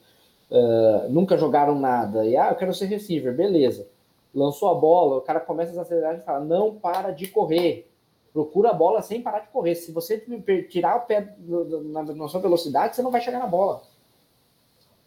uh, 0.52 1.10
nunca 1.10 1.40
jogaram 1.40 1.80
nada, 1.80 2.24
e 2.24 2.38
ah, 2.38 2.50
eu 2.50 2.56
quero 2.56 2.72
ser 2.72 2.86
receiver, 2.86 3.36
beleza. 3.36 3.88
Lançou 4.32 4.70
a 4.70 4.76
bola, 4.76 5.18
o 5.18 5.22
cara 5.22 5.40
começa 5.40 5.72
a 5.72 5.74
desacelerar 5.74 6.18
e 6.18 6.22
fala: 6.22 6.46
não 6.46 6.76
para 6.76 7.10
de 7.10 7.26
correr. 7.30 7.90
Procura 8.34 8.72
a 8.72 8.74
bola 8.74 9.02
sem 9.04 9.22
parar 9.22 9.42
de 9.42 9.50
correr. 9.50 9.76
Se 9.76 9.92
você 9.92 10.18
tirar 10.68 10.98
o 10.98 11.02
pé 11.02 11.36
na, 11.38 12.28
sua 12.28 12.42
velocidade, 12.42 12.96
você 12.96 13.04
não 13.04 13.12
vai 13.12 13.22
chegar 13.22 13.38
na 13.38 13.46
bola. 13.46 13.84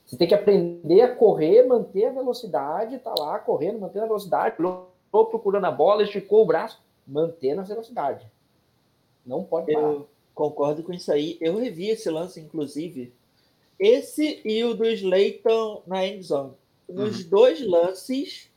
Você 0.07 0.17
tem 0.17 0.29
que 0.29 0.35
aprender 0.35 1.01
a 1.01 1.15
correr, 1.17 1.67
manter 1.67 2.07
a 2.07 2.13
velocidade, 2.13 2.99
tá 2.99 3.13
lá 3.19 3.41
correndo, 3.41 3.81
mantendo 3.81 4.05
a 4.05 4.09
velocidade, 4.09 4.57
procurando 5.11 5.65
a 5.65 5.73
bola, 5.73 6.05
esticou 6.05 6.45
o 6.45 6.47
braço, 6.47 6.81
manter 7.05 7.59
a 7.59 7.63
velocidade. 7.63 8.25
Não 9.27 9.43
pode 9.43 9.73
parar. 9.73 9.89
Eu 9.89 10.09
concordo 10.33 10.85
com 10.85 10.93
isso 10.93 11.11
aí. 11.11 11.37
Eu 11.41 11.59
revi 11.59 11.91
esse 11.91 12.09
lance, 12.09 12.41
inclusive. 12.41 13.13
Esse 13.77 14.41
e 14.45 14.63
o 14.63 14.75
do 14.75 14.87
Slayton 14.87 15.83
na 15.85 16.07
endzone. 16.07 16.53
Nos 16.89 17.25
uhum. 17.25 17.31
dois 17.31 17.67
lances, 17.67 18.49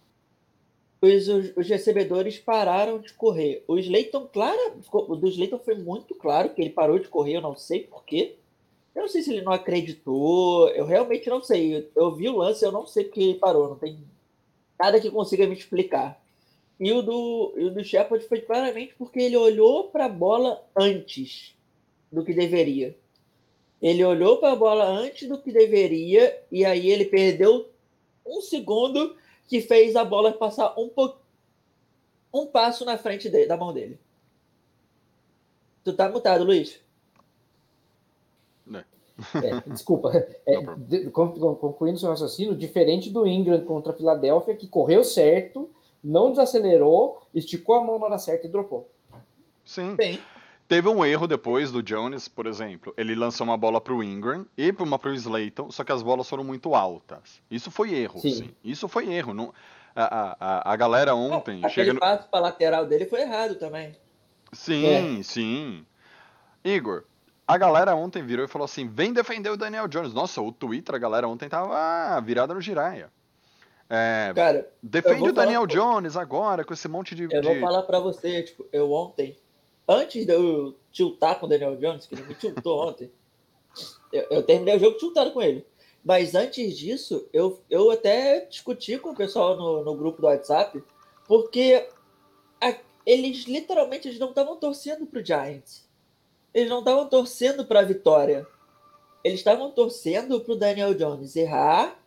os, 1.01 1.27
os, 1.55 1.67
recebedores 1.69 2.37
pararam 2.37 2.99
de 2.99 3.13
correr. 3.13 3.63
O 3.67 3.77
Slayton, 3.77 4.27
claro, 4.27 4.81
o 4.91 5.15
do 5.15 5.27
Slayton 5.27 5.59
foi 5.59 5.75
muito 5.75 6.13
claro 6.15 6.49
que 6.49 6.61
ele 6.61 6.69
parou 6.69 6.99
de 6.99 7.07
correr, 7.07 7.37
eu 7.37 7.41
não 7.41 7.55
sei 7.55 7.81
porquê. 7.81 8.35
Eu 8.93 9.03
não 9.03 9.09
sei 9.09 9.21
se 9.21 9.31
ele 9.31 9.41
não 9.41 9.53
acreditou, 9.53 10.67
eu 10.69 10.85
realmente 10.85 11.29
não 11.29 11.41
sei. 11.41 11.77
Eu, 11.77 11.89
eu 11.95 12.15
vi 12.15 12.27
o 12.27 12.37
lance, 12.37 12.65
eu 12.65 12.71
não 12.71 12.85
sei 12.85 13.05
porque 13.05 13.21
ele 13.21 13.39
parou, 13.39 13.69
não 13.69 13.77
tem 13.77 13.97
nada 14.77 14.99
que 14.99 15.09
consiga 15.09 15.47
me 15.47 15.55
explicar. 15.55 16.21
E 16.79 16.91
o 16.91 17.01
do, 17.01 17.53
e 17.57 17.65
o 17.65 17.71
do 17.71 17.83
Shepard 17.83 18.25
foi 18.25 18.41
claramente 18.41 18.93
porque 18.97 19.19
ele 19.19 19.37
olhou 19.37 19.85
para 19.85 20.05
a 20.05 20.09
bola 20.09 20.63
antes 20.75 21.53
do 22.11 22.23
que 22.23 22.33
deveria. 22.33 22.95
Ele 23.81 24.03
olhou 24.03 24.37
para 24.37 24.53
a 24.53 24.55
bola 24.55 24.85
antes 24.85 25.27
do 25.27 25.37
que 25.37 25.51
deveria 25.51 26.41
e 26.51 26.65
aí 26.65 26.89
ele 26.89 27.05
perdeu 27.05 27.69
um 28.25 28.41
segundo 28.41 29.15
que 29.49 29.59
fez 29.59 29.95
a 29.95 30.05
bola 30.05 30.31
passar 30.31 30.73
um, 30.77 30.87
po... 30.87 31.15
um 32.31 32.45
passo 32.45 32.85
na 32.85 32.97
frente 32.97 33.27
da 33.47 33.57
mão 33.57 33.73
dele. 33.73 33.99
Tu 35.83 35.91
tá 35.91 36.07
mutado, 36.07 36.43
Luiz? 36.43 36.79
Né. 38.65 38.85
É, 39.43 39.59
desculpa. 39.69 40.11
É, 40.45 40.61
de, 40.77 41.09
concluindo 41.09 41.99
seu 41.99 42.09
raciocínio, 42.09 42.55
diferente 42.55 43.09
do 43.09 43.25
Ingram 43.25 43.65
contra 43.65 43.91
a 43.91 43.95
Filadélfia, 43.95 44.55
que 44.55 44.67
correu 44.67 45.03
certo 45.03 45.69
não 46.03 46.29
desacelerou, 46.29 47.21
esticou 47.33 47.75
a 47.75 47.83
mão 47.83 47.99
na 47.99 48.05
hora 48.05 48.17
certa 48.17 48.47
e 48.47 48.49
dropou. 48.49 48.89
Sim. 49.65 49.95
Bem. 49.95 50.19
Teve 50.69 50.87
um 50.87 51.03
erro 51.03 51.25
depois 51.25 51.71
do 51.71 51.81
Jones, 51.81 52.27
por 52.27 52.45
exemplo. 52.45 52.93
Ele 52.95 53.15
lançou 53.15 53.43
uma 53.43 53.57
bola 53.57 53.81
para 53.81 53.91
o 53.91 54.03
Ingram 54.03 54.45
e 54.55 54.71
uma 54.77 54.99
para 54.99 55.09
o 55.09 55.15
Slayton, 55.15 55.71
só 55.71 55.83
que 55.83 55.91
as 55.91 56.03
bolas 56.03 56.29
foram 56.29 56.43
muito 56.43 56.75
altas. 56.75 57.41
Isso 57.49 57.71
foi 57.71 57.95
erro, 57.95 58.19
sim. 58.19 58.31
sim. 58.31 58.55
Isso 58.63 58.87
foi 58.87 59.11
erro. 59.11 59.33
Não, 59.33 59.51
a, 59.95 60.37
a, 60.39 60.71
a 60.71 60.75
galera 60.75 61.15
ontem. 61.15 61.61
Não, 61.61 61.67
aquele 61.67 61.93
no... 61.93 61.99
passo 61.99 62.29
para 62.29 62.41
lateral 62.41 62.85
dele 62.85 63.07
foi 63.07 63.21
errado 63.21 63.55
também. 63.55 63.97
Sim, 64.53 65.19
é. 65.19 65.23
sim. 65.23 65.83
Igor, 66.63 67.03
a 67.47 67.57
galera 67.57 67.95
ontem 67.95 68.23
virou 68.23 68.45
e 68.45 68.47
falou 68.47 68.65
assim: 68.65 68.87
vem 68.87 69.11
defender 69.11 69.49
o 69.49 69.57
Daniel 69.57 69.87
Jones. 69.87 70.13
Nossa, 70.13 70.39
o 70.39 70.51
Twitter, 70.51 70.93
a 70.93 70.99
galera 70.99 71.27
ontem 71.27 71.49
tava 71.49 72.21
virada 72.21 72.53
no 72.53 72.61
giraia. 72.61 73.11
É, 73.89 74.31
Cara, 74.35 74.69
defende 74.83 75.29
o 75.29 75.33
Daniel 75.33 75.67
falar... 75.67 75.73
Jones 75.73 76.15
agora 76.15 76.63
com 76.63 76.75
esse 76.75 76.87
monte 76.87 77.15
de. 77.15 77.23
Eu 77.23 77.41
de... 77.41 77.41
vou 77.41 77.59
falar 77.59 77.81
para 77.81 77.99
você, 77.99 78.43
tipo, 78.43 78.67
eu 78.71 78.91
ontem, 78.91 79.35
antes 79.89 80.25
de 80.25 80.31
eu 80.31 80.75
tiltar 80.91 81.39
com 81.39 81.45
o 81.45 81.49
Daniel 81.49 81.75
Jones, 81.75 82.05
que 82.05 82.15
ele 82.15 82.23
me 82.23 82.35
tiltou 82.35 82.79
ontem, 82.87 83.11
eu, 84.13 84.25
eu, 84.29 84.43
terminei 84.43 84.75
o 84.75 84.79
jogo 84.79 84.97
tiltado 84.97 85.31
com 85.31 85.41
ele. 85.41 85.65
Mas 86.03 86.35
antes 86.35 86.77
disso, 86.77 87.27
eu, 87.33 87.61
eu 87.69 87.91
até 87.91 88.45
discuti 88.45 88.97
com 88.97 89.09
o 89.09 89.15
pessoal 89.15 89.57
no, 89.57 89.83
no 89.83 89.95
grupo 89.95 90.21
do 90.21 90.27
WhatsApp, 90.27 90.81
porque 91.27 91.87
a, 92.61 92.75
eles 93.05 93.45
literalmente 93.45 94.07
eles 94.07 94.19
não 94.19 94.29
estavam 94.29 94.55
torcendo 94.55 95.05
pro 95.05 95.25
Giants. 95.25 95.87
Eles 96.53 96.69
não 96.69 96.79
estavam 96.79 97.07
torcendo 97.07 97.65
para 97.65 97.81
a 97.81 97.83
vitória. 97.83 98.47
Eles 99.23 99.39
estavam 99.39 99.71
torcendo 99.71 100.39
pro 100.39 100.55
Daniel 100.55 100.93
Jones 100.93 101.35
errar 101.35 101.99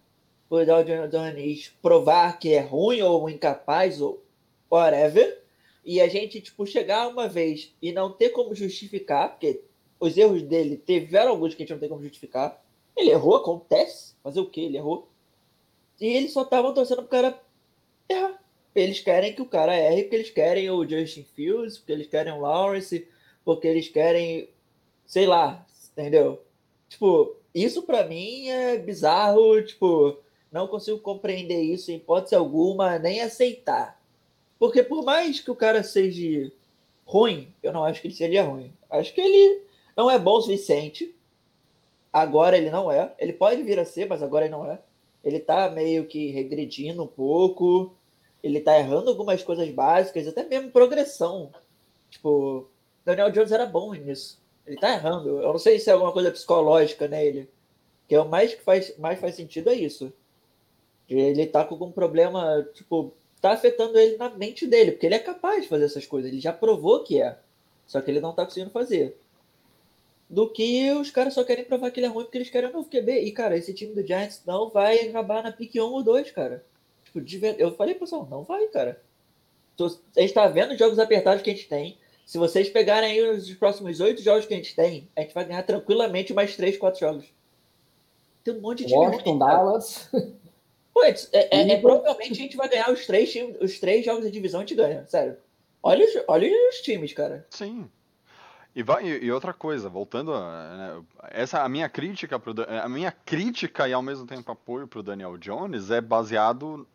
o 0.53 0.67
Daniel 0.67 1.09
Jones 1.09 1.73
provar 1.81 2.39
que 2.39 2.53
é 2.53 2.61
ruim 2.61 3.01
ou 3.01 3.31
incapaz 3.31 4.03
ou 4.03 4.23
whatever, 4.71 5.42
e 5.85 6.01
a 6.01 6.09
gente, 6.09 6.41
tipo, 6.41 6.67
chegar 6.67 7.09
uma 7.09 7.29
vez 7.29 7.75
e 7.83 7.93
não 7.93 8.13
ter 8.13 8.31
como 8.31 8.55
justificar, 8.55 9.31
porque 9.31 9.63
os 9.99 10.17
erros 10.17 10.43
dele 10.43 10.77
tiveram 10.77 11.31
alguns 11.31 11.55
que 11.55 11.63
a 11.63 11.65
gente 11.65 11.73
não 11.73 11.81
tem 11.81 11.89
como 11.89 12.03
justificar. 12.03 12.63
Ele 12.97 13.11
errou, 13.11 13.37
acontece. 13.37 14.15
Fazer 14.23 14.41
o 14.41 14.49
que? 14.49 14.61
Ele 14.61 14.77
errou. 14.77 15.09
E 16.01 16.07
eles 16.07 16.33
só 16.33 16.43
estavam 16.43 16.75
torcendo 16.75 16.99
pro 16.99 17.09
cara 17.09 17.41
errar. 18.09 18.43
Eles 18.75 19.01
querem 19.01 19.35
que 19.35 19.43
o 19.43 19.47
cara 19.47 19.77
erre, 19.77 20.03
porque 20.03 20.17
eles 20.17 20.31
querem 20.31 20.71
o 20.71 20.89
Justin 20.89 21.25
Fields, 21.25 21.79
porque 21.79 21.93
eles 21.93 22.07
querem 22.07 22.33
o 22.33 22.41
Lawrence, 22.41 23.07
porque 23.45 23.69
eles 23.69 23.89
querem, 23.89 24.49
sei 25.07 25.27
lá, 25.27 25.67
entendeu? 25.93 26.43
Tipo, 26.89 27.37
isso 27.55 27.83
para 27.83 28.07
mim 28.07 28.49
é 28.49 28.79
bizarro, 28.79 29.63
tipo, 29.63 30.19
não 30.51 30.67
consigo 30.67 30.99
compreender 30.99 31.61
isso 31.61 31.91
em 31.91 31.97
hipótese 31.97 32.35
alguma, 32.35 32.99
nem 32.99 33.21
aceitar. 33.21 34.02
Porque 34.63 34.81
por 34.81 35.05
mais 35.05 35.41
que 35.41 35.51
o 35.51 35.57
cara 35.57 35.83
seja 35.83 36.53
ruim, 37.05 37.53
eu 37.65 37.73
não 37.73 37.85
acho 37.85 38.01
que 38.01 38.07
ele 38.07 38.15
seja 38.15 38.45
ruim. 38.45 38.73
Acho 38.89 39.13
que 39.13 39.21
ele 39.21 39.65
não 39.97 40.09
é 40.09 40.21
bom 40.21 40.37
o 40.37 40.41
suficiente. 40.41 41.13
Agora 42.13 42.57
ele 42.57 42.71
não 42.71 42.89
é. 42.89 43.13
Ele 43.19 43.33
pode 43.33 43.61
vir 43.65 43.81
a 43.81 43.85
ser, 43.85 44.07
mas 44.07 44.23
agora 44.23 44.45
ele 44.45 44.53
não 44.53 44.65
é. 44.71 44.79
Ele 45.25 45.41
tá 45.41 45.69
meio 45.69 46.07
que 46.07 46.31
regredindo 46.31 47.03
um 47.03 47.09
pouco. 47.09 47.93
Ele 48.41 48.61
tá 48.61 48.79
errando 48.79 49.11
algumas 49.11 49.43
coisas 49.43 49.69
básicas, 49.69 50.29
até 50.29 50.45
mesmo 50.45 50.71
progressão. 50.71 51.51
Tipo, 52.09 52.69
Daniel 53.05 53.33
Jones 53.33 53.51
era 53.51 53.67
bom 53.67 53.93
nisso. 53.95 54.41
Ele 54.65 54.77
tá 54.77 54.93
errando. 54.93 55.41
Eu 55.41 55.51
não 55.51 55.59
sei 55.59 55.81
se 55.81 55.91
é 55.91 55.93
alguma 55.93 56.13
coisa 56.13 56.31
psicológica 56.31 57.09
nele. 57.09 57.51
Que 58.07 58.15
é 58.15 58.21
o 58.21 58.29
mais 58.29 58.55
que 58.55 58.63
faz, 58.63 58.97
mais 58.97 59.19
faz 59.19 59.35
sentido 59.35 59.71
é 59.71 59.75
isso. 59.75 60.13
Ele 61.09 61.49
tá 61.49 61.65
com 61.65 61.75
algum 61.75 61.91
problema, 61.91 62.65
tipo, 62.75 63.13
tá 63.43 63.51
afetando 63.51 63.99
ele 63.99 64.17
na 64.17 64.31
mente 64.31 64.67
dele, 64.67 64.93
porque 64.93 65.05
ele 65.05 65.17
é 65.17 65.19
capaz 65.19 65.63
de 65.63 65.69
fazer 65.69 65.85
essas 65.85 66.07
coisas, 66.07 66.31
ele 66.31 66.41
já 66.41 66.53
provou 66.53 67.03
que 67.03 67.21
é. 67.21 67.37
Só 67.87 68.01
que 68.01 68.09
ele 68.09 68.21
não 68.21 68.33
tá 68.33 68.45
conseguindo 68.45 68.71
fazer. 68.71 69.19
Do 70.31 70.49
que 70.49 70.91
os 70.93 71.11
caras 71.11 71.35
só 71.35 71.43
querem 71.45 71.65
provar 71.65 71.91
que 71.91 71.99
ele 71.99 72.07
é 72.07 72.09
ruim 72.09 72.25
porque 72.25 72.39
eles 72.39 72.49
querem 72.49 72.71
um 72.71 72.73
novo 72.73 72.89
QB. 72.89 73.21
E, 73.25 73.33
cara, 73.33 73.57
esse 73.57 73.75
time 73.75 73.93
do 73.93 74.07
Giants 74.07 74.43
não 74.47 74.71
vai 74.71 75.09
acabar 75.09 75.43
na 75.43 75.53
pique 75.53 75.79
1 75.79 75.85
ou 75.85 76.03
2, 76.03 76.31
cara. 76.31 76.65
Tipo, 77.05 77.21
eu 77.59 77.75
falei, 77.75 77.97
pessoal, 77.97 78.27
não 78.31 78.45
vai, 78.45 78.67
cara. 78.69 79.03
A 80.17 80.21
gente 80.21 80.33
tá 80.33 80.47
vendo 80.47 80.73
os 80.73 80.79
jogos 80.79 80.99
apertados 80.99 81.43
que 81.43 81.51
a 81.51 81.53
gente 81.53 81.69
tem. 81.69 81.99
Se 82.25 82.39
vocês 82.39 82.71
pegarem 82.71 83.11
aí 83.11 83.31
os 83.31 83.53
próximos 83.55 84.01
oito 84.01 84.23
jogos 84.23 84.47
que 84.47 84.55
a 84.55 84.57
gente 84.57 84.75
tem, 84.75 85.09
a 85.17 85.21
gente 85.21 85.35
vai 85.35 85.45
ganhar 85.45 85.63
tranquilamente 85.65 86.33
mais 86.33 86.57
três, 86.57 86.79
quatro 86.79 87.01
jogos. 87.01 87.27
Tem 88.45 88.55
um 88.55 88.61
monte 88.61 88.79
de 88.79 88.87
time. 88.87 88.99
Washington, 88.99 89.39
Dallas. 89.39 90.09
Pô, 90.93 91.03
é, 91.05 91.15
é, 91.33 91.73
é, 91.73 91.81
provavelmente 91.81 92.33
a 92.33 92.35
gente 92.35 92.57
vai 92.57 92.69
ganhar 92.69 92.91
os 92.91 93.07
três, 93.07 93.33
os 93.61 93.79
três 93.81 94.05
jogos 94.05 94.25
da 94.25 94.31
divisão, 94.31 94.61
a 94.61 94.63
gente 94.63 94.75
ganha, 94.75 95.07
sério. 95.07 95.37
Olha 95.83 96.05
os, 96.05 96.13
olha 96.29 96.49
os 96.69 96.77
times, 96.81 97.13
cara. 97.13 97.47
Sim. 97.51 97.91
E, 98.75 98.83
vai, 98.83 99.07
e 99.07 99.31
outra 99.31 99.53
coisa, 99.53 99.89
voltando 99.89 100.33
a, 100.33 100.77
né, 100.77 101.03
essa 101.31 101.63
a 101.63 101.69
minha 101.69 101.89
crítica 101.89 102.39
pro, 102.39 102.55
a 102.83 102.89
minha 102.89 103.13
crítica 103.13 103.87
e 103.87 103.93
ao 103.93 104.03
mesmo 104.03 104.27
tempo 104.27 104.51
apoio 104.51 104.87
pro 104.89 105.03
Daniel 105.03 105.37
Jones 105.37 105.91
é 105.91 106.01
baseado 106.01 106.87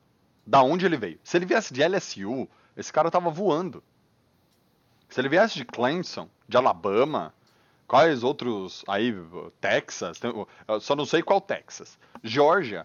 da 0.45 0.63
onde 0.63 0.85
ele 0.85 0.97
veio. 0.97 1.19
Se 1.23 1.37
ele 1.37 1.45
viesse 1.45 1.73
de 1.73 1.83
LSU, 1.83 2.47
esse 2.75 2.91
cara 2.91 3.11
tava 3.11 3.29
voando. 3.29 3.83
Se 5.09 5.19
ele 5.21 5.29
viesse 5.29 5.55
de 5.55 5.65
Clemson, 5.65 6.27
de 6.47 6.57
Alabama, 6.57 7.33
quais 7.87 8.23
outros 8.23 8.83
aí, 8.87 9.13
Texas, 9.61 10.19
tem- 10.19 10.33
eu 10.67 10.79
só 10.81 10.95
não 10.95 11.05
sei 11.05 11.21
qual 11.21 11.39
Texas. 11.39 11.97
Georgia. 12.23 12.83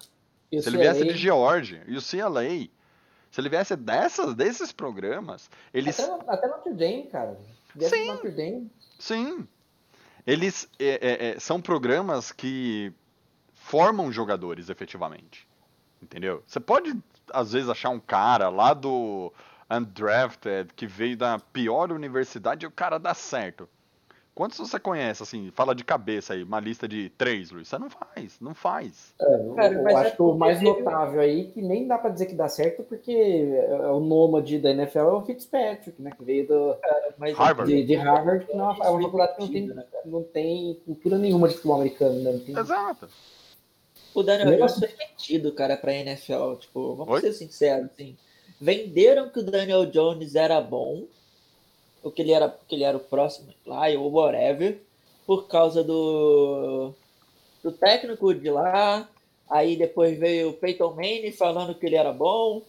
Se 0.60 0.68
ele 0.68 0.78
viesse 0.78 1.04
de 1.04 1.16
Georgia, 1.16 1.82
e 1.86 1.96
o 1.96 2.02
CLA, 2.02 2.68
se 3.30 3.40
ele 3.40 3.48
viesse 3.48 3.74
dessas, 3.74 4.34
desses 4.34 4.72
programas, 4.72 5.50
eles 5.72 5.98
Até, 5.98 6.30
até 6.30 6.48
Notre 6.48 6.74
Dame, 6.74 7.04
cara. 7.04 7.38
Viesse 7.74 7.96
Sim. 7.96 8.06
Notre 8.08 8.30
Dame. 8.30 8.70
Sim. 8.98 9.48
Eles 10.26 10.68
é, 10.78 10.86
é, 10.86 11.28
é, 11.30 11.40
são 11.40 11.60
programas 11.60 12.30
que 12.30 12.92
formam 13.54 14.12
jogadores 14.12 14.68
efetivamente. 14.68 15.48
Entendeu? 16.02 16.42
Você 16.46 16.60
pode, 16.60 16.94
às 17.32 17.52
vezes, 17.52 17.68
achar 17.68 17.90
um 17.90 18.00
cara 18.00 18.48
lá 18.48 18.74
do 18.74 19.32
Undrafted 19.70 20.74
que 20.74 20.86
veio 20.86 21.16
da 21.16 21.38
pior 21.38 21.90
universidade 21.90 22.66
e 22.66 22.68
o 22.68 22.70
cara 22.70 22.98
dá 22.98 23.14
certo. 23.14 23.68
Quantos 24.34 24.56
você 24.58 24.80
conhece, 24.80 25.22
assim, 25.22 25.50
fala 25.54 25.74
de 25.74 25.84
cabeça 25.84 26.32
aí, 26.32 26.42
uma 26.42 26.58
lista 26.58 26.88
de 26.88 27.10
três, 27.10 27.50
Luiz? 27.50 27.68
Você 27.68 27.78
não 27.78 27.90
faz, 27.90 28.40
não 28.40 28.54
faz. 28.54 29.14
É, 29.20 29.24
eu- 29.34 29.54
Cara, 29.54 29.74
eu 29.74 29.96
acho 29.98 30.06
é 30.08 30.10
que 30.12 30.22
o 30.22 30.34
mais 30.34 30.62
notável 30.62 31.20
aí, 31.20 31.48
que 31.48 31.60
nem 31.60 31.86
dá 31.86 31.98
pra 31.98 32.08
dizer 32.08 32.24
que 32.26 32.34
dá 32.34 32.48
certo, 32.48 32.82
porque 32.82 33.12
é 33.12 33.86
o 33.90 34.00
nômade 34.00 34.58
da 34.58 34.70
NFL 34.70 34.98
é 35.00 35.12
o 35.12 35.22
Fitzpatrick, 35.26 36.00
né? 36.00 36.12
Que 36.16 36.24
veio 36.24 36.46
do, 36.48 36.76
Mas 37.18 37.36
Harvard. 37.36 37.70
de, 37.70 37.84
de 37.84 37.94
Harvard, 37.94 38.46
que 38.46 38.56
não 38.56 38.70
é 38.70 38.72
uma, 38.72 38.84
é 39.00 39.02
faculdade 39.02 39.34
que 39.34 39.40
não 39.42 39.48
tem, 39.52 39.66
né, 39.66 39.84
não 40.06 40.22
tem 40.22 40.80
cultura 40.86 41.18
nenhuma 41.18 41.46
de 41.48 41.54
futebol 41.54 41.76
americano, 41.76 42.22
né? 42.22 42.32
Não 42.32 42.40
tem- 42.40 42.56
Exato. 42.58 43.08
O 44.14 44.22
Daniel 44.22 44.56
Jones 44.58 44.78
foi 44.78 44.88
vendido, 44.88 45.52
cara, 45.52 45.76
pra 45.76 45.92
NFL. 45.92 46.54
Tipo, 46.58 46.94
vamos 46.94 47.12
Oi? 47.14 47.20
ser 47.20 47.32
sinceros, 47.34 47.90
assim. 47.92 48.16
Venderam 48.58 49.28
que 49.28 49.40
o 49.40 49.42
Daniel 49.42 49.84
Jones 49.86 50.34
era 50.34 50.58
bom, 50.60 51.04
ou 52.02 52.10
que 52.10 52.22
ele 52.22 52.32
era, 52.32 52.48
que 52.68 52.74
ele 52.74 52.84
era 52.84 52.96
o 52.96 53.00
próximo 53.00 53.48
lá, 53.66 53.88
ou 53.90 54.10
whatever, 54.12 54.78
por 55.26 55.46
causa 55.46 55.84
do, 55.84 56.92
do 57.62 57.72
técnico 57.72 58.34
de 58.34 58.50
lá. 58.50 59.08
Aí 59.48 59.76
depois 59.76 60.18
veio 60.18 60.50
o 60.50 60.54
Peyton 60.54 60.90
Manning 60.94 61.32
falando 61.32 61.74
que 61.74 61.86
ele 61.86 61.96
era 61.96 62.12
bom. 62.12 62.62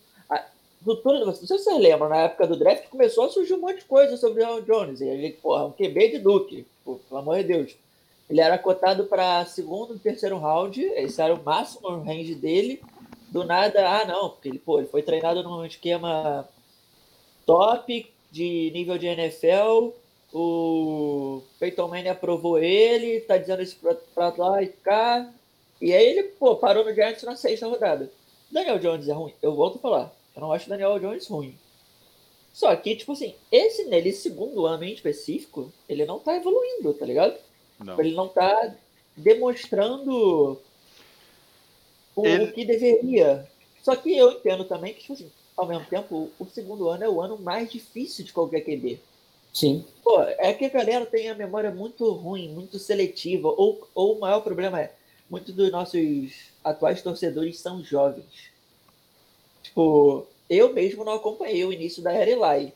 Do 0.82 0.98
tudo, 0.98 1.26
não 1.26 1.34
sei 1.34 1.48
se 1.48 1.64
vocês 1.64 1.80
lembram, 1.80 2.10
na 2.10 2.24
época 2.24 2.46
do 2.46 2.58
draft 2.58 2.90
começou 2.90 3.24
a 3.24 3.30
surgir 3.30 3.54
um 3.54 3.62
monte 3.62 3.80
de 3.80 3.86
coisa 3.86 4.18
sobre 4.18 4.44
o 4.44 4.62
Jones. 4.62 5.00
Ele, 5.00 5.32
porra, 5.32 5.66
um 5.66 5.72
QB 5.72 6.10
de 6.10 6.20
Duke, 6.20 6.68
pelo 6.84 7.02
amor 7.12 7.38
de 7.38 7.46
Deus. 7.46 7.76
Ele 8.30 8.42
era 8.42 8.58
cotado 8.58 9.06
para 9.06 9.46
segundo 9.46 9.96
e 9.96 10.00
terceiro 10.00 10.38
round, 10.38 10.82
esse 10.82 11.22
era 11.22 11.34
o 11.34 11.42
máximo 11.42 11.88
range 12.02 12.36
dele. 12.36 12.82
Do 13.30 13.46
nada, 13.46 13.88
ah 13.88 14.06
não, 14.06 14.30
porque 14.30 14.50
ele, 14.50 14.60
pô, 14.60 14.78
ele 14.80 14.88
foi 14.88 15.02
treinado 15.02 15.42
num 15.42 15.66
esquema 15.66 16.48
top 17.46 18.13
de 18.34 18.72
nível 18.74 18.98
de 18.98 19.06
NFL. 19.08 19.92
O 20.34 21.44
Peyton 21.60 21.88
Manning 21.88 22.10
aprovou 22.10 22.58
ele, 22.58 23.22
tá 23.22 23.38
dizendo 23.38 23.62
isso 23.62 23.78
pra, 23.80 23.94
pra 23.94 24.34
lá 24.36 24.64
e 24.64 24.68
cá. 24.68 25.32
E 25.80 25.94
aí 25.94 26.04
ele, 26.08 26.24
pô, 26.24 26.56
parou 26.56 26.84
no 26.84 26.92
Giants 26.94 27.22
na 27.22 27.36
sexta 27.36 27.68
rodada. 27.68 28.12
Daniel 28.52 28.80
Jones 28.80 29.08
é 29.08 29.14
ruim? 29.14 29.34
Eu 29.44 29.54
volto 29.54 29.76
a 29.78 29.82
falar. 29.82 30.16
Eu 30.36 30.42
não 30.42 30.52
acho 30.52 30.68
Daniel 30.68 30.98
Jones 31.00 31.28
ruim. 31.28 31.56
Só 32.52 32.76
que, 32.76 32.96
tipo 32.96 33.12
assim, 33.12 33.36
esse 33.52 33.84
nele, 33.86 34.12
segundo 34.12 34.66
ano 34.66 34.84
em 34.84 34.94
específico, 34.94 35.72
ele 35.88 36.04
não 36.06 36.18
tá 36.20 36.36
evoluindo, 36.36 36.94
tá 36.96 37.06
ligado? 37.06 37.36
Não. 37.80 38.00
Ele 38.00 38.16
não 38.16 38.28
tá 38.28 38.74
demonstrando 39.16 40.60
o, 42.16 42.26
Ele- 42.26 42.46
o 42.46 42.54
que 42.54 42.66
deveria. 42.66 43.48
Só 43.84 43.96
que 43.96 44.16
eu 44.18 44.32
entendo 44.32 44.66
também 44.66 44.94
que, 44.94 45.02
tipo 45.02 45.14
assim, 45.14 45.32
ao 45.56 45.68
mesmo 45.68 45.86
tempo, 45.86 46.30
o 46.40 46.46
segundo 46.46 46.90
ano 46.90 47.04
é 47.04 47.10
o 47.10 47.22
ano 47.22 47.38
mais 47.38 47.72
difícil 47.72 48.26
de 48.26 48.34
qualquer 48.34 48.62
QB. 48.62 49.00
Sim. 49.54 49.86
Pô, 50.04 50.20
é 50.22 50.52
que 50.54 50.66
a 50.66 50.70
galera 50.70 51.06
tem 51.06 51.30
a 51.30 51.36
memória 51.36 51.70
muito 51.70 52.12
ruim, 52.12 52.50
muito 52.50 52.80
seletiva. 52.80 53.50
Ou, 53.50 53.88
ou 53.94 54.18
o 54.18 54.20
maior 54.20 54.42
problema 54.42 54.82
é, 54.82 54.92
muitos 55.30 55.54
dos 55.54 55.72
nossos 55.72 56.32
atuais 56.64 57.02
torcedores 57.04 57.60
são 57.60 57.84
jovens. 57.84 58.52
Tipo, 59.62 60.26
eu 60.50 60.74
mesmo 60.74 61.04
não 61.04 61.14
acompanhei 61.14 61.64
o 61.64 61.72
início 61.72 62.02
da 62.02 62.12
era 62.12 62.32
Eli. 62.32 62.74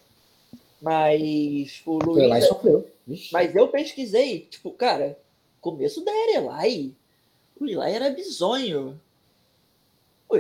Mas 0.80 1.82
o 1.86 1.98
Luiz. 1.98 2.46
sofreu. 2.46 2.88
Vixe. 3.08 3.34
Mas 3.34 3.56
eu 3.56 3.68
pesquisei, 3.70 4.42
tipo, 4.42 4.72
cara, 4.72 5.18
começo 5.60 6.06
da 6.06 6.12
era 6.12 6.66
Eli, 6.66 6.94
o 7.60 7.66
Eli 7.66 7.92
era 7.92 8.12
bizonho. 8.12 9.00
O 10.30 10.36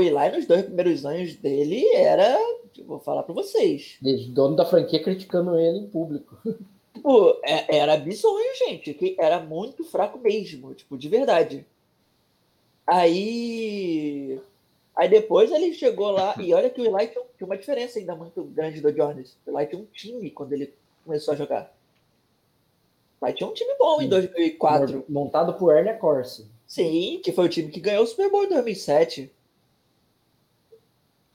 Eli, 0.00 0.36
nos 0.36 0.46
dois 0.46 0.62
primeiros 0.62 1.04
anos 1.06 1.34
dele, 1.36 1.86
era. 1.94 2.38
Vou 2.86 3.00
falar 3.00 3.22
pra 3.22 3.34
vocês. 3.34 3.96
Desde 4.00 4.30
dono 4.30 4.54
da 4.54 4.64
franquia 4.64 5.02
criticando 5.02 5.58
ele 5.58 5.78
em 5.78 5.86
público. 5.86 6.38
Tipo, 6.94 7.38
era 7.42 7.96
bizonho, 7.96 8.56
gente. 8.66 8.92
Que 8.92 9.16
era 9.18 9.38
muito 9.40 9.84
fraco 9.84 10.18
mesmo, 10.18 10.74
tipo, 10.74 10.98
de 10.98 11.08
verdade. 11.08 11.64
Aí. 12.86 14.40
Aí 14.96 15.08
depois 15.08 15.52
ele 15.52 15.72
chegou 15.74 16.10
lá, 16.10 16.34
e 16.40 16.52
olha 16.52 16.68
que 16.68 16.80
o 16.80 16.84
Eli 16.84 17.08
tinha, 17.08 17.24
uma 17.42 17.56
diferença 17.56 18.00
ainda 18.00 18.16
muito 18.16 18.42
grande 18.42 18.80
do 18.80 18.92
Jones. 18.92 19.36
O 19.46 19.56
Eli 19.56 19.66
tinha 19.68 19.80
um 19.80 19.86
time 19.86 20.28
quando 20.30 20.52
ele 20.52 20.74
começou 21.04 21.34
a 21.34 21.36
jogar. 21.36 21.72
O 23.20 23.26
Eli 23.26 23.34
tinha 23.34 23.48
um 23.48 23.54
time 23.54 23.74
bom 23.78 23.98
em 24.00 24.04
Sim. 24.04 24.08
2004. 24.08 25.04
Montado 25.08 25.54
por 25.54 25.72
Ernie 25.76 25.94
Corsi. 25.94 26.46
Sim, 26.68 27.20
que 27.24 27.32
foi 27.32 27.46
o 27.46 27.48
time 27.48 27.70
que 27.70 27.80
ganhou 27.80 28.04
o 28.04 28.06
Super 28.06 28.30
Bowl 28.30 28.44
em 28.44 28.48
2007. 28.50 29.32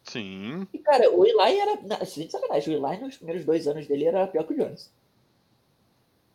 Sim. 0.04 0.68
E, 0.72 0.78
cara, 0.80 1.10
o 1.12 1.26
Eli 1.26 1.60
era. 1.60 2.06
Sem 2.06 2.30
sacanagem, 2.30 2.76
o 2.76 2.88
Eli 2.88 3.02
nos 3.02 3.18
primeiros 3.18 3.44
dois 3.44 3.68
anos 3.68 3.88
dele 3.88 4.06
era 4.06 4.28
pior 4.28 4.44
que 4.46 4.54
o 4.54 4.56
Jones. 4.58 4.92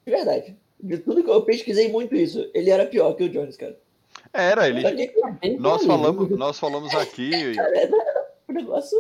De 0.05 0.11
verdade. 0.11 0.57
De 0.81 0.99
tudo 0.99 1.23
que 1.23 1.31
eu 1.31 1.43
pesquisei 1.43 1.91
muito 1.91 2.15
isso, 2.15 2.51
ele 2.55 2.71
era 2.71 2.87
pior 2.87 3.15
que 3.15 3.25
o 3.25 3.29
Jones, 3.29 3.57
cara. 3.57 3.79
Era, 4.33 4.69
ele. 4.69 5.07
Que, 5.41 5.57
Nós 5.59 5.85
falamos, 5.85 6.31
nós 6.31 6.59
falamos 6.59 6.93
aqui. 6.95 7.31
cara, 7.55 7.79
era 7.79 8.27
um 8.49 8.53
negócio 8.53 8.99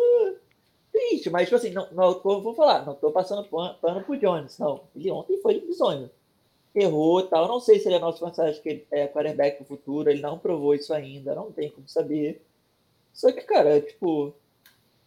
triste, 0.92 1.28
mas, 1.30 1.44
tipo 1.44 1.56
assim, 1.56 1.70
não, 1.70 1.88
não 1.92 2.14
tô- 2.14 2.40
vou 2.40 2.54
falar, 2.54 2.84
não 2.86 2.94
tô 2.94 3.10
passando 3.10 3.44
pan- 3.48 3.76
pano 3.80 4.02
pro 4.04 4.16
Jones, 4.16 4.58
não. 4.58 4.84
Ele 4.94 5.10
ontem 5.10 5.40
foi 5.40 5.60
bizonho. 5.60 6.08
Errou 6.74 7.20
e 7.20 7.24
tal. 7.24 7.44
Eu 7.44 7.48
não 7.48 7.60
sei 7.60 7.78
se 7.78 7.88
ele 7.88 7.96
é 7.96 7.98
nosso 7.98 8.24
mensagem 8.24 8.60
que 8.62 8.68
ele 8.68 8.86
é 8.90 9.06
quarterback 9.06 9.60
no 9.60 9.66
futuro, 9.66 10.10
ele 10.10 10.20
não 10.20 10.38
provou 10.38 10.74
isso 10.74 10.92
ainda, 10.92 11.34
não 11.34 11.50
tem 11.50 11.70
como 11.70 11.88
saber. 11.88 12.42
Só 13.12 13.32
que, 13.32 13.40
cara, 13.40 13.80
tipo, 13.80 14.32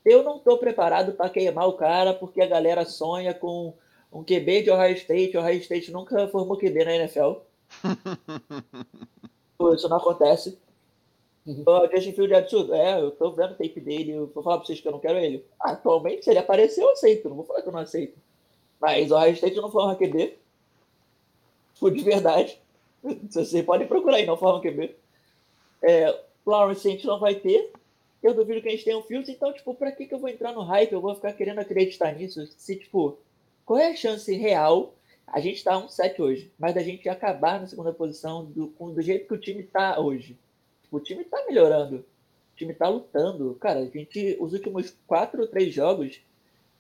eu 0.04 0.24
não 0.24 0.40
tô 0.40 0.58
preparado 0.58 1.14
pra 1.14 1.30
queimar 1.30 1.68
o 1.68 1.74
cara 1.74 2.14
porque 2.14 2.42
a 2.42 2.48
galera 2.48 2.86
sonha 2.86 3.34
com 3.34 3.74
um 4.12 4.24
QB 4.24 4.64
de 4.64 4.72
Ohio 4.72 4.96
State. 4.96 5.38
Ohio 5.38 5.60
State 5.60 5.92
nunca 5.92 6.28
formou 6.28 6.58
QB 6.58 6.86
na 6.86 6.96
NFL. 6.96 7.34
Isso 9.74 9.88
não 9.88 9.98
acontece. 9.98 10.58
O 11.46 11.88
Justin 11.88 12.14
Field 12.14 12.34
é 12.34 12.38
absurdo. 12.38 12.74
É, 12.74 13.02
eu 13.02 13.12
tô 13.12 13.32
vendo 13.32 13.52
o 13.52 13.56
tape 13.56 13.80
dele. 13.80 14.12
Eu 14.12 14.28
vou 14.28 14.44
falar 14.44 14.58
pra 14.58 14.66
vocês 14.66 14.80
que 14.80 14.88
eu 14.88 14.92
não 14.92 15.00
quero 15.00 15.18
ele. 15.18 15.44
Atualmente, 15.60 16.24
se 16.24 16.30
ele 16.30 16.40
aparecer, 16.40 16.82
eu 16.82 16.92
aceito. 16.92 17.30
Não 17.30 17.36
vou 17.36 17.46
falar 17.46 17.62
que 17.62 17.68
eu 17.68 17.74
não 17.74 17.80
aceito. 17.80 18.18
Mas 18.80 19.12
o 19.12 19.16
Ohio 19.16 19.34
State 19.34 19.56
não 19.56 19.72
forma 19.72 19.96
QB. 19.96 20.38
Tipo, 21.82 21.90
de 21.90 22.04
verdade. 22.04 22.60
Vocês 23.28 23.66
podem 23.66 23.88
procurar 23.88 24.18
aí, 24.18 24.26
não 24.28 24.38
forma 24.38 24.62
QB. 24.62 24.96
É, 25.82 26.16
Lawrence 26.46 26.88
a 26.88 26.92
gente 26.92 27.08
não 27.08 27.20
vai 27.20 27.34
ter. 27.34 27.72
Eu 28.22 28.36
duvido 28.36 28.62
que 28.62 28.68
a 28.68 28.72
gente 28.72 28.84
tenha 28.84 29.00
um 29.00 29.02
Fields. 29.02 29.30
Então, 29.30 29.52
tipo, 29.52 29.74
pra 29.74 29.92
que, 29.92 30.06
que 30.06 30.14
eu 30.14 30.20
vou 30.20 30.30
entrar 30.30 30.54
no 30.54 30.62
hype? 30.62 30.92
Eu 30.92 31.02
vou 31.02 31.16
ficar 31.16 31.34
querendo 31.34 31.58
acreditar 31.58 32.14
nisso. 32.14 32.46
Se, 32.56 32.76
tipo, 32.76 33.18
qual 33.66 33.80
é 33.80 33.90
a 33.90 33.96
chance 33.96 34.32
real? 34.32 34.94
A 35.26 35.40
gente 35.40 35.64
tá 35.64 35.74
1-7 35.74 36.20
hoje. 36.20 36.52
Mas 36.60 36.76
da 36.76 36.84
gente 36.84 37.10
acabar 37.10 37.60
na 37.60 37.66
segunda 37.66 37.92
posição 37.92 38.46
do, 38.46 38.68
do 38.68 39.02
jeito 39.02 39.28
que 39.28 39.34
o 39.34 39.40
time 39.40 39.64
tá 39.64 40.00
hoje. 40.00 40.38
O 40.92 41.00
time 41.00 41.24
tá 41.24 41.44
melhorando. 41.48 42.06
O 42.54 42.56
time 42.56 42.76
tá 42.76 42.88
lutando. 42.88 43.56
Cara, 43.56 43.80
a 43.80 43.86
gente, 43.86 44.38
os 44.40 44.54
últimos 44.54 44.96
quatro 45.08 45.42
ou 45.42 45.48
três 45.48 45.74
jogos, 45.74 46.22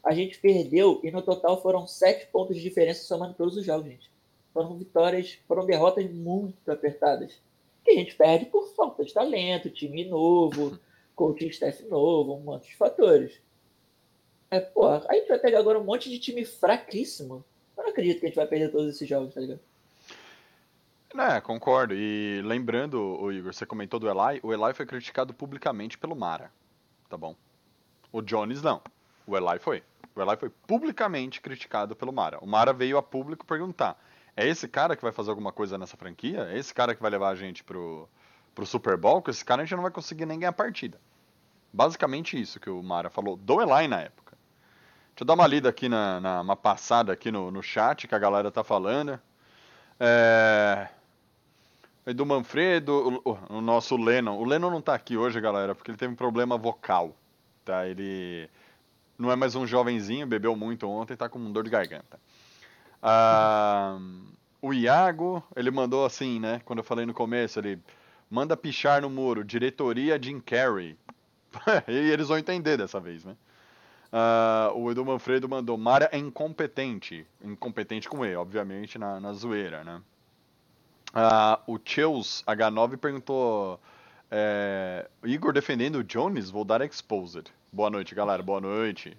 a 0.04 0.14
gente 0.14 0.38
perdeu 0.38 1.00
e 1.04 1.10
no 1.10 1.24
total 1.24 1.60
foram 1.60 1.88
sete 1.88 2.28
pontos 2.28 2.56
de 2.56 2.62
diferença 2.62 3.04
somando 3.04 3.34
todos 3.34 3.58
os 3.58 3.66
jogos, 3.66 3.88
gente. 3.88 4.12
Foram 4.54 4.78
vitórias, 4.78 5.40
foram 5.48 5.66
derrotas 5.66 6.10
muito 6.12 6.70
apertadas. 6.72 7.40
Que 7.84 7.92
a 7.92 7.96
gente 7.96 8.16
perde 8.16 8.46
por 8.46 8.68
falta 8.76 9.04
de 9.04 9.14
talento, 9.14 9.70
time 9.70 10.06
novo, 10.06 10.78
coaching 11.16 11.48
staff 11.48 11.84
novo, 11.86 12.36
um 12.36 12.42
monte 12.42 12.70
de 12.70 12.76
fatores. 12.76 13.40
É, 14.50 14.60
pô, 14.60 14.88
a 14.88 15.14
gente 15.14 15.30
vai 15.30 15.40
pegar 15.40 15.60
agora 15.60 15.80
um 15.80 15.84
monte 15.84 16.10
de 16.10 16.20
time 16.20 16.44
fraquíssimo. 16.44 17.44
Eu 17.78 17.84
não 17.84 17.92
acredito 17.92 18.20
que 18.20 18.26
a 18.26 18.30
gente 18.30 18.36
vai 18.36 18.48
perder 18.48 18.70
todos 18.70 18.94
esses 18.94 19.08
jogos, 19.08 19.34
tá 19.34 19.40
ligado? 19.40 19.62
É, 21.18 21.42
concordo. 21.42 21.94
E 21.94 22.42
lembrando, 22.44 23.00
o 23.00 23.32
Igor, 23.32 23.54
você 23.54 23.66
comentou 23.66 24.00
do 24.00 24.08
Eli, 24.10 24.40
o 24.44 24.54
Eli 24.54 24.74
foi 24.74 24.86
criticado 24.86 25.34
publicamente 25.34 25.98
pelo 25.98 26.16
Mara, 26.16 26.52
tá 27.10 27.18
bom? 27.18 27.36
O 28.12 28.22
Jones 28.22 28.62
não. 28.62 28.82
O 29.26 29.38
Eli 29.38 29.60
foi. 29.60 29.84
O 30.16 30.22
Eli 30.22 30.38
foi 30.38 30.50
publicamente 30.50 31.42
criticado 31.42 31.96
pelo 31.96 32.12
Mara. 32.14 32.40
O 32.42 32.48
Mara 32.48 32.74
veio 32.74 32.98
a 32.98 33.04
público 33.04 33.46
perguntar: 33.46 34.02
é 34.36 34.48
esse 34.48 34.68
cara 34.68 34.96
que 34.96 35.02
vai 35.02 35.12
fazer 35.12 35.30
alguma 35.30 35.52
coisa 35.52 35.78
nessa 35.78 35.98
franquia? 35.98 36.48
É 36.52 36.58
esse 36.58 36.74
cara 36.74 36.96
que 36.96 37.02
vai 37.02 37.12
levar 37.12 37.30
a 37.30 37.36
gente 37.36 37.64
pro, 37.64 38.08
pro 38.56 38.66
Super 38.66 38.98
Bowl? 38.98 39.22
Com 39.22 39.32
esse 39.32 39.44
cara 39.44 39.62
a 39.62 39.66
gente 39.66 39.76
não 39.76 39.84
vai 39.84 39.92
conseguir 39.92 40.26
nem 40.26 40.40
ganhar 40.40 40.54
partida. 40.54 41.00
Basicamente 41.74 42.40
isso 42.40 42.60
que 42.60 42.70
o 42.70 42.82
Mara 42.82 43.10
falou 43.10 43.36
do 43.36 43.62
Eli 43.62 43.88
na 43.88 44.02
época. 44.02 44.38
Deixa 45.10 45.24
eu 45.24 45.26
dar 45.26 45.34
uma 45.34 45.48
lida 45.48 45.70
aqui 45.70 45.88
na, 45.88 46.20
na 46.20 46.42
uma 46.42 46.56
passada 46.56 47.14
aqui 47.14 47.32
no, 47.32 47.52
no 47.52 47.62
chat 47.62 48.08
que 48.08 48.16
a 48.16 48.20
galera 48.20 48.52
tá 48.52 48.64
falando. 48.64 49.20
É... 50.00 50.88
Do 52.16 52.26
Manfredo, 52.26 53.22
o, 53.24 53.58
o, 53.58 53.62
nosso 53.62 53.96
Lennon. 53.96 54.38
O 54.38 54.44
Lennon 54.44 54.72
não 54.72 54.82
tá 54.82 54.96
aqui 54.96 55.16
hoje, 55.16 55.40
galera, 55.40 55.76
porque 55.76 55.92
ele 55.92 55.98
teve 55.98 56.12
um 56.12 56.16
problema 56.16 56.58
vocal. 56.58 57.16
Tá? 57.64 57.88
Ele 57.88 58.50
não 59.18 59.32
é 59.32 59.36
mais 59.36 59.54
um 59.54 59.68
jovenzinho, 59.68 60.26
bebeu 60.26 60.56
muito 60.56 60.90
ontem, 60.90 61.16
tá 61.16 61.30
com 61.30 61.52
dor 61.52 61.64
de 61.64 61.70
garganta. 61.70 62.20
Ah, 63.02 63.98
o 64.62 64.74
Iago, 64.74 65.44
ele 65.56 65.72
mandou 65.72 66.06
assim, 66.06 66.40
né? 66.40 66.62
Quando 66.66 66.80
eu 66.80 66.84
falei 66.84 67.06
no 67.06 67.14
começo, 67.14 67.60
ele 67.60 67.80
manda 68.30 68.56
pichar 68.56 69.02
no 69.02 69.10
muro, 69.10 69.44
diretoria 69.44 70.22
Jim 70.22 70.40
Carrey. 70.40 70.98
e 71.88 72.12
eles 72.12 72.28
vão 72.28 72.38
entender 72.38 72.78
dessa 72.78 73.00
vez, 73.00 73.26
né? 73.26 73.36
Uh, 74.12 74.78
o 74.78 74.92
Edu 74.92 75.06
Manfredo 75.06 75.48
mandou 75.48 75.78
Mara 75.78 76.10
é 76.12 76.18
incompetente. 76.18 77.26
Incompetente 77.44 78.10
com 78.10 78.26
E, 78.26 78.36
obviamente, 78.36 78.98
na, 78.98 79.20
na 79.20 79.34
zoeira, 79.34 79.84
né? 79.84 80.02
Uh, 81.14 81.74
o 81.74 81.80
Cheus 81.84 82.44
H9 82.46 82.98
perguntou: 82.98 83.80
é, 84.30 85.10
Igor 85.26 85.52
defendendo 85.52 85.96
o 85.98 86.04
Jones, 86.04 86.50
vou 86.50 86.64
dar 86.64 86.82
exposed. 86.82 87.52
Boa 87.72 87.90
noite, 87.90 88.16
galera. 88.16 88.42
Boa 88.42 88.62
noite. 88.62 89.18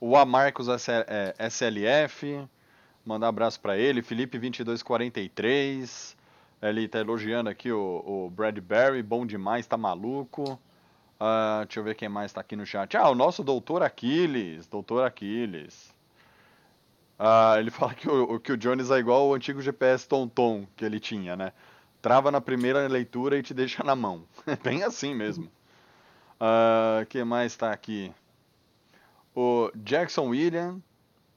O 0.00 0.16
Amarcos 0.16 0.68
SLF, 0.68 2.48
mandar 3.06 3.26
um 3.26 3.28
abraço 3.30 3.60
para 3.60 3.78
ele. 3.78 4.02
Felipe 4.02 4.38
2243. 4.38 6.16
Ele 6.60 6.88
tá 6.88 6.98
elogiando 6.98 7.48
aqui 7.48 7.70
o, 7.70 8.02
o 8.04 8.30
Bradbury, 8.30 9.02
bom 9.02 9.24
demais, 9.26 9.66
tá 9.66 9.76
maluco. 9.76 10.58
Uh, 11.20 11.64
deixa 11.64 11.80
eu 11.80 11.84
ver 11.84 11.94
quem 11.94 12.08
mais 12.08 12.30
está 12.30 12.40
aqui 12.40 12.56
no 12.56 12.66
chat. 12.66 12.96
Ah, 12.96 13.08
o 13.08 13.14
nosso 13.14 13.44
doutor 13.44 13.82
Aquiles. 13.82 14.66
Doutor 14.66 15.04
Aquiles. 15.04 15.94
Uh, 17.18 17.58
ele 17.58 17.70
fala 17.70 17.94
que 17.94 18.08
o, 18.08 18.38
que 18.38 18.52
o 18.52 18.56
Jones 18.56 18.90
é 18.90 18.98
igual 18.98 19.28
o 19.28 19.34
antigo 19.34 19.62
GPS 19.62 20.06
Tonton 20.06 20.66
que 20.76 20.84
ele 20.84 21.00
tinha, 21.00 21.34
né? 21.34 21.52
Trava 22.02 22.30
na 22.30 22.40
primeira 22.40 22.86
leitura 22.86 23.38
e 23.38 23.42
te 23.42 23.54
deixa 23.54 23.82
na 23.82 23.96
mão. 23.96 24.24
É 24.46 24.56
bem 24.62 24.82
assim 24.82 25.14
mesmo. 25.14 25.50
Uh, 26.40 27.06
quem 27.08 27.24
mais 27.24 27.52
está 27.52 27.72
aqui? 27.72 28.12
O 29.34 29.70
Jackson 29.74 30.28
William. 30.28 30.80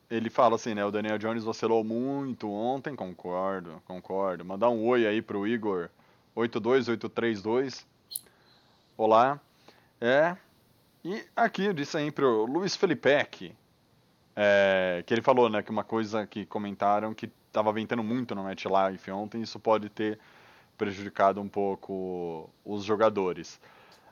Ele 0.09 0.29
fala 0.29 0.55
assim, 0.55 0.73
né? 0.73 0.83
O 0.83 0.89
Daniel 0.89 1.19
Jones 1.19 1.43
vacilou 1.43 1.83
muito 1.83 2.49
ontem. 2.49 2.95
Concordo, 2.95 3.81
concordo. 3.85 4.43
Mandar 4.43 4.69
um 4.69 4.83
oi 4.87 5.05
aí 5.05 5.21
pro 5.21 5.45
Igor 5.45 5.89
82832. 6.33 7.85
Olá. 8.97 9.39
É. 10.01 10.35
E 11.05 11.23
aqui 11.35 11.65
eu 11.65 11.73
disse 11.73 11.95
aí 11.95 12.11
pro 12.11 12.45
Luiz 12.45 12.75
Felipe 12.75 13.09
é, 14.35 15.03
que 15.05 15.13
ele 15.13 15.21
falou, 15.21 15.49
né, 15.49 15.61
que 15.61 15.69
uma 15.69 15.83
coisa 15.83 16.25
que 16.25 16.45
comentaram 16.45 17.13
que 17.13 17.29
estava 17.47 17.71
ventando 17.71 18.03
muito 18.03 18.33
no 18.33 18.43
Match 18.43 18.65
Life 18.65 19.11
ontem, 19.11 19.41
isso 19.41 19.59
pode 19.59 19.89
ter 19.89 20.17
prejudicado 20.77 21.39
um 21.39 21.47
pouco 21.47 22.49
os 22.65 22.83
jogadores. 22.83 23.59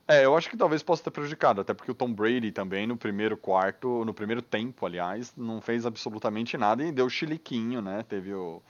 É, 0.09 0.23
eu 0.23 0.37
acho 0.37 0.49
que 0.49 0.55
talvez 0.55 0.81
possa 0.81 1.03
ter 1.03 1.11
prejudicado, 1.11 1.59
até 1.59 1.73
porque 1.73 1.91
o 1.91 1.95
Tom 1.95 2.13
Brady 2.13 2.49
também 2.49 2.87
no 2.87 2.95
primeiro 2.95 3.35
quarto, 3.35 4.05
no 4.05 4.13
primeiro 4.13 4.41
tempo, 4.41 4.85
aliás, 4.85 5.33
não 5.35 5.59
fez 5.59 5.85
absolutamente 5.85 6.57
nada 6.57 6.81
e 6.81 6.93
deu 6.93 7.09
chiliquinho, 7.09 7.81
né? 7.81 8.05
Teve 8.07 8.33
o 8.33 8.61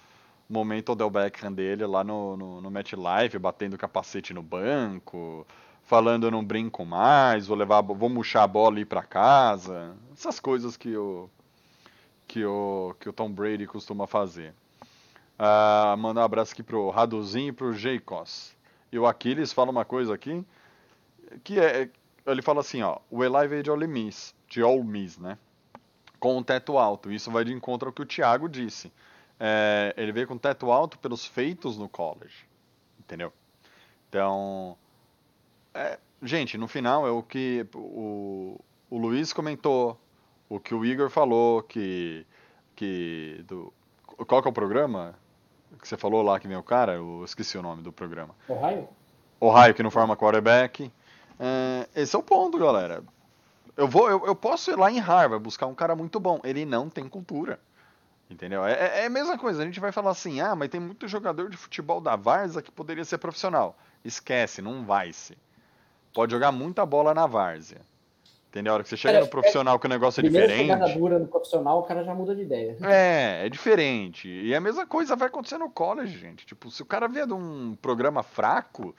momento 0.49 0.93
Odell 0.93 1.11
Beckham 1.11 1.53
dele 1.53 1.85
lá 1.85 2.03
no, 2.03 2.35
no, 2.35 2.59
no 2.59 2.71
Match 2.71 2.93
Live, 2.93 3.37
batendo 3.37 3.77
capacete 3.77 4.33
no 4.33 4.41
banco, 4.41 5.45
falando 5.83 6.25
eu 6.25 6.31
não 6.31 6.43
brinco 6.43 6.83
mais, 6.83 7.45
vou 7.45 7.55
levar, 7.55 7.81
vou 7.81 8.09
murchar 8.09 8.41
a 8.43 8.47
bola 8.47 8.79
e 8.79 8.81
ir 8.81 8.85
para 8.85 9.03
casa, 9.03 9.95
essas 10.13 10.39
coisas 10.39 10.75
que 10.75 10.97
o 10.97 11.29
que 12.27 12.43
o 12.43 12.95
que 12.99 13.07
o 13.09 13.13
Tom 13.13 13.31
Brady 13.31 13.67
costuma 13.67 14.07
fazer. 14.07 14.55
Uh, 15.37 15.95
mandar 15.97 16.21
um 16.21 16.25
abraço 16.25 16.53
aqui 16.53 16.63
pro 16.63 16.89
Raduzinho 16.89 17.49
e 17.49 17.51
pro 17.51 17.73
Jeicos. 17.73 18.55
E 18.91 18.97
o 18.97 19.05
Aquiles 19.05 19.53
fala 19.53 19.69
uma 19.69 19.85
coisa 19.85 20.15
aqui 20.15 20.43
que 21.43 21.59
é 21.59 21.89
ele 22.31 22.41
fala 22.41 22.59
assim, 22.59 22.81
ó, 22.81 22.97
o 23.09 23.23
Eli 23.23 23.47
veio 23.47 23.63
de 23.63 23.71
Ole 23.71 23.87
Miss, 23.87 24.35
de 24.47 24.61
Ole 24.61 24.83
Miss, 24.83 25.17
né? 25.17 25.37
Com 26.19 26.37
um 26.37 26.43
teto 26.43 26.77
alto. 26.77 27.11
Isso 27.11 27.31
vai 27.31 27.45
de 27.45 27.53
encontro 27.53 27.87
ao 27.87 27.93
que 27.93 28.01
o 28.01 28.05
Thiago 28.05 28.49
disse. 28.49 28.91
É, 29.39 29.93
ele 29.95 30.11
veio 30.11 30.27
com 30.27 30.37
teto 30.37 30.71
alto 30.71 30.99
pelos 30.99 31.25
feitos 31.25 31.77
no 31.77 31.87
college, 31.87 32.45
entendeu? 32.99 33.31
Então, 34.09 34.77
é, 35.73 35.97
gente, 36.21 36.57
no 36.57 36.67
final 36.67 37.07
é 37.07 37.11
o 37.11 37.23
que 37.23 37.65
o, 37.73 38.59
o 38.89 38.97
Luiz 38.97 39.31
comentou, 39.31 39.97
o 40.49 40.59
que 40.59 40.73
o 40.73 40.83
Igor 40.83 41.09
falou, 41.09 41.61
que. 41.63 42.25
que 42.75 43.43
do, 43.47 43.71
qual 44.27 44.41
que 44.41 44.47
é 44.47 44.51
o 44.51 44.53
programa? 44.53 45.15
Que 45.79 45.87
você 45.87 45.95
falou 45.95 46.23
lá 46.23 46.39
que 46.39 46.47
vem 46.47 46.57
o 46.57 46.63
cara? 46.63 46.93
Eu 46.93 47.23
esqueci 47.23 47.57
o 47.57 47.61
nome 47.61 47.83
do 47.83 47.93
programa. 47.93 48.35
Ohio? 48.49 48.89
Ohio, 49.39 49.75
que 49.75 49.83
não 49.83 49.91
forma 49.91 50.17
quarterback. 50.17 50.91
É, 51.39 51.87
esse 51.95 52.15
é 52.15 52.19
o 52.19 52.23
ponto, 52.23 52.57
galera. 52.57 53.03
Eu, 53.75 53.87
vou, 53.87 54.09
eu, 54.09 54.25
eu 54.25 54.35
posso 54.35 54.71
ir 54.71 54.77
lá 54.77 54.91
em 54.91 54.99
Harvard 54.99 55.43
buscar 55.43 55.67
um 55.67 55.75
cara 55.75 55.95
muito 55.95 56.19
bom. 56.19 56.39
Ele 56.43 56.65
não 56.65 56.89
tem 56.89 57.07
cultura. 57.07 57.59
Entendeu? 58.29 58.65
É, 58.65 58.73
é, 58.73 59.01
é 59.03 59.05
a 59.05 59.09
mesma 59.09 59.37
coisa. 59.37 59.61
A 59.61 59.65
gente 59.65 59.79
vai 59.79 59.91
falar 59.91 60.11
assim: 60.11 60.41
ah, 60.41 60.55
mas 60.55 60.69
tem 60.69 60.79
muito 60.79 61.07
jogador 61.07 61.49
de 61.49 61.57
futebol 61.57 62.01
da 62.01 62.15
Varsa 62.15 62.61
que 62.61 62.71
poderia 62.71 63.05
ser 63.05 63.17
profissional. 63.17 63.77
Esquece, 64.03 64.61
não 64.61 64.85
vai 64.85 65.13
ser 65.13 65.37
pode 66.17 66.31
jogar 66.31 66.51
muita 66.51 66.83
bola 66.83 67.13
na 67.13 67.27
várzea. 67.27 67.79
Entendeu? 68.49 68.73
A 68.73 68.75
hora 68.75 68.83
que 68.83 68.89
você 68.89 68.97
chega 68.97 69.19
no 69.19 69.27
profissional 69.27 69.77
que 69.77 69.85
o 69.85 69.89
negócio 69.89 70.19
é 70.19 70.23
diferente. 70.23 70.97
dura 70.97 71.19
no 71.19 71.27
profissional, 71.27 71.79
o 71.79 71.83
cara 71.83 72.03
já 72.03 72.15
muda 72.15 72.33
de 72.33 72.41
ideia. 72.41 72.75
É, 72.81 73.45
é 73.45 73.49
diferente. 73.49 74.27
E 74.27 74.55
a 74.55 74.59
mesma 74.59 74.87
coisa 74.87 75.15
vai 75.15 75.27
acontecer 75.27 75.59
no 75.59 75.69
college, 75.69 76.17
gente. 76.17 76.43
Tipo, 76.43 76.71
se 76.71 76.81
o 76.81 76.85
cara 76.87 77.07
vier 77.07 77.27
de 77.27 77.33
um 77.33 77.77
programa 77.79 78.23
fraco, 78.23 78.95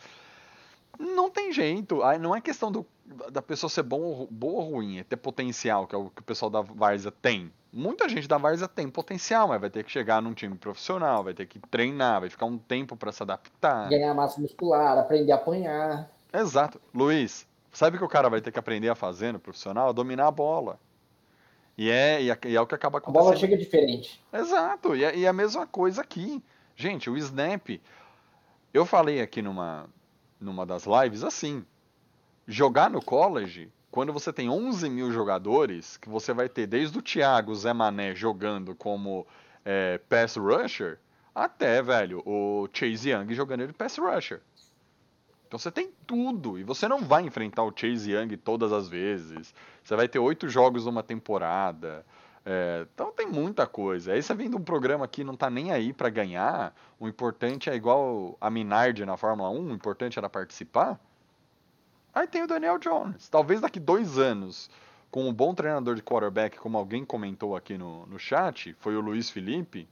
não 0.98 1.30
tem 1.30 1.52
jeito. 1.52 2.02
Aí 2.02 2.18
não 2.18 2.34
é 2.34 2.40
questão 2.40 2.72
do, 2.72 2.84
da 3.30 3.40
pessoa 3.40 3.70
ser 3.70 3.82
bom, 3.82 4.26
boa 4.30 4.62
ou 4.64 4.70
ruim, 4.72 4.98
é 4.98 5.04
ter 5.04 5.16
potencial, 5.16 5.86
que 5.86 5.94
é 5.94 5.98
o 5.98 6.10
que 6.10 6.20
o 6.20 6.24
pessoal 6.24 6.50
da 6.50 6.60
Várzea 6.60 7.12
tem. 7.12 7.52
Muita 7.72 8.08
gente 8.08 8.26
da 8.26 8.38
Várzea 8.38 8.66
tem 8.66 8.88
potencial, 8.88 9.48
mas 9.48 9.60
vai 9.60 9.70
ter 9.70 9.84
que 9.84 9.90
chegar 9.90 10.20
num 10.22 10.34
time 10.34 10.56
profissional, 10.56 11.22
vai 11.22 11.34
ter 11.34 11.46
que 11.46 11.58
treinar, 11.58 12.20
vai 12.20 12.30
ficar 12.30 12.46
um 12.46 12.58
tempo 12.58 12.96
para 12.96 13.12
se 13.12 13.22
adaptar. 13.22 13.88
Ganhar 13.88 14.14
massa 14.14 14.40
muscular, 14.40 14.98
aprender 14.98 15.32
a 15.32 15.36
apanhar. 15.36 16.10
Exato. 16.32 16.80
Luiz, 16.94 17.46
sabe 17.72 17.96
o 17.96 17.98
que 17.98 18.04
o 18.04 18.08
cara 18.08 18.28
vai 18.28 18.40
ter 18.40 18.50
que 18.50 18.58
aprender 18.58 18.88
a 18.88 18.94
fazer 18.94 19.32
no 19.32 19.38
profissional? 19.38 19.90
A 19.90 19.92
dominar 19.92 20.26
a 20.26 20.30
bola. 20.30 20.78
E 21.76 21.90
é, 21.90 22.20
e 22.22 22.30
é, 22.30 22.38
e 22.46 22.56
é 22.56 22.60
o 22.60 22.66
que 22.66 22.74
acaba 22.74 22.98
acontecendo. 22.98 23.20
A 23.20 23.24
bola 23.24 23.36
chega 23.36 23.56
diferente. 23.56 24.20
Exato. 24.32 24.96
E 24.96 25.04
é, 25.04 25.16
e 25.16 25.24
é 25.24 25.28
a 25.28 25.32
mesma 25.32 25.66
coisa 25.66 26.00
aqui. 26.02 26.42
Gente, 26.74 27.08
o 27.08 27.16
snap. 27.16 27.80
Eu 28.74 28.84
falei 28.84 29.20
aqui 29.20 29.40
numa, 29.40 29.86
numa 30.40 30.64
das 30.64 30.84
lives 30.86 31.24
assim. 31.24 31.64
Jogar 32.46 32.90
no 32.90 33.02
college, 33.02 33.70
quando 33.90 34.12
você 34.12 34.32
tem 34.32 34.48
11 34.48 34.88
mil 34.88 35.12
jogadores, 35.12 35.96
que 35.96 36.08
você 36.08 36.32
vai 36.32 36.48
ter 36.48 36.66
desde 36.66 36.98
o 36.98 37.02
Thiago 37.02 37.54
Zé 37.54 37.72
Mané 37.72 38.14
jogando 38.14 38.74
como 38.74 39.26
é, 39.64 39.98
pass 40.08 40.36
rusher, 40.36 40.98
até, 41.34 41.82
velho, 41.82 42.22
o 42.26 42.68
Chase 42.72 43.10
Young 43.10 43.32
jogando 43.34 43.66
de 43.66 43.72
pass 43.72 43.96
rusher. 43.98 44.40
Então 45.46 45.58
você 45.58 45.70
tem 45.70 45.90
tudo 46.06 46.58
e 46.58 46.62
você 46.62 46.86
não 46.86 47.00
vai 47.00 47.22
enfrentar 47.22 47.62
o 47.62 47.72
Chase 47.74 48.12
Young 48.12 48.36
todas 48.36 48.72
as 48.72 48.88
vezes. 48.88 49.54
Você 49.82 49.96
vai 49.96 50.06
ter 50.06 50.18
oito 50.18 50.48
jogos 50.48 50.84
numa 50.84 51.02
temporada. 51.02 52.04
É, 52.50 52.86
então 52.94 53.12
tem 53.12 53.26
muita 53.26 53.66
coisa. 53.66 54.14
Aí 54.14 54.22
você 54.22 54.32
vem 54.32 54.48
de 54.48 54.56
um 54.56 54.62
programa 54.62 55.06
que 55.06 55.22
não 55.22 55.36
tá 55.36 55.50
nem 55.50 55.70
aí 55.70 55.92
para 55.92 56.08
ganhar. 56.08 56.74
O 56.98 57.06
importante 57.06 57.68
é 57.68 57.74
igual 57.74 58.38
a 58.40 58.48
Minardi 58.48 59.04
na 59.04 59.18
Fórmula 59.18 59.50
1, 59.50 59.70
o 59.70 59.74
importante 59.74 60.18
era 60.18 60.30
participar. 60.30 60.98
Aí 62.14 62.26
tem 62.26 62.42
o 62.42 62.46
Daniel 62.46 62.78
Jones. 62.78 63.28
Talvez 63.28 63.60
daqui 63.60 63.78
dois 63.78 64.16
anos, 64.16 64.70
com 65.10 65.28
um 65.28 65.32
bom 65.32 65.54
treinador 65.54 65.94
de 65.94 66.02
quarterback, 66.02 66.56
como 66.56 66.78
alguém 66.78 67.04
comentou 67.04 67.54
aqui 67.54 67.76
no, 67.76 68.06
no 68.06 68.18
chat, 68.18 68.74
foi 68.80 68.96
o 68.96 69.00
Luiz 69.02 69.28
Felipe, 69.28 69.86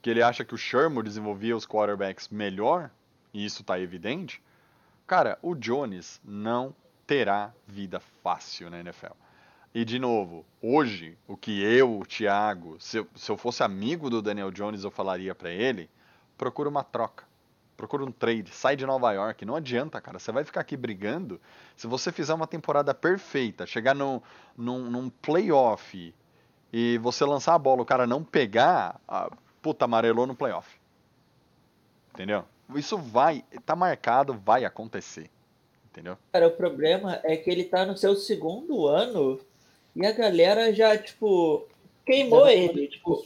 que 0.00 0.10
ele 0.10 0.22
acha 0.22 0.44
que 0.44 0.54
o 0.54 0.58
Sherman 0.58 1.02
desenvolvia 1.02 1.56
os 1.56 1.66
quarterbacks 1.66 2.28
melhor 2.28 2.92
e 3.32 3.44
isso 3.44 3.62
está 3.62 3.80
evidente, 3.80 4.40
cara, 5.04 5.36
o 5.42 5.56
Jones 5.56 6.20
não 6.24 6.72
terá 7.08 7.52
vida 7.66 7.98
fácil 8.22 8.70
na 8.70 8.78
NFL. 8.78 9.23
E 9.74 9.84
de 9.84 9.98
novo, 9.98 10.46
hoje, 10.62 11.18
o 11.26 11.36
que 11.36 11.60
eu, 11.60 11.98
o 11.98 12.06
Thiago, 12.06 12.76
se 12.78 12.98
eu, 12.98 13.08
se 13.16 13.28
eu 13.28 13.36
fosse 13.36 13.60
amigo 13.64 14.08
do 14.08 14.22
Daniel 14.22 14.52
Jones, 14.52 14.84
eu 14.84 14.90
falaria 14.90 15.34
para 15.34 15.50
ele: 15.50 15.90
procura 16.38 16.68
uma 16.68 16.84
troca, 16.84 17.24
procura 17.76 18.04
um 18.04 18.12
trade, 18.12 18.54
sai 18.54 18.76
de 18.76 18.86
Nova 18.86 19.10
York. 19.10 19.44
Não 19.44 19.56
adianta, 19.56 20.00
cara, 20.00 20.20
você 20.20 20.30
vai 20.30 20.44
ficar 20.44 20.60
aqui 20.60 20.76
brigando. 20.76 21.40
Se 21.76 21.88
você 21.88 22.12
fizer 22.12 22.32
uma 22.32 22.46
temporada 22.46 22.94
perfeita, 22.94 23.66
chegar 23.66 23.96
no, 23.96 24.22
num, 24.56 24.88
num 24.88 25.10
playoff 25.10 26.14
e 26.72 26.98
você 26.98 27.24
lançar 27.24 27.54
a 27.54 27.58
bola, 27.58 27.82
o 27.82 27.86
cara 27.86 28.06
não 28.06 28.22
pegar, 28.22 29.00
puta, 29.60 29.86
amarelou 29.86 30.24
no 30.24 30.36
playoff. 30.36 30.78
Entendeu? 32.12 32.44
Isso 32.76 32.96
vai, 32.96 33.44
tá 33.66 33.74
marcado, 33.74 34.34
vai 34.34 34.64
acontecer. 34.64 35.28
Entendeu? 35.90 36.16
Cara, 36.32 36.46
o 36.46 36.52
problema 36.52 37.18
é 37.24 37.36
que 37.36 37.50
ele 37.50 37.64
tá 37.64 37.84
no 37.84 37.96
seu 37.96 38.14
segundo 38.14 38.86
ano 38.86 39.40
e 39.94 40.06
a 40.06 40.12
galera 40.12 40.72
já, 40.72 40.96
tipo, 40.98 41.66
queimou 42.04 42.48
ele. 42.48 42.88
Tipo, 42.88 43.22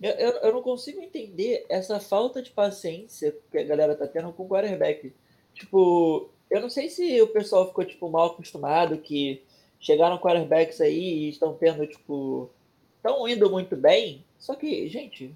eu, 0.00 0.12
eu, 0.12 0.30
eu 0.30 0.52
não 0.52 0.62
consigo 0.62 1.00
entender 1.00 1.64
essa 1.68 1.98
falta 1.98 2.42
de 2.42 2.50
paciência 2.50 3.36
que 3.50 3.58
a 3.58 3.64
galera 3.64 3.94
tá 3.94 4.06
tendo 4.06 4.32
com 4.32 4.44
o 4.44 4.48
quarterback. 4.48 5.12
Tipo, 5.54 6.30
eu 6.50 6.60
não 6.60 6.70
sei 6.70 6.88
se 6.88 7.20
o 7.20 7.28
pessoal 7.28 7.66
ficou, 7.66 7.84
tipo, 7.84 8.08
mal 8.08 8.26
acostumado 8.28 8.98
que 8.98 9.42
chegaram 9.80 10.18
quarterbacks 10.18 10.80
aí 10.80 11.24
e 11.24 11.28
estão 11.30 11.54
tendo, 11.54 11.86
tipo, 11.86 12.50
estão 12.96 13.28
indo 13.28 13.50
muito 13.50 13.76
bem. 13.76 14.24
Só 14.38 14.54
que, 14.54 14.88
gente, 14.88 15.34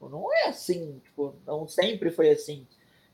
não 0.00 0.32
é 0.32 0.48
assim, 0.48 1.00
tipo, 1.04 1.34
não 1.46 1.66
sempre 1.66 2.10
foi 2.10 2.30
assim. 2.30 2.66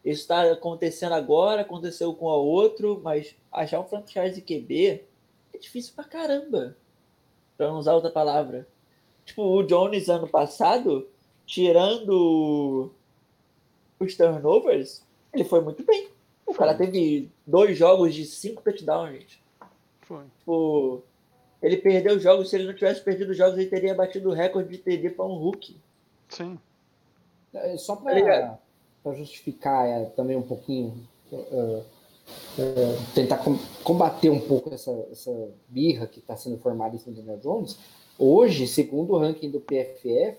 Isso 0.05 0.21
está 0.21 0.53
acontecendo 0.53 1.15
agora, 1.15 1.63
aconteceu 1.63 2.13
com 2.15 2.29
a 2.29 2.37
outro, 2.37 3.01
mas 3.03 3.35
achar 3.51 3.81
um 3.81 3.89
franchise 3.89 4.41
QB 4.41 5.03
é 5.55 5.59
difícil 5.59 5.95
pra 5.95 6.05
caramba. 6.05 6.77
Pra 7.57 7.69
não 7.69 7.79
usar 7.79 7.95
outra 7.95 8.11
palavra. 8.11 8.67
Tipo, 9.25 9.43
o 9.43 9.63
Jones 9.63 10.09
ano 10.09 10.29
passado, 10.29 11.07
tirando 11.47 12.91
os 13.99 14.17
turnovers, 14.17 15.03
ele 15.33 15.45
foi 15.45 15.61
muito 15.61 15.85
bem. 15.85 16.09
O 16.47 16.53
cara 16.53 16.75
teve 16.75 17.31
dois 17.47 17.77
jogos 17.77 18.15
de 18.15 18.25
cinco 18.25 18.63
touchdowns, 18.63 19.13
gente. 19.13 19.43
Foi. 20.03 20.25
Tipo, 20.39 21.03
ele 21.63 21.79
perdeu 21.79 22.19
jogos, 22.21 22.51
se 22.51 22.57
ele 22.57 22.67
não 22.67 22.75
tivesse 22.75 23.01
perdido 23.01 23.31
os 23.31 23.37
jogos, 23.37 23.59
ele 23.59 23.71
teria 23.71 23.95
batido 23.95 24.29
o 24.29 24.35
recorde 24.35 24.69
de 24.69 24.79
TD 24.79 25.11
para 25.11 25.25
um 25.25 25.35
Hulk. 25.35 25.77
Sim. 26.29 26.59
É, 27.55 27.77
Só 27.79 27.97
Tá 27.97 28.59
para 29.03 29.15
justificar 29.15 29.87
é, 29.87 30.05
também 30.07 30.37
um 30.37 30.43
pouquinho, 30.43 31.07
é, 31.33 31.83
é, 32.59 32.97
tentar 33.15 33.39
com- 33.39 33.59
combater 33.83 34.31
um 34.31 34.41
pouco 34.41 34.73
essa, 34.73 34.91
essa 35.11 35.31
birra 35.69 36.07
que 36.07 36.21
está 36.21 36.37
sendo 36.37 36.59
formada 36.59 36.95
em 36.95 36.99
cima 36.99 37.15
do 37.15 37.23
Daniel 37.23 37.41
Jones, 37.41 37.79
hoje, 38.19 38.67
segundo 38.67 39.15
o 39.15 39.19
ranking 39.19 39.51
do 39.51 39.61
PFF, 39.61 40.39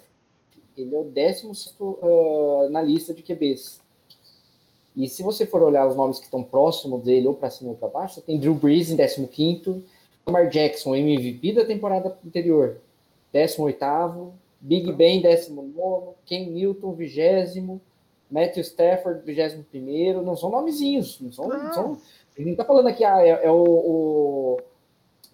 ele 0.77 0.95
é 0.95 0.99
o 0.99 1.05
16 1.05 1.75
uh, 1.79 2.69
na 2.69 2.81
lista 2.81 3.13
de 3.13 3.21
QBs. 3.21 3.79
E 4.95 5.09
se 5.09 5.23
você 5.23 5.45
for 5.45 5.61
olhar 5.61 5.88
os 5.88 5.95
nomes 5.95 6.19
que 6.19 6.25
estão 6.25 6.43
próximos 6.43 7.03
dele, 7.03 7.27
ou 7.27 7.33
para 7.33 7.49
cima 7.49 7.71
ou 7.71 7.75
para 7.75 7.89
baixo, 7.89 8.21
tem 8.21 8.39
Drew 8.39 8.55
Brees 8.55 8.89
em 8.89 8.97
15º, 8.97 9.81
Lamar 10.25 10.49
Jackson, 10.49 10.95
MVP 10.95 11.53
da 11.53 11.65
temporada 11.65 12.17
anterior, 12.25 12.77
18º, 13.33 14.31
Big 14.59 14.91
Ben, 14.93 15.21
19º, 15.21 16.13
Ken 16.25 16.49
Newton, 16.49 16.93
20 16.93 17.75
Matthew 18.36 18.61
Stafford, 18.63 19.21
21º, 19.25 20.21
não 20.21 20.36
são 20.36 20.49
nomezinhos, 20.49 21.19
não 21.21 21.31
são... 21.31 21.47
Não. 21.47 21.73
são 21.73 21.97
a 22.38 22.41
gente 22.41 22.49
não 22.49 22.57
tá 22.57 22.65
falando 22.65 22.88
aqui, 22.88 23.03
ah, 23.05 23.21
é, 23.25 23.45
é 23.45 23.49
o, 23.49 23.63
o, 23.63 24.59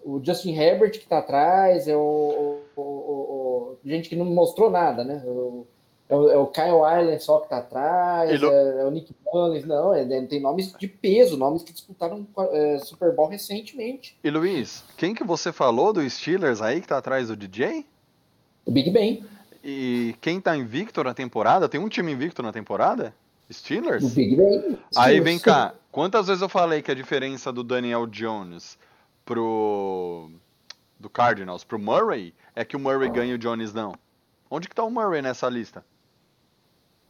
o 0.04 0.24
Justin 0.24 0.54
Herbert 0.54 0.92
que 0.92 1.06
tá 1.06 1.18
atrás, 1.18 1.88
é 1.88 1.96
o, 1.96 2.00
o- 2.76 2.80
o- 2.80 2.82
o- 2.82 3.78
gente 3.84 4.08
que 4.08 4.14
não 4.14 4.24
mostrou 4.24 4.70
nada, 4.70 5.02
né? 5.02 5.20
O- 5.26 5.66
é, 6.08 6.14
o, 6.16 6.30
é 6.30 6.36
o 6.36 6.46
Kyle 6.46 6.82
Allen 6.84 7.18
só 7.18 7.40
que 7.40 7.48
tá 7.48 7.58
atrás, 7.58 8.30
Ele- 8.30 8.46
é, 8.46 8.82
é 8.82 8.84
o 8.84 8.90
Nick 8.92 9.12
Mullins, 9.26 9.64
não, 9.64 9.92
é, 9.92 10.02
é- 10.02 10.22
tem 10.26 10.40
nomes 10.40 10.72
de 10.78 10.86
peso, 10.86 11.36
nomes 11.36 11.64
que 11.64 11.72
disputaram 11.72 12.24
é, 12.52 12.78
Super 12.78 13.12
Bowl 13.16 13.26
recentemente. 13.26 14.16
E 14.22 14.30
Luiz, 14.30 14.84
quem 14.96 15.12
que 15.12 15.24
você 15.24 15.52
falou 15.52 15.92
do 15.92 16.08
Steelers 16.08 16.62
aí 16.62 16.80
que 16.80 16.86
tá 16.86 16.98
atrás 16.98 17.26
do 17.28 17.36
DJ? 17.36 17.84
O 18.64 18.70
Big 18.70 18.90
Ben, 18.92 19.24
E 19.62 20.16
quem 20.20 20.40
tá 20.40 20.56
invicto 20.56 21.02
na 21.04 21.14
temporada? 21.14 21.68
Tem 21.68 21.80
um 21.80 21.88
time 21.88 22.12
invicto 22.12 22.42
na 22.42 22.52
temporada? 22.52 23.14
Steelers? 23.50 24.04
o 24.04 24.08
Big 24.08 24.36
Ben. 24.36 24.78
Aí 24.96 25.20
vem 25.20 25.38
cá, 25.38 25.74
quantas 25.90 26.26
vezes 26.26 26.42
eu 26.42 26.48
falei 26.48 26.82
que 26.82 26.90
a 26.90 26.94
diferença 26.94 27.52
do 27.52 27.62
Daniel 27.62 28.06
Jones 28.06 28.78
pro 29.24 30.30
do 30.98 31.10
Cardinals 31.10 31.64
pro 31.64 31.78
Murray 31.78 32.32
é 32.54 32.64
que 32.64 32.76
o 32.76 32.80
Murray 32.80 33.10
ganha 33.10 33.32
e 33.32 33.34
o 33.34 33.38
Jones 33.38 33.74
não? 33.74 33.94
Onde 34.50 34.68
que 34.68 34.74
tá 34.74 34.84
o 34.84 34.90
Murray 34.90 35.20
nessa 35.22 35.48
lista? 35.48 35.84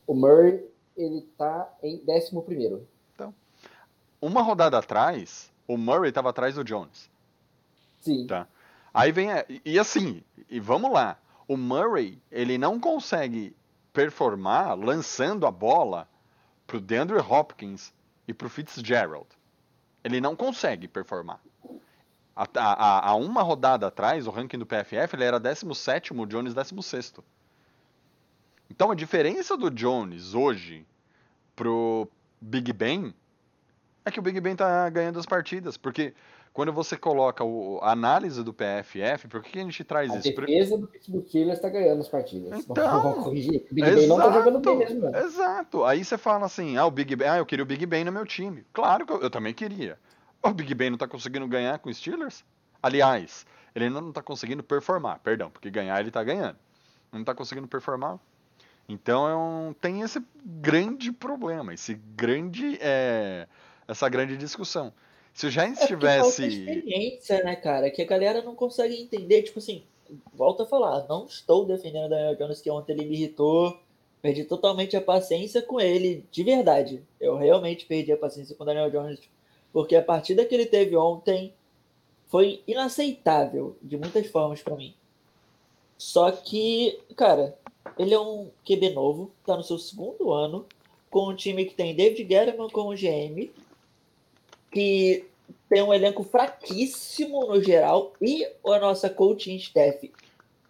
O 0.07 0.15
Murray, 0.15 0.65
ele 0.97 1.23
tá 1.37 1.69
em 1.83 1.99
11º. 2.05 2.81
Uma 4.21 4.41
rodada 4.41 4.79
atrás, 4.79 5.51
o 5.67 5.77
Murray 5.77 6.11
estava 6.11 6.31
atrás 6.31 6.55
do 6.55 6.63
Jones. 6.63 7.11
Sim. 8.01 8.27
Tá. 8.27 8.47
Aí 8.95 9.11
vem 9.11 9.29
e 9.65 9.79
assim, 9.79 10.23
e 10.49 10.61
vamos 10.61 10.93
lá. 10.93 11.19
O 11.47 11.57
Murray, 11.57 12.21
ele 12.31 12.57
não 12.57 12.79
consegue 12.79 13.55
performar 13.93 14.77
lançando 14.77 15.47
a 15.47 15.51
bola 15.51 16.09
pro 16.67 16.81
DeAndre 16.81 17.19
Hopkins 17.19 17.93
e 18.27 18.33
pro 18.33 18.49
Fitzgerald. 18.49 19.27
Ele 20.03 20.21
não 20.21 20.35
consegue 20.35 20.89
performar. 20.89 21.41
A, 22.35 23.15
uma 23.15 23.43
rodada 23.43 23.87
atrás, 23.87 24.27
o 24.27 24.31
ranking 24.31 24.59
do 24.59 24.67
PFF, 24.67 25.15
ele 25.15 25.25
era 25.25 25.39
17º, 25.39 26.19
o 26.19 26.27
Jones 26.27 26.55
16º. 26.55 27.23
Então 28.71 28.91
a 28.91 28.95
diferença 28.95 29.55
do 29.55 29.71
Jones 29.71 30.33
hoje 30.33 30.87
pro 31.55 32.09
Big 32.41 32.73
Ben 32.73 33.15
é 34.05 34.11
que 34.11 34.19
o 34.19 34.23
Big 34.23 34.41
Ben 34.41 34.57
tá 34.57 34.89
ganhando 34.89 35.19
as 35.19 35.27
partidas, 35.27 35.77
porque 35.77 36.15
quando 36.53 36.73
você 36.73 36.97
coloca 36.97 37.43
o- 37.43 37.79
a 37.83 37.93
análise 37.93 38.43
do 38.45 38.53
PFF, 38.53 39.27
por 39.29 39.43
que 39.43 39.53
que 39.53 39.59
a 39.59 39.63
gente 39.63 39.83
traz 39.85 40.11
A 40.13 40.19
isso? 40.19 40.35
Por- 40.35 40.47
defesa 40.47 40.77
do 40.77 40.87
Pittsburgh 40.87 41.25
Steelers 41.27 41.61
tá 41.61 41.69
ganhando 41.69 42.01
as 42.01 42.09
partidas. 42.09 42.61
Então, 42.61 42.75
Vamos 43.03 43.25
corrigir. 43.25 43.67
O 43.71 43.75
Big 43.75 43.91
Ben 43.91 44.07
não 44.07 44.17
tá 44.17 44.31
jogando 44.33 44.61
bem 44.61 44.79
mesmo. 44.79 45.01
não. 45.11 45.19
Exato. 45.19 45.85
Aí 45.85 46.05
você 46.05 46.19
fala 46.19 46.47
assim, 46.47 46.77
ah, 46.77 46.85
o 46.87 46.91
Big 46.91 47.17
Ben, 47.17 47.29
ah, 47.29 47.39
eu 47.39 47.47
queria 47.47 47.63
o 47.63 47.67
Big 47.67 47.85
Ben 47.87 48.05
no 48.05 48.13
meu 48.13 48.27
time. 48.27 48.65
Claro 48.73 49.07
que 49.07 49.13
eu, 49.13 49.21
eu 49.23 49.31
também 49.31 49.55
queria. 49.55 49.99
O 50.43 50.51
Big 50.53 50.75
Ben 50.75 50.91
não 50.91 50.99
tá 50.99 51.07
conseguindo 51.09 51.47
ganhar 51.49 51.79
com 51.79 51.89
os 51.89 51.97
Steelers? 51.97 52.45
Aliás, 52.83 53.47
ele 53.75 53.87
ainda 53.87 54.01
não 54.01 54.13
tá 54.13 54.21
conseguindo 54.21 54.63
performar, 54.63 55.21
perdão, 55.21 55.51
porque 55.51 55.71
ganhar 55.71 55.99
ele 56.01 56.11
tá 56.11 56.23
ganhando. 56.23 56.57
Não 57.13 57.23
tá 57.25 57.35
conseguindo 57.35 57.69
performar. 57.69 58.19
Então 58.89 59.29
é 59.29 59.37
um, 59.37 59.73
tem 59.81 60.01
esse 60.03 60.21
grande 60.45 61.13
problema, 61.13 61.73
esse 61.73 61.95
grande, 61.95 62.77
é, 62.81 63.47
essa 63.87 64.09
grande 64.09 64.37
discussão. 64.37 64.93
Se 65.33 65.47
o 65.47 65.51
Giants 65.51 65.81
É 65.81 65.87
porque 65.87 66.07
falta 66.07 66.31
tivesse... 66.31 66.47
experiência, 66.47 67.43
né, 67.43 67.57
cara? 67.57 67.91
Que 67.91 68.03
a 68.03 68.07
galera 68.07 68.43
não 68.43 68.55
consegue 68.55 69.01
entender. 69.01 69.43
Tipo 69.43 69.59
assim, 69.59 69.83
volto 70.35 70.63
a 70.63 70.67
falar, 70.67 71.07
não 71.09 71.27
estou 71.27 71.65
defendendo 71.65 72.07
o 72.07 72.09
Daniel 72.09 72.37
Jones, 72.37 72.61
que 72.61 72.71
ontem 72.71 72.93
ele 72.93 73.07
me 73.07 73.15
irritou. 73.15 73.79
Perdi 74.21 74.45
totalmente 74.45 74.97
a 74.97 75.01
paciência 75.01 75.63
com 75.63 75.81
ele, 75.81 76.25
de 76.31 76.45
verdade. 76.45 77.03
Eu 77.21 77.37
realmente 77.37 77.87
perdi 77.87 78.13
a 78.13 78.17
paciência 78.17 78.55
com 78.55 78.63
o 78.63 78.67
Daniel 78.67 78.91
Jones, 78.91 79.19
porque 79.73 79.97
a 79.97 80.03
partida 80.03 80.45
que 80.45 80.55
ele 80.55 80.67
teve 80.67 80.97
ontem 80.97 81.53
foi 82.29 82.63
inaceitável 82.67 83.77
de 83.83 83.97
muitas 83.97 84.27
formas 84.29 84.63
pra 84.63 84.77
mim. 84.77 84.95
Só 85.99 86.31
que, 86.31 87.01
cara, 87.17 87.57
ele 87.99 88.15
é 88.15 88.21
um 88.21 88.49
QB 88.65 88.91
novo, 88.91 89.31
tá 89.45 89.57
no 89.57 89.63
seu 89.63 89.79
segundo 89.79 90.33
ano, 90.33 90.67
com 91.11 91.29
um 91.29 91.35
time 91.35 91.65
que 91.65 91.75
tem 91.75 91.95
David 91.95 92.25
Guerrero 92.25 92.71
como 92.71 92.95
GM, 92.95 93.51
que 94.73 95.25
tem 95.69 95.83
um 95.83 95.93
elenco 95.93 96.23
fraquíssimo 96.25 97.47
no 97.47 97.63
geral 97.63 98.13
e 98.21 98.45
a 98.67 98.79
nossa 98.79 99.09
coaching 99.11 99.57
staff. 99.57 100.11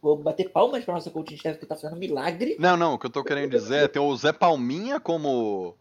Vou 0.01 0.17
bater 0.17 0.49
palmas 0.51 0.85
para 0.85 0.95
nossa 0.95 1.11
coaching 1.11 1.37
staff 1.37 1.59
que 1.59 1.67
tá 1.67 1.77
fazendo 1.77 1.97
milagre. 1.99 2.57
Não, 2.59 2.77
não, 2.77 2.95
o 2.95 2.99
que 2.99 3.07
eu 3.07 3.11
tô 3.11 3.23
querendo 3.23 3.51
dizer 3.51 3.85
é 3.85 3.89
ter 3.89 4.01
o 4.01 4.15
Zé 4.17 4.33
Palminha 4.33 4.99
como 4.99 5.75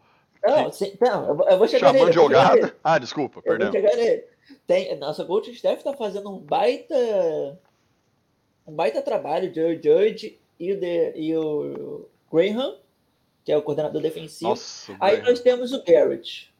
Não, 0.44 0.70
se- 0.72 0.96
não, 1.00 1.28
eu 1.28 1.58
vou- 1.58 1.68
chegar 1.68 1.88
chamando 1.92 2.06
nele. 2.06 2.16
vou 2.18 2.28
chegar 2.28 2.50
nele. 2.50 2.60
jogada. 2.62 2.76
Ah, 2.84 2.98
desculpa, 2.98 3.40
Eu 3.44 3.58
perdão. 3.58 3.70
Tem, 4.66 4.96
nossa 4.98 5.24
coaching 5.24 5.52
staff 5.52 5.82
tá 5.82 5.92
fazendo 5.94 6.30
um 6.30 6.38
baita 6.38 6.94
um 8.66 8.72
baita 8.72 9.02
trabalho, 9.02 9.50
o 9.50 9.54
Judge 9.74 10.38
e 10.58 10.72
o, 10.72 10.78
de, 10.80 11.12
e 11.16 11.36
o 11.36 12.08
Graham, 12.32 12.76
que 13.44 13.50
é 13.50 13.56
o 13.56 13.62
coordenador 13.62 14.00
defensivo. 14.00 14.50
Nossa, 14.50 14.94
Aí 15.00 15.20
nós 15.22 15.40
temos 15.40 15.72
o 15.72 15.82
Garrett. 15.82 16.51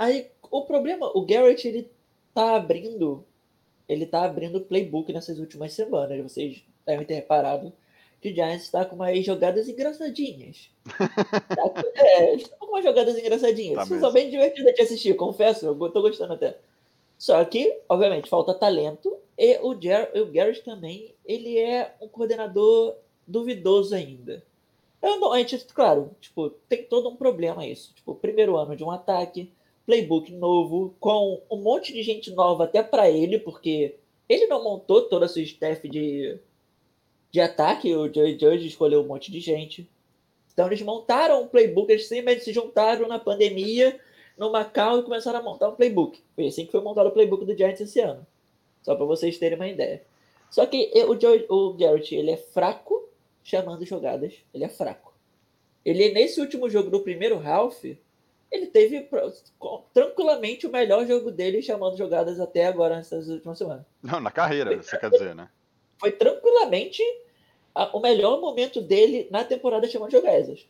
Aí 0.00 0.30
o 0.50 0.62
problema, 0.62 1.12
o 1.14 1.26
Garrett 1.26 1.68
ele 1.68 1.90
tá 2.32 2.56
abrindo, 2.56 3.22
ele 3.86 4.06
tá 4.06 4.24
abrindo 4.24 4.62
playbook 4.62 5.12
nessas 5.12 5.38
últimas 5.38 5.74
semanas. 5.74 6.22
Vocês 6.22 6.64
devem 6.86 7.04
ter 7.04 7.16
reparado 7.16 7.70
que 8.18 8.30
o 8.30 8.34
Giants 8.34 8.62
está 8.62 8.82
com 8.86 8.96
umas 8.96 9.22
jogadas 9.22 9.68
engraçadinhas. 9.68 10.70
Tá 10.96 11.84
é, 11.96 12.34
está 12.34 12.56
com 12.56 12.64
umas 12.64 12.82
jogadas 12.82 13.18
engraçadinhas. 13.18 13.76
Tá 13.76 13.84
São 13.84 13.96
mesmo. 13.98 14.12
bem 14.12 14.30
divertidas 14.30 14.74
de 14.74 14.80
assistir, 14.80 15.14
confesso. 15.16 15.66
Eu 15.66 15.90
tô 15.90 16.00
gostando 16.00 16.32
até. 16.32 16.56
Só 17.18 17.44
que, 17.44 17.80
obviamente, 17.86 18.30
falta 18.30 18.54
talento. 18.54 19.14
E 19.36 19.58
o, 19.58 19.78
Jar 19.78 20.08
o 20.14 20.32
Garrett 20.32 20.62
também, 20.62 21.14
ele 21.26 21.58
é 21.58 21.94
um 22.00 22.08
coordenador 22.08 22.96
duvidoso 23.26 23.94
ainda. 23.94 24.42
Eu 25.02 25.20
não, 25.20 25.30
a 25.30 25.38
gente, 25.38 25.58
claro, 25.74 26.10
tipo, 26.22 26.48
tem 26.70 26.84
todo 26.84 27.10
um 27.10 27.16
problema 27.16 27.66
isso. 27.66 27.92
Tipo, 27.94 28.14
primeiro 28.14 28.56
ano 28.56 28.74
de 28.74 28.82
um 28.82 28.90
ataque, 28.90 29.52
playbook 29.90 30.32
novo, 30.32 30.94
com 31.00 31.42
um 31.50 31.56
monte 31.56 31.92
de 31.92 32.00
gente 32.04 32.30
nova 32.30 32.62
até 32.62 32.80
pra 32.80 33.10
ele, 33.10 33.40
porque 33.40 33.96
ele 34.28 34.46
não 34.46 34.62
montou 34.62 35.02
toda 35.02 35.26
a 35.26 35.28
sua 35.28 35.42
staff 35.42 35.88
de, 35.88 36.38
de 37.32 37.40
ataque, 37.40 37.92
o 37.92 38.12
Joey 38.12 38.38
Judge 38.38 38.68
escolheu 38.68 39.00
um 39.00 39.06
monte 39.08 39.32
de 39.32 39.40
gente. 39.40 39.90
Então 40.52 40.68
eles 40.68 40.80
montaram 40.80 41.42
um 41.42 41.48
playbook, 41.48 41.90
eles 41.90 42.06
simplesmente 42.06 42.44
se 42.44 42.52
juntaram 42.52 43.08
na 43.08 43.18
pandemia 43.18 43.98
no 44.38 44.52
Macau 44.52 45.00
e 45.00 45.02
começaram 45.02 45.40
a 45.40 45.42
montar 45.42 45.68
um 45.68 45.74
playbook. 45.74 46.22
Foi 46.36 46.46
assim 46.46 46.66
que 46.66 46.70
foi 46.70 46.80
montado 46.80 47.08
o 47.08 47.12
playbook 47.12 47.44
do 47.44 47.56
Giants 47.56 47.80
esse 47.80 47.98
ano. 47.98 48.24
Só 48.82 48.94
para 48.94 49.04
vocês 49.04 49.38
terem 49.38 49.58
uma 49.58 49.66
ideia. 49.66 50.04
Só 50.52 50.66
que 50.66 50.88
o, 51.04 51.20
Joe, 51.20 51.46
o 51.48 51.72
Garrett, 51.74 52.14
ele 52.14 52.30
é 52.30 52.36
fraco 52.36 53.08
chamando 53.42 53.84
jogadas. 53.84 54.34
Ele 54.54 54.62
é 54.62 54.68
fraco. 54.68 55.12
Ele, 55.84 56.10
nesse 56.12 56.40
último 56.40 56.70
jogo 56.70 56.90
do 56.90 57.00
primeiro 57.00 57.44
half, 57.44 57.84
ele 58.50 58.66
teve 58.66 59.08
tranquilamente 59.94 60.66
o 60.66 60.70
melhor 60.70 61.06
jogo 61.06 61.30
dele 61.30 61.62
chamando 61.62 61.96
jogadas 61.96 62.40
até 62.40 62.66
agora, 62.66 62.96
nessas 62.96 63.28
últimas 63.28 63.56
semanas. 63.56 63.84
Não, 64.02 64.20
na 64.20 64.30
carreira, 64.30 64.70
foi, 64.70 64.82
você 64.82 64.98
quer 64.98 65.10
dizer, 65.10 65.34
né? 65.34 65.48
Foi 65.98 66.10
tranquilamente 66.10 67.02
a, 67.74 67.96
o 67.96 68.00
melhor 68.00 68.40
momento 68.40 68.80
dele 68.80 69.28
na 69.30 69.44
temporada 69.44 69.88
chamando 69.88 70.10
jogadas. 70.10 70.66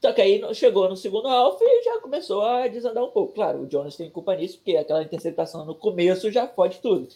Só 0.00 0.12
que 0.12 0.20
aí 0.20 0.54
chegou 0.54 0.88
no 0.88 0.96
segundo 0.96 1.28
half 1.28 1.60
e 1.60 1.82
já 1.84 1.98
começou 2.00 2.42
a 2.42 2.68
desandar 2.68 3.04
um 3.04 3.10
pouco. 3.10 3.34
Claro, 3.34 3.60
o 3.60 3.70
Jonas 3.70 3.96
tem 3.96 4.10
culpa 4.10 4.34
nisso, 4.34 4.58
porque 4.58 4.76
aquela 4.76 5.02
interceptação 5.02 5.64
no 5.64 5.74
começo 5.74 6.30
já 6.30 6.46
pode 6.46 6.80
tudo. 6.80 7.08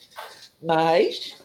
Mas 0.62 1.36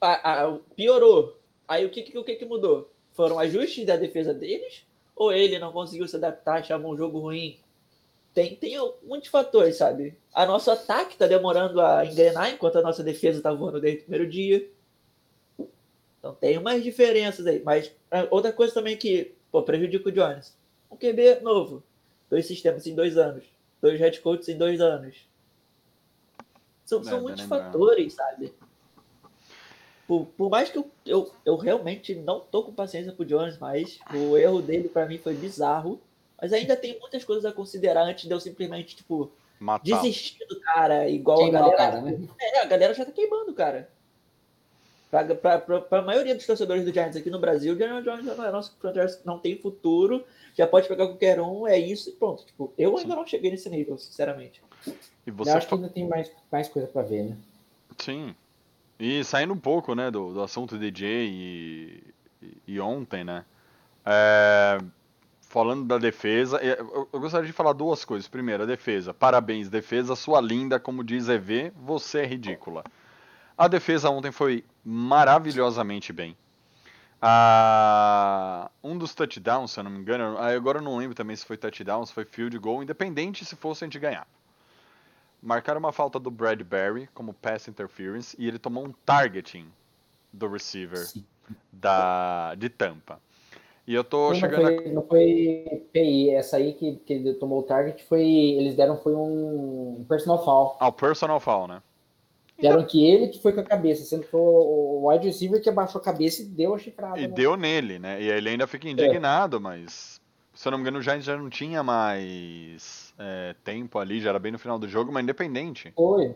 a, 0.00 0.44
a, 0.44 0.58
piorou. 0.74 1.36
Aí 1.66 1.86
o 1.86 1.90
que, 1.90 2.02
que, 2.02 2.18
o 2.18 2.24
que, 2.24 2.36
que 2.36 2.44
mudou? 2.44 2.90
Foram 3.12 3.38
ajustes 3.38 3.86
da 3.86 3.96
defesa 3.96 4.34
deles? 4.34 4.84
Ou 5.20 5.30
ele 5.30 5.58
não 5.58 5.70
conseguiu 5.70 6.08
se 6.08 6.16
adaptar, 6.16 6.64
chamou 6.64 6.94
um 6.94 6.96
jogo 6.96 7.18
ruim? 7.18 7.60
Tem, 8.32 8.56
tem 8.56 8.78
muitos 9.02 9.28
fatores, 9.28 9.76
sabe? 9.76 10.16
A 10.32 10.46
nosso 10.46 10.70
ataque 10.70 11.14
tá 11.14 11.26
demorando 11.26 11.78
a 11.78 12.06
engrenar, 12.06 12.50
enquanto 12.50 12.78
a 12.78 12.80
nossa 12.80 13.02
defesa 13.02 13.42
tá 13.42 13.52
voando 13.52 13.82
desde 13.82 13.98
o 13.98 14.02
primeiro 14.04 14.26
dia. 14.26 14.66
Então 16.18 16.34
tem 16.34 16.56
umas 16.56 16.82
diferenças 16.82 17.46
aí. 17.46 17.62
Mas 17.62 17.92
é, 18.10 18.26
outra 18.30 18.50
coisa 18.50 18.72
também 18.72 18.96
que 18.96 19.34
pô, 19.52 19.62
prejudica 19.62 20.08
o 20.08 20.12
Jones. 20.12 20.56
Um 20.90 20.96
QB 20.96 21.40
novo. 21.42 21.82
Dois 22.30 22.46
sistemas 22.46 22.86
em 22.86 22.94
dois 22.94 23.18
anos. 23.18 23.44
Dois 23.82 24.00
head 24.00 24.18
coaches 24.20 24.48
em 24.48 24.56
dois 24.56 24.80
anos. 24.80 25.28
São, 26.86 27.04
são 27.04 27.20
muitos 27.20 27.44
fatores, 27.44 28.14
sabe? 28.14 28.54
Por, 30.10 30.26
por, 30.36 30.50
mais 30.50 30.68
que 30.68 30.76
eu, 30.76 30.90
eu, 31.06 31.32
eu 31.46 31.56
realmente 31.56 32.16
não 32.16 32.40
tô 32.40 32.64
com 32.64 32.72
paciência 32.72 33.12
pro 33.12 33.24
Jones, 33.24 33.58
mas 33.58 34.00
o 34.12 34.36
erro 34.36 34.60
dele 34.60 34.88
para 34.88 35.06
mim 35.06 35.18
foi 35.18 35.34
bizarro. 35.34 36.00
Mas 36.42 36.52
ainda 36.52 36.74
tem 36.74 36.98
muitas 36.98 37.22
coisas 37.22 37.44
a 37.44 37.52
considerar 37.52 38.02
antes 38.02 38.26
de 38.26 38.34
eu 38.34 38.40
simplesmente, 38.40 38.96
tipo, 38.96 39.30
Matar. 39.60 39.84
desistir 39.84 40.44
do 40.48 40.58
cara, 40.58 41.08
igual 41.08 41.38
Queimar 41.38 41.62
a 41.62 41.64
galera. 41.70 41.76
Cara, 41.76 42.00
né? 42.00 42.18
É, 42.40 42.58
a 42.58 42.64
galera 42.64 42.92
já 42.92 43.04
tá 43.04 43.12
queimando, 43.12 43.54
cara. 43.54 43.88
Para 45.12 46.00
a 46.00 46.02
maioria 46.02 46.34
dos 46.34 46.44
torcedores 46.44 46.84
do 46.84 46.92
Giants 46.92 47.16
aqui 47.16 47.30
no 47.30 47.38
Brasil, 47.38 47.74
o 47.74 47.76
Daniel 47.76 48.02
Jones 48.02 48.24
não 48.24 48.44
é 48.44 48.50
nosso 48.50 48.76
não 49.24 49.38
tem 49.38 49.58
futuro, 49.58 50.24
já 50.56 50.66
pode 50.66 50.88
pegar 50.88 51.06
qualquer 51.06 51.40
um, 51.40 51.68
é 51.68 51.78
isso 51.78 52.10
e 52.10 52.12
pronto. 52.14 52.44
Tipo, 52.44 52.72
eu 52.76 52.98
ainda 52.98 53.14
não 53.14 53.24
cheguei 53.24 53.52
nesse 53.52 53.70
nível, 53.70 53.96
sinceramente. 53.96 54.60
E 55.24 55.30
você 55.30 55.52
eu 55.52 55.56
acho 55.56 55.68
que 55.68 55.74
ainda 55.74 55.88
tem 55.88 56.08
mais, 56.08 56.32
mais 56.50 56.68
coisa 56.68 56.88
para 56.88 57.02
ver, 57.02 57.26
né? 57.26 57.36
Sim. 57.96 58.34
E 59.00 59.24
saindo 59.24 59.54
um 59.54 59.58
pouco, 59.58 59.94
né, 59.94 60.10
do, 60.10 60.34
do 60.34 60.42
assunto 60.42 60.76
DJ 60.76 61.26
e, 61.26 62.04
e, 62.66 62.78
ontem, 62.78 63.24
né? 63.24 63.46
É, 64.04 64.76
falando 65.40 65.86
da 65.86 65.96
defesa, 65.96 66.58
eu, 66.58 67.08
eu, 67.10 67.18
gostaria 67.18 67.46
de 67.46 67.52
falar 67.52 67.72
duas 67.72 68.04
coisas. 68.04 68.28
Primeiro, 68.28 68.64
a 68.64 68.66
defesa. 68.66 69.14
Parabéns, 69.14 69.70
defesa, 69.70 70.14
sua 70.14 70.38
linda, 70.38 70.78
como 70.78 71.02
diz 71.02 71.30
EV, 71.30 71.72
você 71.74 72.20
é 72.20 72.26
ridícula. 72.26 72.84
A 73.56 73.66
defesa 73.68 74.10
ontem 74.10 74.30
foi 74.30 74.64
maravilhosamente 74.84 76.12
bem. 76.12 76.36
Ah, 77.22 78.70
um 78.84 78.98
dos 78.98 79.14
touchdowns, 79.14 79.70
se 79.70 79.80
eu 79.80 79.84
não 79.84 79.90
me 79.90 79.98
engano, 79.98 80.36
agora 80.36 80.78
eu 80.78 80.82
não 80.82 80.98
lembro 80.98 81.14
também 81.14 81.36
se 81.36 81.46
foi 81.46 81.56
touchdown, 81.56 82.04
se 82.04 82.12
foi 82.12 82.26
field 82.26 82.58
goal, 82.58 82.82
independente 82.82 83.46
se 83.46 83.56
fosse 83.56 83.82
a 83.82 83.86
gente 83.86 83.98
ganhar. 83.98 84.26
Marcaram 85.42 85.78
uma 85.78 85.92
falta 85.92 86.18
do 86.18 86.30
Bradbury 86.30 87.08
como 87.14 87.32
pass 87.32 87.68
interference 87.68 88.36
e 88.38 88.46
ele 88.46 88.58
tomou 88.58 88.84
um 88.84 88.92
targeting 89.04 89.66
do 90.32 90.48
receiver 90.48 91.06
da, 91.72 92.54
de 92.56 92.68
Tampa. 92.68 93.20
E 93.86 93.94
eu 93.94 94.04
tô 94.04 94.28
não, 94.28 94.34
chegando. 94.34 94.62
Não 94.62 94.76
foi, 94.76 94.86
a... 94.86 94.92
não 94.92 95.02
foi 95.02 95.88
PI, 95.92 96.30
essa 96.30 96.58
aí 96.58 96.74
que, 96.74 96.96
que 97.04 97.12
ele 97.12 97.34
tomou 97.34 97.60
o 97.60 97.62
target 97.62 98.04
foi. 98.04 98.22
Eles 98.22 98.76
deram 98.76 98.96
foi 98.96 99.14
um 99.14 100.04
personal 100.08 100.44
foul. 100.44 100.76
Ah, 100.78 100.88
o 100.88 100.92
personal 100.92 101.40
foul, 101.40 101.66
né? 101.66 101.82
Deram 102.60 102.84
que 102.84 103.04
ele 103.04 103.28
que 103.28 103.40
foi 103.40 103.52
com 103.54 103.60
a 103.60 103.64
cabeça, 103.64 104.04
sendo 104.04 104.22
que 104.22 104.30
foi 104.30 104.40
o 104.40 105.08
wide 105.08 105.26
receiver 105.26 105.62
que 105.62 105.68
abaixou 105.68 106.00
a 106.00 106.04
cabeça 106.04 106.42
e 106.42 106.44
deu 106.44 106.74
a 106.74 106.78
chifrada. 106.78 107.18
E 107.18 107.26
né? 107.26 107.34
deu 107.34 107.56
nele, 107.56 107.98
né? 107.98 108.22
E 108.22 108.28
ele 108.28 108.50
ainda 108.50 108.66
fica 108.66 108.88
indignado, 108.88 109.56
é. 109.56 109.60
mas. 109.60 110.20
Se 110.52 110.68
eu 110.68 110.72
não 110.72 110.78
me 110.78 110.82
engano, 110.82 110.98
o 110.98 111.02
Giants 111.02 111.24
já 111.24 111.36
não 111.36 111.48
tinha 111.48 111.82
mais 111.82 113.09
é, 113.20 113.54
tempo 113.62 113.98
ali, 113.98 114.20
já 114.20 114.30
era 114.30 114.38
bem 114.38 114.50
no 114.50 114.58
final 114.58 114.78
do 114.78 114.88
jogo, 114.88 115.12
mas 115.12 115.22
independente. 115.22 115.92
Foi. 115.94 116.34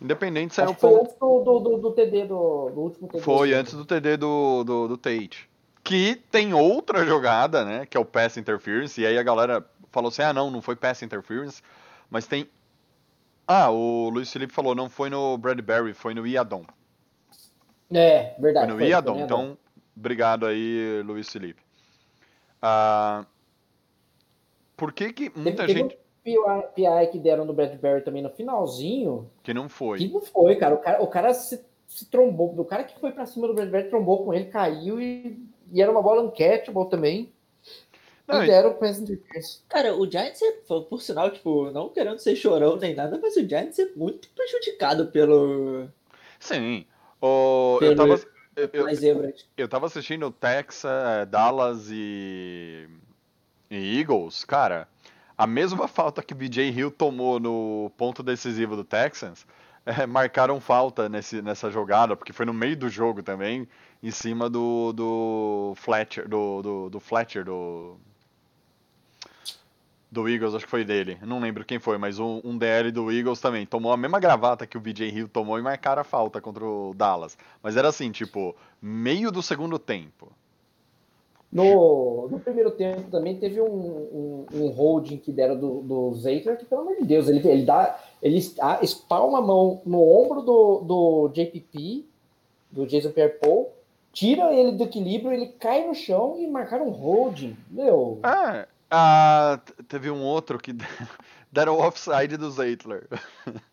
Independente 0.00 0.54
saiu 0.54 0.70
Acho 0.70 0.80
foi 0.80 0.94
antes 0.94 1.14
do, 1.14 1.44
do, 1.44 1.58
do, 1.60 1.78
do 1.78 1.92
TD, 1.92 2.24
do, 2.24 2.70
do, 2.70 2.80
último 2.80 3.08
TD. 3.08 3.22
Foi 3.22 3.52
antes 3.52 3.74
do 3.74 3.84
TD 3.84 4.16
do, 4.16 4.64
do, 4.64 4.88
do 4.88 4.96
Tate. 4.96 5.48
Que 5.84 6.16
tem 6.16 6.54
outra 6.54 7.04
jogada, 7.04 7.64
né? 7.64 7.86
Que 7.86 7.96
é 7.96 8.00
o 8.00 8.04
Pass 8.04 8.36
Interference. 8.36 9.00
E 9.00 9.06
aí 9.06 9.18
a 9.18 9.22
galera 9.22 9.64
falou 9.90 10.08
assim: 10.08 10.22
ah, 10.22 10.32
não, 10.32 10.50
não 10.50 10.62
foi 10.62 10.74
Pass 10.74 11.02
Interference. 11.02 11.62
Mas 12.10 12.26
tem 12.26 12.48
ah, 13.46 13.70
o 13.70 14.08
Luiz 14.08 14.32
Felipe 14.32 14.52
falou, 14.52 14.74
não 14.74 14.88
foi 14.88 15.10
no 15.10 15.36
Bradbury, 15.36 15.92
foi 15.92 16.14
no 16.14 16.26
Iadon. 16.26 16.64
É, 17.90 18.34
verdade. 18.38 18.66
Foi 18.66 18.74
no 18.74 18.78
foi, 18.78 18.88
Iadon, 18.88 19.14
foi 19.14 19.22
então 19.22 19.58
obrigado 19.96 20.46
aí, 20.46 21.02
Luiz 21.04 21.28
Felipe. 21.30 21.60
Ah, 22.60 23.26
por 24.76 24.92
que 24.92 25.12
que 25.12 25.32
muita 25.34 25.66
teve, 25.66 25.78
gente... 25.78 25.98
Teve 26.24 26.38
um 26.38 26.62
PI 26.74 27.06
que 27.10 27.18
deram 27.18 27.44
no 27.44 27.52
Bradbury 27.52 28.02
também 28.02 28.22
no 28.22 28.30
finalzinho. 28.30 29.28
Que 29.42 29.52
não 29.52 29.68
foi. 29.68 29.98
Que 29.98 30.08
não 30.08 30.20
foi, 30.20 30.56
cara. 30.56 30.74
O 30.74 30.78
cara, 30.78 31.02
o 31.02 31.06
cara 31.08 31.34
se, 31.34 31.64
se 31.88 32.08
trombou, 32.08 32.54
o 32.58 32.64
cara 32.64 32.84
que 32.84 32.98
foi 33.00 33.10
pra 33.10 33.26
cima 33.26 33.48
do 33.48 33.54
Bradbury 33.54 33.88
trombou 33.88 34.24
com 34.24 34.32
ele, 34.32 34.44
caiu 34.44 35.00
e, 35.00 35.44
e 35.72 35.82
era 35.82 35.90
uma 35.90 36.02
bola 36.02 36.22
uncatchable 36.22 36.88
também. 36.88 37.32
Não, 38.26 38.44
e 38.44 38.46
deram 38.46 38.74
pass 38.74 38.98
interference. 38.98 39.60
Cara, 39.68 39.94
o 39.96 40.08
Giants 40.08 40.40
é, 40.42 40.52
por 40.68 41.02
sinal, 41.02 41.30
tipo, 41.30 41.70
não 41.70 41.88
querendo 41.88 42.18
ser 42.18 42.36
chorão 42.36 42.76
nem 42.76 42.94
nada, 42.94 43.18
mas 43.20 43.36
o 43.36 43.46
Giants 43.46 43.78
é 43.78 43.88
muito 43.96 44.28
prejudicado 44.30 45.08
pelo. 45.08 45.88
Sim. 46.38 46.86
O... 47.20 47.76
Pelo... 47.80 47.92
Eu 47.92 47.96
tava. 47.96 48.32
Eu, 48.54 48.68
eu, 48.72 49.34
eu 49.56 49.68
tava 49.68 49.86
assistindo 49.86 50.30
Texas, 50.30 50.84
é, 50.84 51.24
Dallas 51.24 51.88
e... 51.90 52.86
e 53.72 53.98
Eagles, 54.00 54.44
cara. 54.44 54.88
A 55.36 55.46
mesma 55.46 55.88
falta 55.88 56.22
que 56.22 56.34
o 56.34 56.36
BJ 56.36 56.70
Hill 56.70 56.90
tomou 56.90 57.40
no 57.40 57.90
ponto 57.96 58.22
decisivo 58.22 58.76
do 58.76 58.84
Texans, 58.84 59.46
é, 59.84 60.06
marcaram 60.06 60.60
falta 60.60 61.08
nesse, 61.08 61.40
nessa 61.42 61.70
jogada, 61.70 62.14
porque 62.14 62.32
foi 62.32 62.46
no 62.46 62.52
meio 62.52 62.76
do 62.76 62.88
jogo 62.88 63.22
também, 63.22 63.66
em 64.02 64.10
cima 64.10 64.48
do, 64.50 64.92
do 64.92 65.72
Fletcher, 65.76 66.28
do, 66.28 66.62
do, 66.62 66.90
do 66.90 67.00
Fletcher, 67.00 67.44
do, 67.44 67.96
do 70.10 70.28
Eagles, 70.28 70.54
acho 70.54 70.66
que 70.66 70.70
foi 70.70 70.84
dele, 70.84 71.18
não 71.22 71.40
lembro 71.40 71.64
quem 71.64 71.78
foi, 71.78 71.96
mas 71.96 72.18
um, 72.18 72.40
um, 72.44 72.58
DL 72.58 72.92
do 72.92 73.10
Eagles 73.10 73.40
também 73.40 73.64
tomou 73.64 73.92
a 73.92 73.96
mesma 73.96 74.20
gravata 74.20 74.66
que 74.66 74.76
o 74.76 74.80
BJ 74.80 75.08
Hill 75.08 75.28
tomou 75.28 75.58
e 75.58 75.62
marcaram 75.62 76.02
a 76.02 76.04
falta 76.04 76.40
contra 76.40 76.64
o 76.64 76.92
Dallas. 76.94 77.38
Mas 77.62 77.76
era 77.76 77.88
assim, 77.88 78.12
tipo, 78.12 78.54
meio 78.80 79.32
do 79.32 79.42
segundo 79.42 79.78
tempo. 79.78 80.30
No, 81.52 82.28
no 82.30 82.40
primeiro 82.40 82.70
tempo 82.70 83.10
também 83.10 83.36
teve 83.36 83.60
um, 83.60 83.66
um, 83.66 84.46
um 84.54 84.68
holding 84.68 85.18
que 85.18 85.30
deram 85.30 85.58
do, 85.58 85.82
do 85.82 86.12
que 86.56 86.64
pelo 86.64 86.80
amor 86.80 86.96
de 86.96 87.04
Deus, 87.04 87.28
ele, 87.28 87.46
ele 87.46 87.64
dá. 87.64 87.98
Ele 88.22 88.38
espalma 88.80 89.38
a 89.38 89.42
mão 89.42 89.82
no 89.84 90.00
ombro 90.00 90.40
do, 90.40 90.80
do 90.80 91.28
JPP, 91.28 92.06
do 92.70 92.86
Jason 92.86 93.10
Pierre-Paul, 93.10 93.70
tira 94.12 94.54
ele 94.54 94.72
do 94.72 94.84
equilíbrio, 94.84 95.32
ele 95.32 95.48
cai 95.48 95.86
no 95.86 95.94
chão 95.94 96.36
e 96.38 96.46
marcaram 96.46 96.88
um 96.88 96.92
holding. 96.92 97.54
Meu. 97.70 98.20
É, 98.24 98.66
ah, 98.90 99.60
teve 99.88 100.10
um 100.10 100.22
outro 100.22 100.58
que 100.58 100.72
deram 101.52 101.76
o 101.76 101.80
offside 101.80 102.38
do 102.38 102.50
Zeitler. 102.50 103.08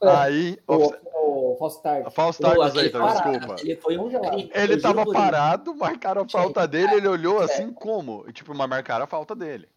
É, 0.00 0.08
Aí. 0.08 0.58
O, 0.66 0.74
off... 0.74 0.96
o, 1.14 1.56
false 1.58 1.76
start. 1.76 2.10
False 2.12 2.42
start 2.42 2.72
Zeitler, 2.72 3.02
desculpa. 3.02 3.56
Ele 3.60 3.76
foi 3.76 3.98
um 3.98 4.08
crime. 4.08 4.50
Ele 4.54 4.74
eu 4.74 4.80
tava 4.80 5.04
parado, 5.04 5.74
marcaram 5.74 6.22
a 6.22 6.28
falta 6.28 6.66
dele, 6.66 6.94
ele 6.94 7.08
olhou 7.08 7.40
assim 7.40 7.72
como? 7.72 8.24
E, 8.28 8.32
tipo, 8.32 8.54
mas 8.54 8.68
marcaram 8.68 9.04
a 9.04 9.08
falta 9.08 9.34
dele. 9.34 9.68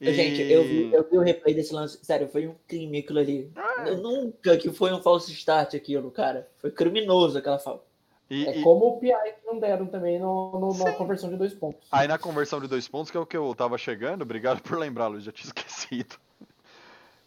E... 0.00 0.12
Gente, 0.14 0.40
eu 0.40 0.64
vi, 0.64 0.92
eu 0.92 1.06
vi 1.08 1.18
o 1.18 1.20
replay 1.20 1.54
desse 1.54 1.74
lance. 1.74 1.98
Sério, 2.02 2.26
foi 2.28 2.48
um 2.48 2.54
crime 2.66 2.98
aquilo 2.98 3.18
ali. 3.18 3.52
É. 3.84 3.94
Nunca 3.96 4.56
que 4.56 4.70
foi 4.72 4.92
um 4.92 5.02
false 5.02 5.30
start 5.32 5.74
aquilo, 5.74 6.10
cara. 6.10 6.48
Foi 6.56 6.70
criminoso 6.70 7.36
aquela 7.38 7.58
falta. 7.58 7.84
E, 8.30 8.46
é 8.46 8.58
e... 8.58 8.62
como 8.62 8.86
o 8.86 8.98
PI 8.98 9.10
que 9.10 9.46
não 9.46 9.58
deram 9.58 9.86
também 9.86 10.18
no, 10.18 10.52
no 10.58 10.78
na 10.78 10.92
conversão 10.92 11.28
de 11.28 11.36
dois 11.36 11.52
pontos. 11.52 11.86
Aí 11.90 12.08
na 12.08 12.16
conversão 12.16 12.60
de 12.60 12.68
dois 12.68 12.88
pontos, 12.88 13.10
que 13.10 13.16
é 13.16 13.20
o 13.20 13.26
que 13.26 13.36
eu 13.36 13.54
tava 13.54 13.76
chegando, 13.76 14.22
obrigado 14.22 14.62
por 14.62 14.78
lembrar, 14.78 15.08
Luiz, 15.08 15.24
já 15.24 15.32
tinha 15.32 15.46
esquecido. 15.52 16.16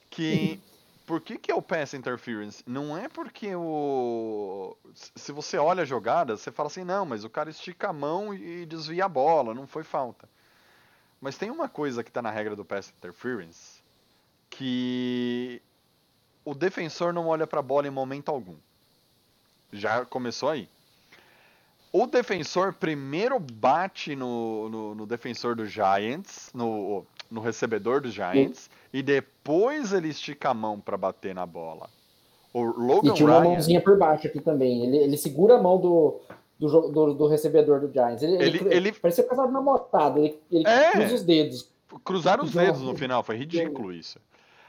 Que. 0.09 0.59
Por 1.05 1.19
que, 1.19 1.37
que 1.37 1.51
é 1.51 1.55
o 1.55 1.61
pass 1.61 1.93
interference? 1.93 2.63
Não 2.65 2.97
é 2.97 3.09
porque 3.09 3.53
o. 3.55 4.75
Se 4.93 5.31
você 5.31 5.57
olha 5.57 5.83
a 5.83 5.85
jogada, 5.85 6.37
você 6.37 6.51
fala 6.51 6.67
assim, 6.67 6.83
não, 6.83 7.05
mas 7.05 7.25
o 7.25 7.29
cara 7.29 7.49
estica 7.49 7.89
a 7.89 7.93
mão 7.93 8.33
e 8.33 8.65
desvia 8.65 9.05
a 9.05 9.09
bola, 9.09 9.53
não 9.53 9.67
foi 9.67 9.83
falta. 9.83 10.29
Mas 11.19 11.37
tem 11.37 11.49
uma 11.51 11.67
coisa 11.67 12.03
que 12.03 12.11
tá 12.11 12.21
na 12.21 12.31
regra 12.31 12.55
do 12.55 12.63
pass 12.63 12.93
interference 12.97 13.83
que 14.49 15.61
o 16.45 16.53
defensor 16.53 17.11
não 17.11 17.27
olha 17.27 17.47
pra 17.47 17.61
bola 17.61 17.87
em 17.87 17.91
momento 17.91 18.29
algum. 18.29 18.55
Já 19.71 20.05
começou 20.05 20.49
aí. 20.49 20.69
O 21.91 22.07
defensor 22.07 22.73
primeiro 22.73 23.39
bate 23.39 24.15
no, 24.15 24.69
no, 24.69 24.95
no 24.95 25.05
defensor 25.05 25.55
do 25.55 25.65
Giants, 25.65 26.51
no, 26.53 27.05
no 27.29 27.41
recebedor 27.41 28.01
do 28.01 28.09
Giants, 28.09 28.69
e 28.93 29.01
depois 29.01 29.91
ele 29.93 30.09
estica 30.09 30.49
a 30.49 30.53
mão 30.53 30.79
pra 30.79 30.97
bater 30.97 31.33
na 31.33 31.45
bola. 31.45 31.89
O 32.53 32.61
Logan 32.61 33.11
E 33.11 33.13
tinha 33.15 33.27
uma 33.27 33.39
Ryan, 33.41 33.51
mãozinha 33.53 33.81
por 33.81 33.97
baixo 33.97 34.27
aqui 34.27 34.39
também. 34.39 34.83
Ele, 34.85 34.97
ele 34.97 35.17
segura 35.17 35.55
a 35.57 35.61
mão 35.61 35.79
do, 35.81 36.19
do, 36.59 36.67
do, 36.91 37.13
do 37.15 37.27
recebedor 37.27 37.79
do 37.79 37.91
Giants. 37.91 38.21
Ele, 38.21 38.35
ele, 38.35 38.57
Ele- 38.59 38.75
ele- 38.75 38.91
parecia 38.93 39.23
casado 39.23 39.51
namorado. 39.51 40.19
Ele, 40.19 40.39
ele 40.51 40.67
É. 40.67 40.91
cruza 40.91 41.15
os 41.15 41.23
dedos. 41.23 41.69
cruzaram 42.03 42.43
os 42.43 42.51
dedos 42.51 42.81
no 42.81 42.95
final, 42.95 43.23
foi 43.23 43.37
ridículo 43.37 43.91
isso. 43.91 44.19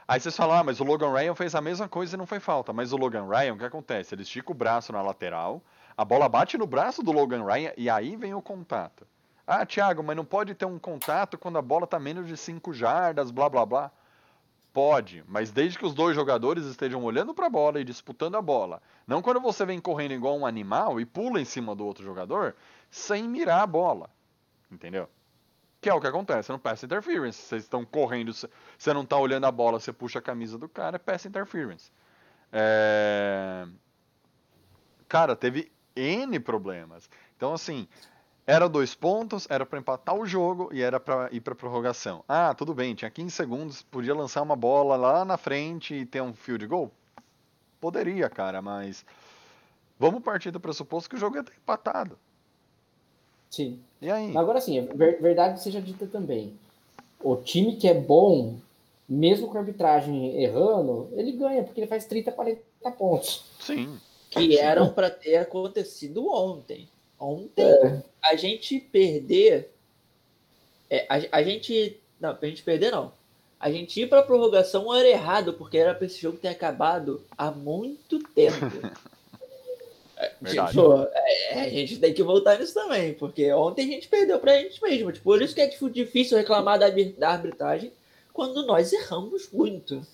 Aí 0.07 0.19
vocês 0.19 0.35
falam, 0.35 0.55
ah, 0.57 0.63
mas 0.63 0.79
o 0.79 0.83
Logan 0.83 1.11
Ryan 1.13 1.33
fez 1.35 1.53
a 1.55 1.61
mesma 1.61 1.87
coisa 1.87 2.15
e 2.15 2.17
não 2.17 2.25
foi 2.27 2.39
falta. 2.39 2.71
Mas 2.73 2.91
o 2.93 2.97
Logan 2.97 3.27
Ryan, 3.27 3.53
o 3.53 3.57
que 3.57 3.65
acontece? 3.65 4.13
Ele 4.15 4.21
estica 4.23 4.51
o 4.51 4.55
braço 4.55 4.91
na 4.91 5.01
lateral, 5.01 5.61
a 5.97 6.03
bola 6.05 6.27
bate 6.29 6.57
no 6.57 6.65
braço 6.67 7.01
do 7.03 7.11
Logan 7.11 7.43
Ryan 7.43 7.71
e 7.77 7.89
aí 7.89 8.15
vem 8.15 8.33
o 8.33 8.41
contato. 8.41 9.05
Ah, 9.47 9.65
Thiago, 9.65 10.03
mas 10.03 10.15
não 10.15 10.25
pode 10.25 10.55
ter 10.55 10.65
um 10.65 10.79
contato 10.79 11.37
quando 11.37 11.57
a 11.57 11.61
bola 11.61 11.85
tá 11.85 11.99
menos 11.99 12.27
de 12.27 12.35
5 12.35 12.73
jardas, 12.73 13.29
blá 13.29 13.47
blá 13.47 13.65
blá. 13.65 13.91
Pode, 14.73 15.23
mas 15.25 15.51
desde 15.51 15.79
que 15.79 15.85
os 15.85 15.93
dois 15.93 16.15
jogadores 16.15 16.65
estejam 16.65 17.01
olhando 17.03 17.33
para 17.33 17.45
a 17.45 17.49
bola 17.49 17.79
e 17.79 17.83
disputando 17.85 18.35
a 18.35 18.41
bola. 18.41 18.81
Não 19.07 19.21
quando 19.21 19.39
você 19.39 19.65
vem 19.65 19.79
correndo 19.79 20.13
igual 20.13 20.37
um 20.37 20.45
animal 20.45 20.99
e 20.99 21.05
pula 21.05 21.39
em 21.39 21.45
cima 21.45 21.73
do 21.73 21.85
outro 21.85 22.03
jogador 22.03 22.55
sem 22.91 23.23
mirar 23.23 23.61
a 23.61 23.67
bola. 23.67 24.09
Entendeu? 24.69 25.07
Que 25.79 25.89
é 25.89 25.93
o 25.93 26.01
que 26.01 26.07
acontece 26.07 26.51
no 26.51 26.59
pass 26.59 26.83
interference. 26.83 27.41
Vocês 27.41 27.63
estão 27.63 27.85
correndo, 27.85 28.33
você 28.33 28.93
não 28.93 29.03
está 29.03 29.15
olhando 29.17 29.45
a 29.45 29.51
bola, 29.51 29.79
você 29.79 29.93
puxa 29.93 30.19
a 30.19 30.21
camisa 30.21 30.57
do 30.57 30.67
cara, 30.67 30.97
é 30.97 30.99
pass 30.99 31.25
interference. 31.25 31.89
É... 32.51 33.65
Cara, 35.07 35.37
teve 35.37 35.71
N 35.95 36.37
problemas. 36.39 37.09
Então, 37.37 37.53
assim, 37.53 37.87
era 38.47 38.69
dois 38.69 38.93
pontos, 38.93 39.47
era 39.49 39.65
para 39.65 39.79
empatar 39.79 40.15
o 40.15 40.25
jogo 40.25 40.69
e 40.71 40.81
era 40.81 40.99
para 40.99 41.29
ir 41.31 41.41
para 41.41 41.55
prorrogação. 41.55 42.23
Ah, 42.27 42.53
tudo 42.53 42.73
bem, 42.73 42.93
tinha 42.93 43.09
15 43.09 43.31
segundos, 43.31 43.81
podia 43.81 44.13
lançar 44.13 44.41
uma 44.41 44.55
bola 44.55 44.95
lá 44.95 45.25
na 45.25 45.37
frente 45.37 45.95
e 45.95 46.05
ter 46.05 46.21
um 46.21 46.33
field 46.33 46.67
goal? 46.67 46.91
Poderia, 47.81 48.29
cara, 48.29 48.61
mas 48.61 49.05
vamos 49.97 50.21
partir 50.21 50.51
do 50.51 50.59
pressuposto 50.59 51.09
que 51.09 51.15
o 51.15 51.19
jogo 51.19 51.37
ia 51.37 51.43
ter 51.43 51.53
empatado. 51.53 52.17
Sim. 53.49 53.79
E 54.01 54.11
aí? 54.11 54.35
Agora 54.37 54.61
sim, 54.61 54.85
ver- 54.93 55.21
verdade 55.21 55.61
seja 55.61 55.81
dita 55.81 56.05
também. 56.05 56.53
O 57.19 57.35
time 57.37 57.75
que 57.77 57.87
é 57.87 57.93
bom, 57.93 58.57
mesmo 59.09 59.47
com 59.47 59.57
a 59.57 59.61
arbitragem 59.61 60.39
errando, 60.41 61.09
ele 61.13 61.31
ganha, 61.31 61.63
porque 61.63 61.79
ele 61.79 61.87
faz 61.87 62.05
30, 62.05 62.31
40 62.31 62.61
pontos. 62.97 63.45
Sim. 63.59 63.99
que 64.29 64.57
eram 64.59 64.91
para 64.91 65.09
ter 65.09 65.37
acontecido 65.37 66.27
ontem. 66.27 66.89
Ontem 67.19 67.63
É. 67.63 68.03
a 68.21 68.35
gente 68.35 68.79
perder, 68.79 69.69
é, 70.89 71.05
a, 71.09 71.37
a 71.37 71.43
gente 71.43 71.99
não, 72.19 72.37
a 72.39 72.45
gente 72.45 72.63
perder 72.63 72.91
não. 72.91 73.11
A 73.59 73.71
gente 73.71 73.99
ir 73.99 74.07
para 74.07 74.21
prorrogação 74.21 74.93
era 74.93 75.07
errado 75.07 75.53
porque 75.53 75.77
era 75.77 75.95
para 75.95 76.05
esse 76.05 76.21
jogo 76.21 76.37
ter 76.37 76.49
acabado 76.49 77.23
há 77.37 77.51
muito 77.51 78.19
tempo. 78.19 78.55
Tipo, 80.45 81.07
é, 81.13 81.61
a 81.61 81.69
gente 81.69 81.99
tem 81.99 82.13
que 82.13 82.23
voltar 82.23 82.57
nisso 82.57 82.73
também, 82.73 83.13
porque 83.13 83.51
ontem 83.51 83.83
a 83.83 83.87
gente 83.87 84.07
perdeu 84.07 84.39
pra 84.39 84.57
gente 84.57 84.81
mesmo. 84.81 85.11
Tipo, 85.11 85.25
por 85.25 85.41
isso 85.41 85.53
que 85.53 85.59
é 85.59 85.67
tipo, 85.67 85.89
difícil 85.89 86.37
reclamar 86.37 86.79
da, 86.79 86.87
da 86.89 87.29
arbitragem 87.31 87.91
quando 88.31 88.65
nós 88.65 88.93
erramos 88.93 89.49
muito. 89.51 90.05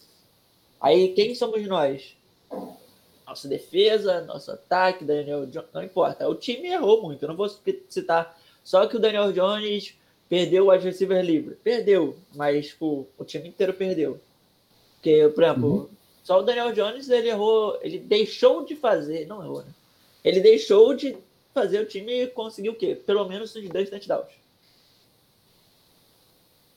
Aí 0.80 1.14
quem 1.14 1.36
somos 1.36 1.66
nós? 1.68 2.16
Nossa 3.32 3.48
defesa, 3.48 4.20
nosso 4.26 4.52
ataque, 4.52 5.06
Daniel 5.06 5.46
Jones, 5.46 5.70
não 5.74 5.82
importa. 5.82 6.28
O 6.28 6.36
time 6.36 6.68
errou 6.68 7.02
muito. 7.02 7.24
Eu 7.24 7.30
não 7.30 7.36
vou 7.38 7.48
citar 7.88 8.38
só 8.62 8.86
que 8.88 8.98
o 8.98 9.00
Daniel 9.00 9.32
Jones 9.32 9.96
perdeu 10.28 10.66
o 10.66 10.70
wide 10.70 10.84
receiver 10.84 11.24
livre. 11.24 11.56
Perdeu, 11.64 12.18
mas 12.36 12.68
tipo, 12.68 13.08
o 13.18 13.24
time 13.24 13.48
inteiro 13.48 13.74
perdeu. 13.74 14.20
Porque, 14.96 15.30
por 15.34 15.44
exemplo, 15.46 15.90
só 16.22 16.40
o 16.40 16.44
Daniel 16.44 16.74
Jones 16.74 17.10
ele 17.10 17.30
errou, 17.30 17.80
ele 17.82 18.00
deixou 18.00 18.66
de 18.66 18.76
fazer, 18.76 19.26
não 19.26 19.42
errou, 19.42 19.64
né? 19.64 19.74
Ele 20.26 20.42
deixou 20.42 20.94
de 20.94 21.18
fazer 21.54 21.80
o 21.80 21.86
time 21.86 22.28
conseguir 22.28 22.70
o 22.70 22.76
quê? 22.76 22.96
Pelo 22.96 23.26
menos 23.30 23.56
uns 23.56 23.70
dois 23.70 23.90
touchdowns. 23.90 24.34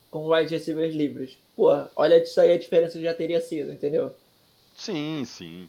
Com 0.08 0.28
wide 0.28 0.54
receivers 0.54 0.94
livres. 0.94 1.36
Pô, 1.56 1.70
olha 1.96 2.20
disso 2.20 2.40
aí 2.40 2.52
a 2.52 2.58
diferença 2.58 2.96
que 2.96 3.02
já 3.02 3.12
teria 3.12 3.40
sido, 3.40 3.72
entendeu? 3.72 4.14
Sim, 4.76 5.24
sim. 5.24 5.68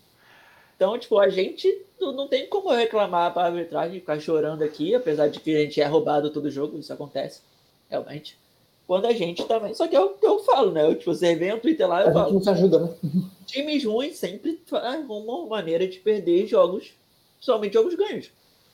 Então, 0.75 0.97
tipo, 0.97 1.17
a 1.19 1.29
gente 1.29 1.83
não 1.99 2.27
tem 2.27 2.47
como 2.47 2.69
reclamar 2.69 3.33
para 3.33 3.43
a 3.43 3.45
arbitragem, 3.47 3.99
ficar 3.99 4.19
chorando 4.19 4.63
aqui, 4.63 4.93
apesar 4.93 5.27
de 5.29 5.39
que 5.39 5.55
a 5.55 5.59
gente 5.59 5.79
é 5.79 5.85
roubado 5.85 6.29
todo 6.29 6.51
jogo, 6.51 6.77
isso 6.77 6.91
acontece, 6.91 7.41
realmente. 7.89 8.37
Quando 8.85 9.05
a 9.07 9.13
gente 9.13 9.43
também. 9.45 9.73
Só 9.73 9.87
que 9.87 9.95
é 9.95 9.99
o 9.99 10.09
que 10.09 10.25
eu 10.25 10.39
falo, 10.39 10.71
né? 10.71 10.85
Eu, 10.85 10.95
tipo, 10.95 11.13
você 11.13 11.33
vem 11.35 11.51
no 11.53 11.59
Twitter 11.59 11.87
lá, 11.87 11.99
A 11.99 12.01
eu 12.01 12.05
gente 12.07 12.13
falo. 12.13 12.33
não 12.33 12.41
se 12.41 12.49
ajuda, 12.49 12.79
né? 12.79 12.95
Times 13.47 13.83
ruins 13.83 14.17
sempre 14.17 14.61
arrumam 14.71 15.45
uma 15.45 15.47
maneira 15.47 15.87
de 15.87 15.97
perder 15.99 16.45
jogos, 16.45 16.93
somente 17.39 17.73
jogos 17.73 17.95
ganhos. 17.95 18.29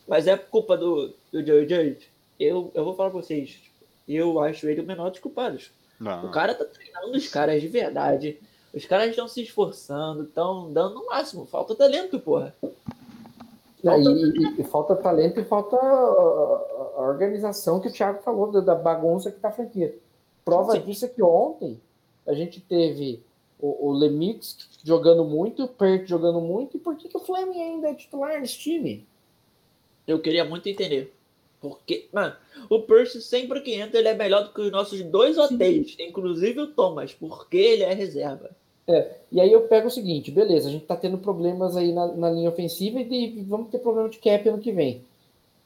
Mas 0.07 0.27
é 0.27 0.35
culpa 0.35 0.75
do, 0.75 1.13
do 1.31 1.45
Joe 1.45 1.61
Judge. 1.67 2.09
Eu, 2.39 2.71
eu 2.73 2.83
vou 2.83 2.95
falar 2.95 3.11
pra 3.11 3.21
vocês. 3.21 3.59
Eu 4.07 4.39
acho 4.41 4.67
ele 4.67 4.81
o 4.81 4.85
menor 4.85 5.11
dos 5.11 5.19
culpados. 5.19 5.69
Não. 5.99 6.25
O 6.25 6.31
cara 6.31 6.55
tá 6.55 6.65
treinando 6.65 7.15
os 7.15 7.27
caras 7.27 7.61
de 7.61 7.67
verdade. 7.67 8.37
Os 8.73 8.85
caras 8.85 9.09
estão 9.09 9.27
se 9.27 9.41
esforçando, 9.41 10.23
estão 10.23 10.71
dando 10.71 10.99
o 11.01 11.07
máximo. 11.07 11.45
Falta 11.45 11.75
talento, 11.75 12.19
porra. 12.19 12.55
Não, 13.83 13.99
e, 13.99 14.05
e- 14.57 14.61
e 14.61 14.63
falta 14.63 14.95
talento 14.95 15.39
e 15.39 15.43
falta 15.43 15.75
a, 15.75 15.79
a- 15.79 16.91
a 16.97 17.01
organização 17.01 17.79
que 17.79 17.87
o 17.87 17.91
Thiago 17.91 18.21
falou, 18.21 18.51
da, 18.51 18.59
da 18.61 18.75
bagunça 18.75 19.31
que 19.31 19.39
tá 19.39 19.49
a 19.49 19.51
franquia. 19.51 19.97
Prova 20.45 20.73
Sim. 20.73 20.81
disso 20.81 21.05
é 21.05 21.07
que 21.09 21.21
ontem 21.21 21.79
a 22.25 22.33
gente 22.33 22.59
teve 22.61 23.21
o, 23.59 23.87
o 23.89 23.91
Lemix 23.91 24.69
jogando 24.83 25.23
muito, 25.25 25.63
o 25.63 25.67
Pert 25.67 26.07
jogando 26.07 26.39
muito, 26.39 26.77
e 26.77 26.79
por 26.79 26.95
que, 26.95 27.09
que 27.09 27.17
o 27.17 27.19
Fleming 27.19 27.59
ainda 27.61 27.89
é 27.89 27.93
titular 27.95 28.39
nesse 28.39 28.57
time? 28.57 29.05
Eu 30.07 30.19
queria 30.19 30.45
muito 30.45 30.67
entender. 30.69 31.13
Porque, 31.59 32.07
mano, 32.11 32.35
o 32.69 32.79
Percy 32.81 33.21
sempre 33.21 33.61
que 33.61 33.73
entra, 33.75 33.99
ele 33.99 34.07
é 34.07 34.15
melhor 34.15 34.43
do 34.45 34.49
que 34.53 34.61
os 34.61 34.71
nossos 34.71 34.99
dois 35.03 35.37
hotéis, 35.37 35.95
inclusive 35.99 36.59
o 36.59 36.67
Thomas, 36.67 37.13
porque 37.13 37.57
ele 37.57 37.83
é 37.83 37.93
reserva. 37.93 38.49
E 39.31 39.39
aí 39.39 39.51
eu 39.51 39.61
pego 39.61 39.87
o 39.87 39.91
seguinte, 39.91 40.31
beleza, 40.31 40.67
a 40.67 40.71
gente 40.71 40.85
tá 40.85 40.95
tendo 40.95 41.17
problemas 41.17 41.75
aí 41.77 41.93
na, 41.93 42.07
na 42.07 42.29
linha 42.29 42.49
ofensiva 42.49 42.99
e 42.99 43.05
de- 43.05 43.43
vamos 43.43 43.69
ter 43.69 43.79
problema 43.79 44.09
de 44.09 44.19
cap 44.19 44.47
ano 44.49 44.59
que 44.59 44.71
vem. 44.71 45.01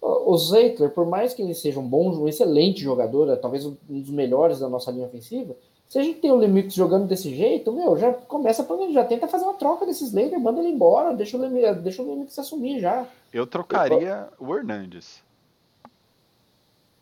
O 0.01 0.33
o 0.33 0.37
Zeitler, 0.37 0.89
por 0.91 1.05
mais 1.05 1.33
que 1.33 1.41
ele 1.41 1.53
seja 1.55 1.79
um 1.79 1.87
bom, 1.87 2.09
um 2.11 2.27
excelente 2.27 2.81
jogador, 2.81 3.29
é 3.29 3.35
talvez 3.35 3.65
um 3.65 3.75
dos 3.89 4.09
melhores 4.09 4.59
da 4.59 4.69
nossa 4.69 4.91
linha 4.91 5.07
ofensiva, 5.07 5.55
se 5.87 5.99
a 5.99 6.03
gente 6.03 6.19
tem 6.19 6.31
o 6.31 6.35
Lemix 6.35 6.73
jogando 6.73 7.07
desse 7.07 7.33
jeito, 7.33 7.71
meu, 7.71 7.95
já 7.97 8.11
começa 8.11 8.61
a 8.63 8.65
planejar, 8.65 8.93
já 9.01 9.05
tenta 9.05 9.27
fazer 9.27 9.45
uma 9.45 9.53
troca 9.53 9.85
desses 9.85 10.11
Lakers, 10.13 10.41
manda 10.41 10.59
ele 10.59 10.69
embora, 10.69 11.13
deixa 11.13 11.37
o 11.37 11.39
Lemix, 11.39 11.77
deixa 11.81 12.01
o 12.01 12.09
Lemix 12.09 12.37
assumir 12.39 12.79
já. 12.79 13.07
Eu 13.31 13.45
trocaria 13.45 14.27
o 14.39 14.55
Hernandes. 14.55 15.23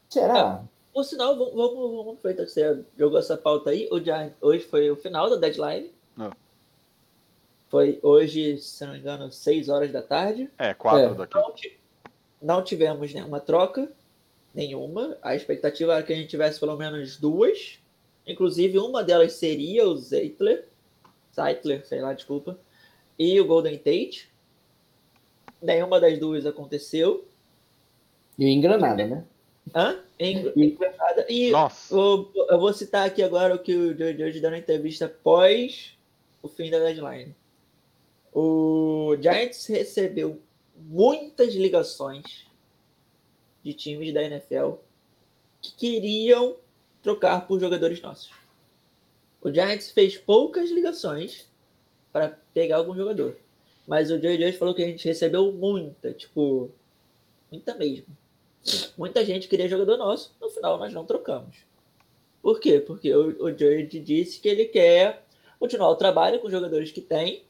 Será? 0.09 0.63
Por 0.93 1.03
sinal, 1.03 1.35
vamos, 1.35 1.53
vamos, 1.53 1.75
vamos 1.95 2.13
aproveitar 2.13 2.43
que 2.45 2.51
você 2.51 2.83
jogou 2.97 3.17
essa 3.17 3.35
pauta 3.35 3.71
aí. 3.71 3.89
Hoje 4.41 4.63
foi 4.65 4.91
o 4.91 4.95
final 4.95 5.29
da 5.29 5.37
deadline. 5.37 5.89
Foi 7.73 7.97
hoje, 8.03 8.59
se 8.59 8.85
não 8.85 8.93
me 8.93 8.99
engano, 8.99 9.31
6 9.31 9.67
horas 9.67 9.91
da 9.91 10.03
tarde. 10.03 10.47
É, 10.59 10.75
quatro 10.75 11.11
É. 11.11 11.15
daqui. 11.15 11.33
Não, 12.39 12.57
não 12.57 12.63
tivemos 12.63 13.11
nenhuma 13.11 13.39
troca, 13.39 13.91
nenhuma. 14.53 15.17
A 15.23 15.35
expectativa 15.35 15.95
era 15.95 16.03
que 16.03 16.13
a 16.13 16.15
gente 16.15 16.27
tivesse 16.29 16.59
pelo 16.59 16.77
menos 16.77 17.17
duas. 17.17 17.79
Inclusive, 18.27 18.77
uma 18.77 19.03
delas 19.03 19.33
seria 19.33 19.87
o 19.87 19.97
Zeitler. 19.97 20.67
Zeitler, 21.35 21.83
sei 21.87 21.99
lá, 21.99 22.13
desculpa. 22.13 22.59
E 23.17 23.41
o 23.41 23.47
Golden 23.47 23.75
Tate. 23.79 24.29
Nenhuma 25.59 25.99
das 25.99 26.19
duas 26.19 26.45
aconteceu. 26.45 27.25
E 28.37 28.45
o 28.45 28.49
engranada, 28.49 29.03
né? 29.07 29.23
Hã? 29.73 29.97
Em- 30.19 30.45
E-. 30.55 30.77
E 31.27 31.49
Nossa. 31.49 31.95
eu, 31.95 32.31
eu 32.51 32.59
vou 32.59 32.71
citar 32.71 33.07
aqui 33.07 33.23
agora 33.23 33.55
o 33.55 33.57
que 33.57 33.75
o 33.75 33.97
Joe 33.97 34.15
Judge 34.15 34.39
deu 34.39 34.51
na 34.51 34.59
entrevista 34.59 35.05
após 35.05 35.97
o 36.39 36.47
fim 36.47 36.69
da 36.69 36.77
deadline. 36.77 37.35
O 38.33 39.15
Giants 39.21 39.65
recebeu 39.67 40.41
muitas 40.75 41.53
ligações 41.53 42.47
de 43.63 43.73
times 43.73 44.13
da 44.13 44.23
NFL 44.23 44.73
que 45.61 45.71
queriam 45.75 46.57
trocar 47.01 47.47
por 47.47 47.59
jogadores 47.59 48.01
nossos. 48.01 48.31
O 49.41 49.51
Giants 49.51 49.91
fez 49.91 50.17
poucas 50.17 50.71
ligações 50.71 51.47
para 52.11 52.39
pegar 52.53 52.77
algum 52.77 52.95
jogador. 52.95 53.37
Mas 53.87 54.09
o 54.09 54.19
Joe 54.19 54.37
Judge 54.37 54.57
falou 54.57 54.73
que 54.73 54.83
a 54.83 54.87
gente 54.87 55.05
recebeu 55.05 55.51
muita, 55.51 56.13
tipo, 56.13 56.71
muita 57.51 57.75
mesmo. 57.75 58.07
Muita 58.97 59.25
gente 59.25 59.47
queria 59.47 59.67
jogador 59.67 59.97
nosso, 59.97 60.33
no 60.39 60.49
final 60.49 60.77
nós 60.77 60.93
não 60.93 61.05
trocamos. 61.05 61.57
Por 62.41 62.59
quê? 62.59 62.79
Porque 62.79 63.13
o, 63.13 63.43
o 63.43 63.57
George 63.57 63.99
disse 63.99 64.39
que 64.39 64.47
ele 64.47 64.65
quer 64.65 65.25
continuar 65.59 65.89
o 65.89 65.95
trabalho 65.95 66.39
com 66.39 66.47
os 66.47 66.51
jogadores 66.51 66.91
que 66.91 67.01
tem, 67.01 67.43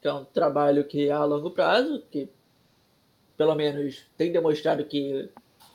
que 0.00 0.08
é 0.08 0.12
um 0.12 0.24
trabalho 0.24 0.84
que 0.84 1.08
é 1.08 1.12
a 1.12 1.24
longo 1.24 1.50
prazo, 1.50 2.02
que 2.10 2.28
pelo 3.36 3.54
menos 3.54 4.04
tem 4.16 4.32
demonstrado 4.32 4.84
que 4.84 5.28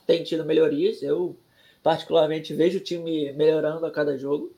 tem 0.05 0.23
tido 0.23 0.45
melhorias. 0.45 1.01
Eu, 1.01 1.36
particularmente, 1.82 2.53
vejo 2.53 2.78
o 2.78 2.84
time 2.84 3.32
melhorando 3.34 3.86
a 3.86 3.91
cada 3.91 4.17
jogo. 4.17 4.53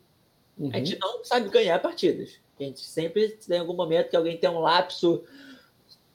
Uhum. 0.57 0.71
A 0.73 0.77
gente 0.77 0.97
não 0.99 1.23
sabe 1.23 1.49
ganhar 1.49 1.79
partidas. 1.79 2.39
A 2.59 2.63
gente 2.63 2.79
sempre 2.81 3.29
tem 3.29 3.59
algum 3.59 3.75
momento 3.75 4.09
que 4.09 4.15
alguém 4.15 4.37
tem 4.37 4.49
um 4.49 4.59
lapso, 4.59 5.23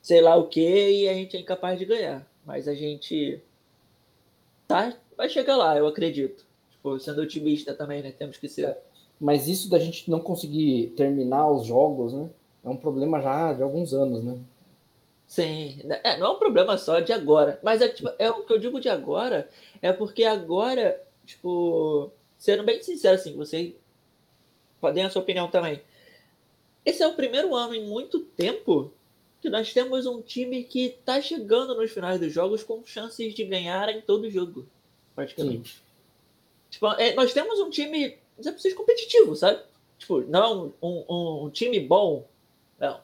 sei 0.01 0.21
lá 0.21 0.35
o 0.37 0.49
que, 0.49 0.61
e 0.61 1.09
a 1.09 1.15
gente 1.15 1.37
é 1.37 1.41
incapaz 1.41 1.79
de 1.79 1.85
ganhar. 1.85 2.27
Mas 2.45 2.67
a 2.67 2.75
gente 2.75 3.41
tá, 4.67 4.95
vai 5.17 5.29
chegar 5.29 5.57
lá, 5.57 5.77
eu 5.77 5.87
acredito. 5.87 6.45
Tipo, 6.71 6.99
sendo 6.99 7.23
otimista 7.23 7.75
também, 7.75 8.03
né? 8.03 8.11
Temos 8.11 8.37
que 8.37 8.49
ser. 8.49 8.77
Mas 9.21 9.47
isso 9.47 9.71
da 9.71 9.79
gente 9.79 10.11
não 10.11 10.19
conseguir 10.19 10.93
terminar 10.97 11.49
os 11.49 11.67
jogos, 11.67 12.13
né? 12.13 12.29
É 12.65 12.69
um 12.69 12.77
problema 12.77 13.21
já 13.21 13.53
de 13.53 13.63
alguns 13.63 13.93
anos, 13.93 14.23
né? 14.23 14.39
Sim, 15.27 15.81
é, 16.05 16.19
não 16.19 16.27
é 16.27 16.31
um 16.31 16.39
problema 16.39 16.77
só 16.77 17.01
de 17.01 17.13
agora. 17.13 17.59
Mas 17.63 17.81
é, 17.81 17.89
tipo, 17.89 18.11
é 18.19 18.31
o 18.31 18.45
que 18.45 18.53
eu 18.53 18.59
digo 18.59 18.81
de 18.81 18.89
agora 18.89 19.49
é 19.81 19.93
porque 19.93 20.25
agora, 20.25 21.03
tipo, 21.25 22.11
sendo 22.39 22.63
bem 22.63 22.83
sincero, 22.83 23.15
assim, 23.15 23.35
você 23.35 23.75
podem 24.81 25.05
a 25.05 25.11
sua 25.11 25.23
opinião 25.23 25.49
também. 25.49 25.81
Esse 26.85 27.03
é 27.03 27.07
o 27.07 27.15
primeiro 27.15 27.55
ano 27.55 27.75
em 27.75 27.87
muito 27.87 28.21
tempo 28.21 28.93
que 29.41 29.49
nós 29.49 29.73
temos 29.73 30.07
um 30.07 30.21
time 30.21 30.63
que 30.65 30.87
está 30.87 31.21
chegando 31.21 31.75
nos 31.75 31.91
finais 31.91 32.21
dos 32.21 32.33
jogos 32.33 32.63
com 32.63 32.85
chances 32.85 33.35
de 33.35 33.45
ganhar 33.45 33.89
em 33.89 34.01
todo 34.01 34.31
jogo, 34.31 34.67
praticamente. 35.15 35.83
Tipo, 36.71 36.93
é, 36.93 37.15
nós 37.15 37.33
temos 37.33 37.59
um 37.59 37.71
time, 37.71 38.19
é 38.39 38.51
preciso 38.53 38.77
competitivo, 38.77 39.35
sabe? 39.35 39.61
Tipo, 39.99 40.21
não 40.23 40.73
um, 40.81 41.05
um, 41.09 41.45
um 41.45 41.51
time 41.51 41.81
bom, 41.81 42.25
não. 42.83 43.01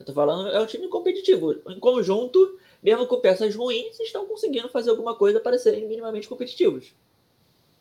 Eu 0.00 0.06
tô 0.06 0.12
falando, 0.12 0.48
é 0.48 0.60
um 0.60 0.66
time 0.66 0.88
competitivo. 0.88 1.52
Em 1.68 1.78
conjunto, 1.78 2.58
mesmo 2.82 3.06
com 3.06 3.20
peças 3.20 3.54
ruins, 3.54 4.00
estão 4.00 4.26
conseguindo 4.26 4.68
fazer 4.68 4.90
alguma 4.90 5.14
coisa 5.14 5.38
para 5.38 5.58
serem 5.58 5.86
minimamente 5.86 6.28
competitivos. 6.28 6.92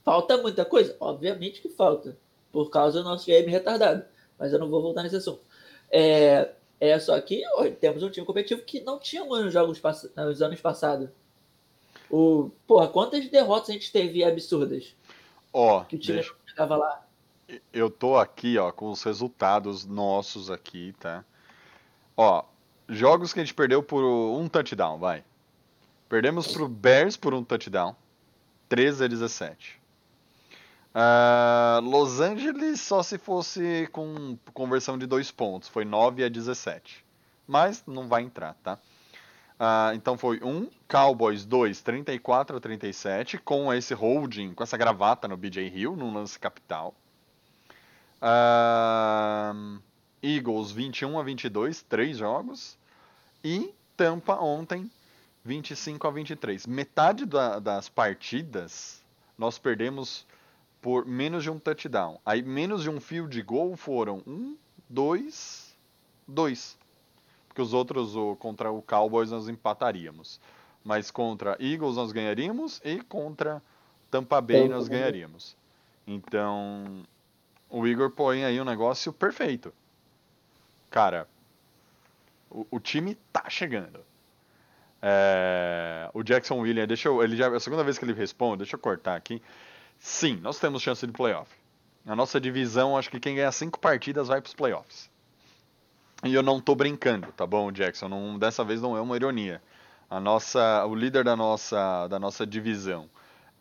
Falta 0.03 0.37
muita 0.37 0.65
coisa? 0.65 0.95
Obviamente 0.99 1.61
que 1.61 1.69
falta, 1.69 2.17
por 2.51 2.69
causa 2.69 3.01
do 3.01 3.09
nosso 3.09 3.25
game 3.25 3.49
retardado. 3.49 4.03
Mas 4.37 4.51
eu 4.53 4.59
não 4.59 4.69
vou 4.69 4.81
voltar 4.81 5.03
nesse 5.03 5.15
assunto. 5.15 5.41
É, 5.89 6.51
é 6.79 6.99
só 6.99 7.19
que 7.21 7.43
ó, 7.55 7.67
temos 7.69 8.03
um 8.03 8.09
time 8.09 8.25
competitivo 8.25 8.61
que 8.63 8.81
não 8.81 8.99
tinha 8.99 9.23
nos 9.23 9.51
jogos 9.53 9.79
pass 9.79 10.09
nos 10.15 10.41
anos 10.41 10.59
passados. 10.61 11.09
O, 12.09 12.51
porra, 12.67 12.87
quantas 12.87 13.27
derrotas 13.29 13.69
a 13.69 13.73
gente 13.73 13.91
teve 13.91 14.23
absurdas? 14.23 14.95
Ó, 15.53 15.83
Que 15.85 15.95
o 15.95 15.99
time 15.99 16.15
deixa- 16.17 16.35
lá. 16.75 17.07
Eu 17.73 17.89
tô 17.89 18.17
aqui, 18.17 18.57
ó, 18.57 18.71
com 18.71 18.89
os 18.89 19.03
resultados 19.03 19.85
nossos 19.85 20.51
aqui, 20.51 20.93
tá? 20.99 21.23
Ó, 22.15 22.43
jogos 22.87 23.33
que 23.33 23.39
a 23.39 23.43
gente 23.43 23.53
perdeu 23.53 23.81
por 23.81 24.03
um 24.03 24.47
touchdown, 24.47 24.99
vai. 24.99 25.23
Perdemos 26.07 26.47
pro 26.47 26.67
Bears 26.67 27.15
por 27.15 27.33
um 27.33 27.43
touchdown, 27.43 27.95
13 28.69 29.05
a 29.05 29.07
17. 29.07 29.81
Ah, 30.93 31.79
Los 31.81 32.19
Angeles 32.19 32.81
só 32.81 33.01
se 33.01 33.17
fosse 33.17 33.87
com 33.93 34.37
conversão 34.53 34.97
de 34.97 35.05
dois 35.05 35.31
pontos, 35.31 35.69
foi 35.69 35.85
9 35.85 36.23
a 36.23 36.29
17. 36.29 37.05
Mas 37.47 37.83
não 37.87 38.07
vai 38.07 38.23
entrar, 38.23 38.55
tá? 38.61 38.77
Ah, 39.57 39.91
então 39.93 40.17
foi 40.17 40.39
1, 40.43 40.69
Cowboys 40.89 41.45
2, 41.45 41.81
34 41.81 42.57
a 42.57 42.59
37, 42.59 43.37
com 43.37 43.73
esse 43.73 43.93
holding, 43.93 44.53
com 44.53 44.63
essa 44.63 44.75
gravata 44.75 45.27
no 45.27 45.37
BJ 45.37 45.67
Hill, 45.67 45.95
num 45.95 46.13
lance 46.13 46.37
capital. 46.37 46.93
Ah, 48.21 49.53
Eagles 50.21 50.71
21 50.71 51.17
a 51.19 51.23
22, 51.23 51.81
três 51.81 52.17
jogos. 52.17 52.77
E 53.43 53.73
Tampa 53.97 54.35
ontem 54.39 54.89
25 55.43 56.07
a 56.07 56.11
23. 56.11 56.65
Metade 56.67 57.25
da- 57.25 57.59
das 57.59 57.89
partidas 57.89 59.01
nós 59.37 59.57
perdemos 59.57 60.25
por 60.81 61.05
menos 61.05 61.43
de 61.43 61.49
um 61.49 61.57
touchdown. 61.59 62.19
Aí 62.25 62.41
menos 62.43 62.83
de 62.83 62.89
um 62.89 62.99
field 62.99 63.41
goal 63.41 63.75
foram 63.75 64.21
um, 64.27 64.55
dois, 64.89 65.75
dois. 66.27 66.77
Porque 67.47 67.61
os 67.61 67.73
outros, 67.73 68.15
o, 68.15 68.35
contra 68.35 68.71
o 68.71 68.81
Cowboys, 68.81 69.31
nós 69.31 69.47
empataríamos. 69.47 70.39
Mas 70.83 71.11
contra 71.11 71.57
Eagles 71.59 71.95
nós 71.95 72.11
ganharíamos 72.11 72.79
e 72.83 73.01
contra 73.01 73.61
Tampa 74.09 74.39
Bay 74.41 74.67
nós 74.69 74.87
ganharíamos. 74.87 75.55
Então, 76.07 77.03
o 77.71 77.87
Igor 77.87 78.11
põe 78.11 78.43
aí 78.43 78.59
um 78.59 78.65
negócio 78.65 79.13
perfeito. 79.13 79.73
Cara, 80.89 81.27
o, 82.49 82.67
o 82.69 82.79
time 82.79 83.15
tá 83.31 83.49
chegando. 83.49 84.01
É, 85.01 86.09
o 86.13 86.21
Jackson 86.21 86.59
Williams, 86.59 86.87
deixa 86.87 87.07
eu, 87.07 87.23
ele 87.23 87.35
já, 87.35 87.47
é 87.47 87.55
a 87.55 87.59
segunda 87.59 87.83
vez 87.83 87.97
que 87.97 88.05
ele 88.05 88.13
responde, 88.13 88.57
deixa 88.57 88.75
eu 88.75 88.79
cortar 88.79 89.15
aqui. 89.15 89.41
Sim, 89.97 90.35
nós 90.41 90.59
temos 90.59 90.81
chance 90.81 91.05
de 91.07 91.13
playoff. 91.13 91.49
Na 92.05 92.15
nossa 92.15 92.39
divisão, 92.39 92.97
acho 92.97 93.09
que 93.09 93.19
quem 93.19 93.35
ganhar 93.35 93.51
cinco 93.51 93.79
partidas 93.79 94.27
vai 94.27 94.41
para 94.41 94.49
os 94.49 94.53
playoffs. 94.53 95.09
E 96.23 96.33
eu 96.33 96.43
não 96.43 96.59
tô 96.59 96.75
brincando, 96.75 97.31
tá 97.31 97.47
bom, 97.47 97.71
Jackson? 97.71 98.07
Não- 98.07 98.37
dessa 98.37 98.63
vez 98.63 98.81
não 98.81 98.95
é 98.95 99.01
uma 99.01 99.15
ironia. 99.15 99.61
A 100.09 100.19
nossa, 100.19 100.85
o 100.85 100.93
líder 100.93 101.23
da 101.23 101.35
nossa, 101.35 102.07
da 102.07 102.19
nossa 102.19 102.45
divisão 102.45 103.09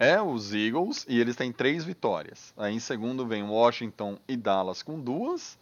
é 0.01 0.21
os 0.21 0.55
Eagles 0.55 1.05
e 1.07 1.21
eles 1.21 1.37
têm 1.37 1.53
três 1.53 1.85
vitórias. 1.85 2.55
Aí 2.57 2.75
em 2.75 2.81
segundo 2.81 3.27
vem 3.27 3.43
Washington 3.43 4.19
e 4.27 4.35
Dallas 4.35 4.83
com 4.83 4.99
duas. 4.99 5.59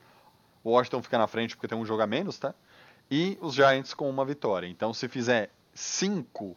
Washington 0.65 1.03
fica 1.03 1.19
na 1.19 1.27
frente 1.27 1.57
porque 1.57 1.67
tem 1.67 1.77
um 1.77 1.85
jogo 1.85 2.03
a 2.03 2.07
menos, 2.07 2.39
tá? 2.39 2.55
E 3.11 3.37
os 3.41 3.53
Giants 3.53 3.93
com 3.95 4.09
uma 4.09 4.25
vitória. 4.25 4.69
Então 4.69 4.95
se 4.95 5.09
fizer 5.09 5.51
cinco 5.75 6.57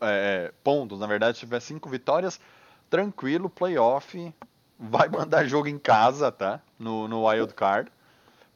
é, 0.00 0.54
pontos, 0.64 0.98
na 0.98 1.06
verdade, 1.06 1.36
se 1.36 1.40
tiver 1.40 1.60
cinco 1.60 1.86
vitórias, 1.86 2.40
tranquilo, 2.88 3.50
playoff, 3.50 4.34
vai 4.78 5.06
mandar 5.10 5.44
jogo 5.44 5.68
em 5.68 5.78
casa, 5.78 6.32
tá? 6.32 6.62
No, 6.78 7.06
no 7.06 7.26
Wild 7.26 7.52
Card, 7.52 7.92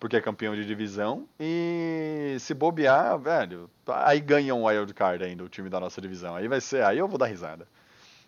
porque 0.01 0.17
é 0.17 0.21
campeão 0.23 0.55
de 0.55 0.65
divisão. 0.65 1.29
E 1.39 2.39
se 2.41 2.55
bobear, 2.55 3.19
velho, 3.19 3.69
aí 3.87 4.19
ganha 4.19 4.55
um 4.55 4.65
Wild 4.65 4.95
Card 4.95 5.23
ainda 5.23 5.45
o 5.45 5.49
time 5.49 5.69
da 5.69 5.79
nossa 5.79 6.01
divisão. 6.01 6.35
Aí 6.35 6.49
vai 6.49 6.63
ser, 6.63 6.83
aí 6.85 6.97
eu 6.97 7.07
vou 7.07 7.19
dar 7.19 7.27
risada. 7.27 7.69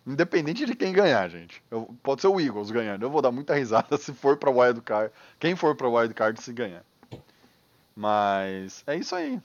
Independente 0.07 0.65
de 0.65 0.75
quem 0.75 0.93
ganhar, 0.93 1.29
gente. 1.29 1.61
Eu- 1.69 1.93
pode 2.01 2.21
ser 2.21 2.27
o 2.27 2.39
Eagles 2.39 2.71
ganhando. 2.71 3.03
Eu 3.03 3.09
vou 3.11 3.21
dar 3.21 3.31
muita 3.31 3.53
risada 3.53 3.97
se 3.99 4.13
for 4.13 4.37
pra 4.37 4.49
Wild 4.49 4.81
Card. 4.81 5.13
Quem 5.39 5.55
for 5.55 5.75
pra 5.75 5.89
Wild 5.89 6.13
Card 6.15 6.41
se 6.41 6.53
ganhar. 6.53 6.83
Mas 7.95 8.83
é 8.87 8.95
isso 8.95 9.15
aí. 9.15 9.41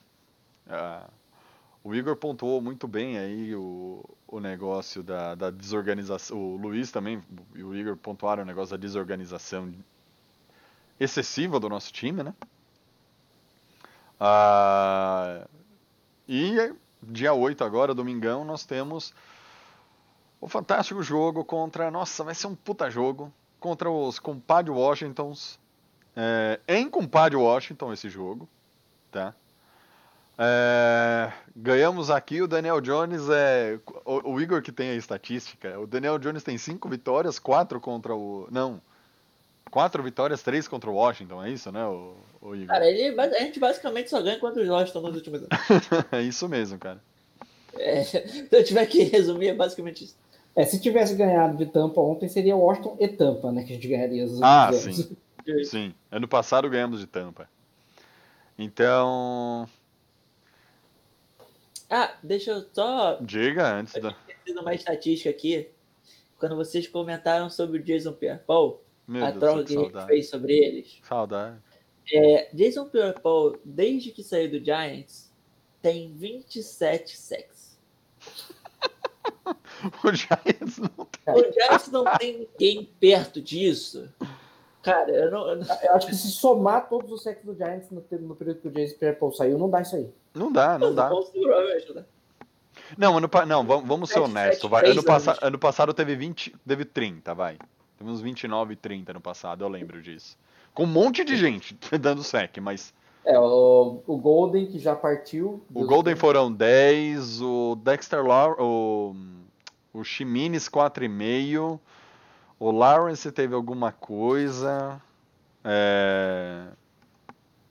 Ah, 0.69 1.09
o 1.85 1.95
Igor 1.95 2.17
pontuou 2.17 2.61
muito 2.61 2.89
bem 2.89 3.19
aí 3.19 3.55
o, 3.57 4.05
o 4.29 4.41
negócio 4.41 5.03
da, 5.03 5.35
da 5.35 5.51
desorganização. 5.51 6.39
O 6.39 6.57
Luiz 6.57 6.93
também 6.93 7.23
e 7.55 7.63
o 7.65 7.75
Igor 7.75 7.97
pontuaram 7.97 8.43
o 8.43 8.47
negócio 8.47 8.77
da 8.77 8.81
desorganização 8.81 9.73
excessiva 10.99 11.59
do 11.61 11.69
nosso 11.69 11.93
time, 11.93 12.23
né? 12.23 12.35
Ah, 14.21 15.47
e 16.29 16.73
dia 17.03 17.35
8 17.35 17.65
agora, 17.65 17.95
domingão, 17.95 18.45
nós 18.45 18.65
temos 18.65 19.13
o 20.43 20.49
fantástico 20.49 21.01
jogo 21.05 21.45
contra. 21.45 21.89
Nossa, 21.89 22.25
vai 22.25 22.35
ser 22.35 22.49
um 22.49 22.55
puta 22.55 22.91
jogo. 22.91 23.33
Contra 23.61 23.89
os 23.89 24.19
compadre 24.19 24.73
Washingtons. 24.73 25.57
É, 26.17 26.59
em 26.67 26.91
compadre 26.91 27.37
Washington 27.37 27.93
esse 27.93 28.11
jogo. 28.11 28.49
Tá? 29.13 29.33
É, 30.37 31.33
ganhamos 31.55 32.11
aqui, 32.11 32.43
o 32.43 32.49
Daniel 32.49 32.81
Jones 32.81 33.29
é. 33.31 33.79
O, 34.05 34.33
o 34.33 34.41
Igor 34.41 34.61
que 34.63 34.73
tem 34.73 34.91
a 34.91 34.95
estatística. 34.95 35.79
O 35.79 35.87
Daniel 35.87 36.19
Jones 36.19 36.43
tem 36.43 36.59
5 36.59 36.89
vitórias, 36.89 37.39
4 37.39 37.81
contra 37.81 38.13
o. 38.13 38.49
Não. 38.51 38.83
4 39.71 40.03
vitórias, 40.03 40.43
3 40.43 40.67
contra 40.67 40.91
o 40.91 40.95
Washington, 40.95 41.43
é 41.43 41.49
isso, 41.49 41.73
né, 41.73 41.83
o, 41.87 42.15
o 42.43 42.55
Igor? 42.55 42.67
Cara, 42.67 42.87
ele, 42.87 43.19
a 43.19 43.41
gente 43.41 43.59
basicamente 43.59 44.11
só 44.11 44.21
ganha 44.21 44.39
contra 44.39 44.63
os 44.63 44.69
Washington 44.69 45.01
nos 45.01 45.17
últimos 45.17 45.41
anos. 45.41 45.51
é 46.13 46.21
isso 46.21 46.47
mesmo, 46.47 46.79
cara. 46.79 47.01
É, 47.79 48.05
se 48.05 48.49
eu 48.51 48.63
tiver 48.63 48.85
que 48.85 49.05
resumir, 49.05 49.49
é 49.49 49.55
basicamente 49.55 50.05
isso. 50.05 50.17
É, 50.55 50.65
se 50.65 50.81
tivesse 50.81 51.15
ganhado 51.15 51.57
de 51.57 51.67
Tampa 51.67 52.01
ontem, 52.01 52.29
seria 52.29 52.55
Washington 52.57 52.97
e 53.01 53.09
Tampa, 53.09 53.51
né? 53.51 53.65
Que 53.65 53.73
a 53.73 53.75
gente 53.77 53.89
ganharia 53.89 54.25
os 54.25 54.41
Ah, 54.43 54.71
outros 54.73 54.97
sim. 54.97 55.17
Sim, 55.65 55.95
ano 56.11 56.29
passado 56.29 56.71
ganhamos 56.71 57.01
de 57.01 57.07
Tampa. 57.07 57.49
Então, 58.57 59.69
Ah, 61.91 62.15
deixa 62.23 62.53
eu 62.53 62.65
só 62.73 63.17
diga 63.21 63.75
antes 63.75 63.95
da. 64.01 64.15
uma 64.61 64.73
estatística 64.75 65.29
aqui. 65.31 65.69
Quando 66.39 66.55
vocês 66.55 66.87
comentaram 66.87 67.51
sobre 67.51 67.79
o 67.79 67.83
Jason 67.83 68.13
Pierre-Paul, 68.13 68.83
Meu 69.09 69.25
a 69.25 69.31
Deus, 69.31 69.41
troca 69.41 69.65
que 69.65 69.75
que 69.75 69.79
a 69.79 69.83
gente 70.01 70.07
fez 70.07 70.29
sobre 70.31 70.53
eles, 70.57 71.01
Saudade. 71.03 71.57
É, 72.13 72.49
Jason 72.55 72.85
Pierre-Paul, 72.89 73.59
desde 73.65 74.11
que 74.13 74.23
saiu 74.23 74.51
do 74.51 74.65
Giants, 74.65 75.33
tem 75.81 76.13
27 76.15 77.17
sacks. 77.17 77.77
O 80.05 80.13
Giants 80.13 80.79
não 80.79 81.07
tem. 81.07 81.35
O 81.35 81.53
Giants 81.53 81.89
não 81.91 82.05
tem 82.19 82.39
ninguém 82.51 82.89
perto 83.01 83.41
disso. 83.41 84.09
Cara, 84.83 85.11
eu 85.11 85.31
não. 85.31 85.49
eu 85.49 85.57
não- 85.57 85.67
Eu 85.83 85.95
acho 85.95 86.07
que 86.09 86.15
se 86.15 86.31
somar 86.31 86.89
todos 86.89 87.11
os 87.13 87.23
sacks 87.23 87.45
do 87.45 87.55
Giants 87.55 87.91
no, 87.91 88.05
no 88.21 88.35
período 88.37 88.61
que 88.61 88.69
o 88.69 88.73
James 88.73 88.93
Pierre-Paul 88.95 89.33
saiu, 89.33 89.59
não 89.59 89.71
dá 89.71 89.81
isso 89.83 89.97
aí. 89.97 90.09
Não 90.35 90.51
dá, 90.53 90.79
não 90.79 90.95
dá. 90.95 91.09
Né? 91.11 92.05
Não, 92.97 93.17
ano, 93.17 93.29
não 93.47 93.65
vamos, 93.67 93.87
vamos 93.89 94.11
ser 94.11 94.19
honestos. 94.21 94.69
Vai. 94.69 94.87
Ano, 94.91 95.03
passa- 95.03 95.39
ano 95.41 95.59
passado 95.59 95.93
teve 95.95 96.17
20, 96.17 96.55
teve 96.67 96.85
30, 96.85 97.35
vai. 97.35 97.59
Teve 97.99 98.11
uns 98.11 98.21
29 98.21 98.73
e 98.73 98.77
30 98.77 99.13
no 99.13 99.21
passado, 99.21 99.63
eu 99.65 99.69
lembro 99.69 100.01
disso. 100.03 100.37
Com 100.75 100.85
um 100.85 100.87
monte 100.87 101.23
de 101.25 101.37
gente 101.37 101.77
dando 102.01 102.23
sec, 102.23 102.59
mas 102.59 102.93
É, 103.25 103.39
o, 103.39 104.03
o 104.07 104.17
Golden, 104.19 104.67
que 104.67 104.79
já 104.79 104.97
partiu. 104.97 105.63
o 105.73 105.85
Golden 105.85 106.17
foram 106.17 106.53
10, 106.53 107.41
o 107.41 107.77
Dexter 107.77 108.25
Lawrence, 108.27 108.61
o, 108.63 109.15
o 109.95 110.03
Chimines 110.03 110.69
4,5, 110.69 111.79
o 112.59 112.71
Lawrence 112.73 113.31
teve 113.31 113.55
alguma 113.55 113.93
coisa. 113.93 115.01
é, 115.65 116.65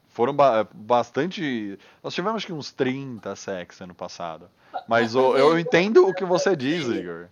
foram 0.07 0.33
ba- 0.33 0.67
bastante. 0.73 1.77
Nós 2.03 2.13
tivemos 2.13 2.37
acho 2.37 2.47
que 2.47 2.53
uns 2.53 2.71
30 2.71 3.35
sacks 3.35 3.79
ano 3.81 3.95
passado. 3.95 4.49
Mas 4.87 5.15
o- 5.15 5.35
eu 5.37 5.57
entendo 5.59 6.07
o 6.07 6.13
que 6.13 6.23
você 6.25 6.55
diz, 6.55 6.85
Igor. 6.87 7.27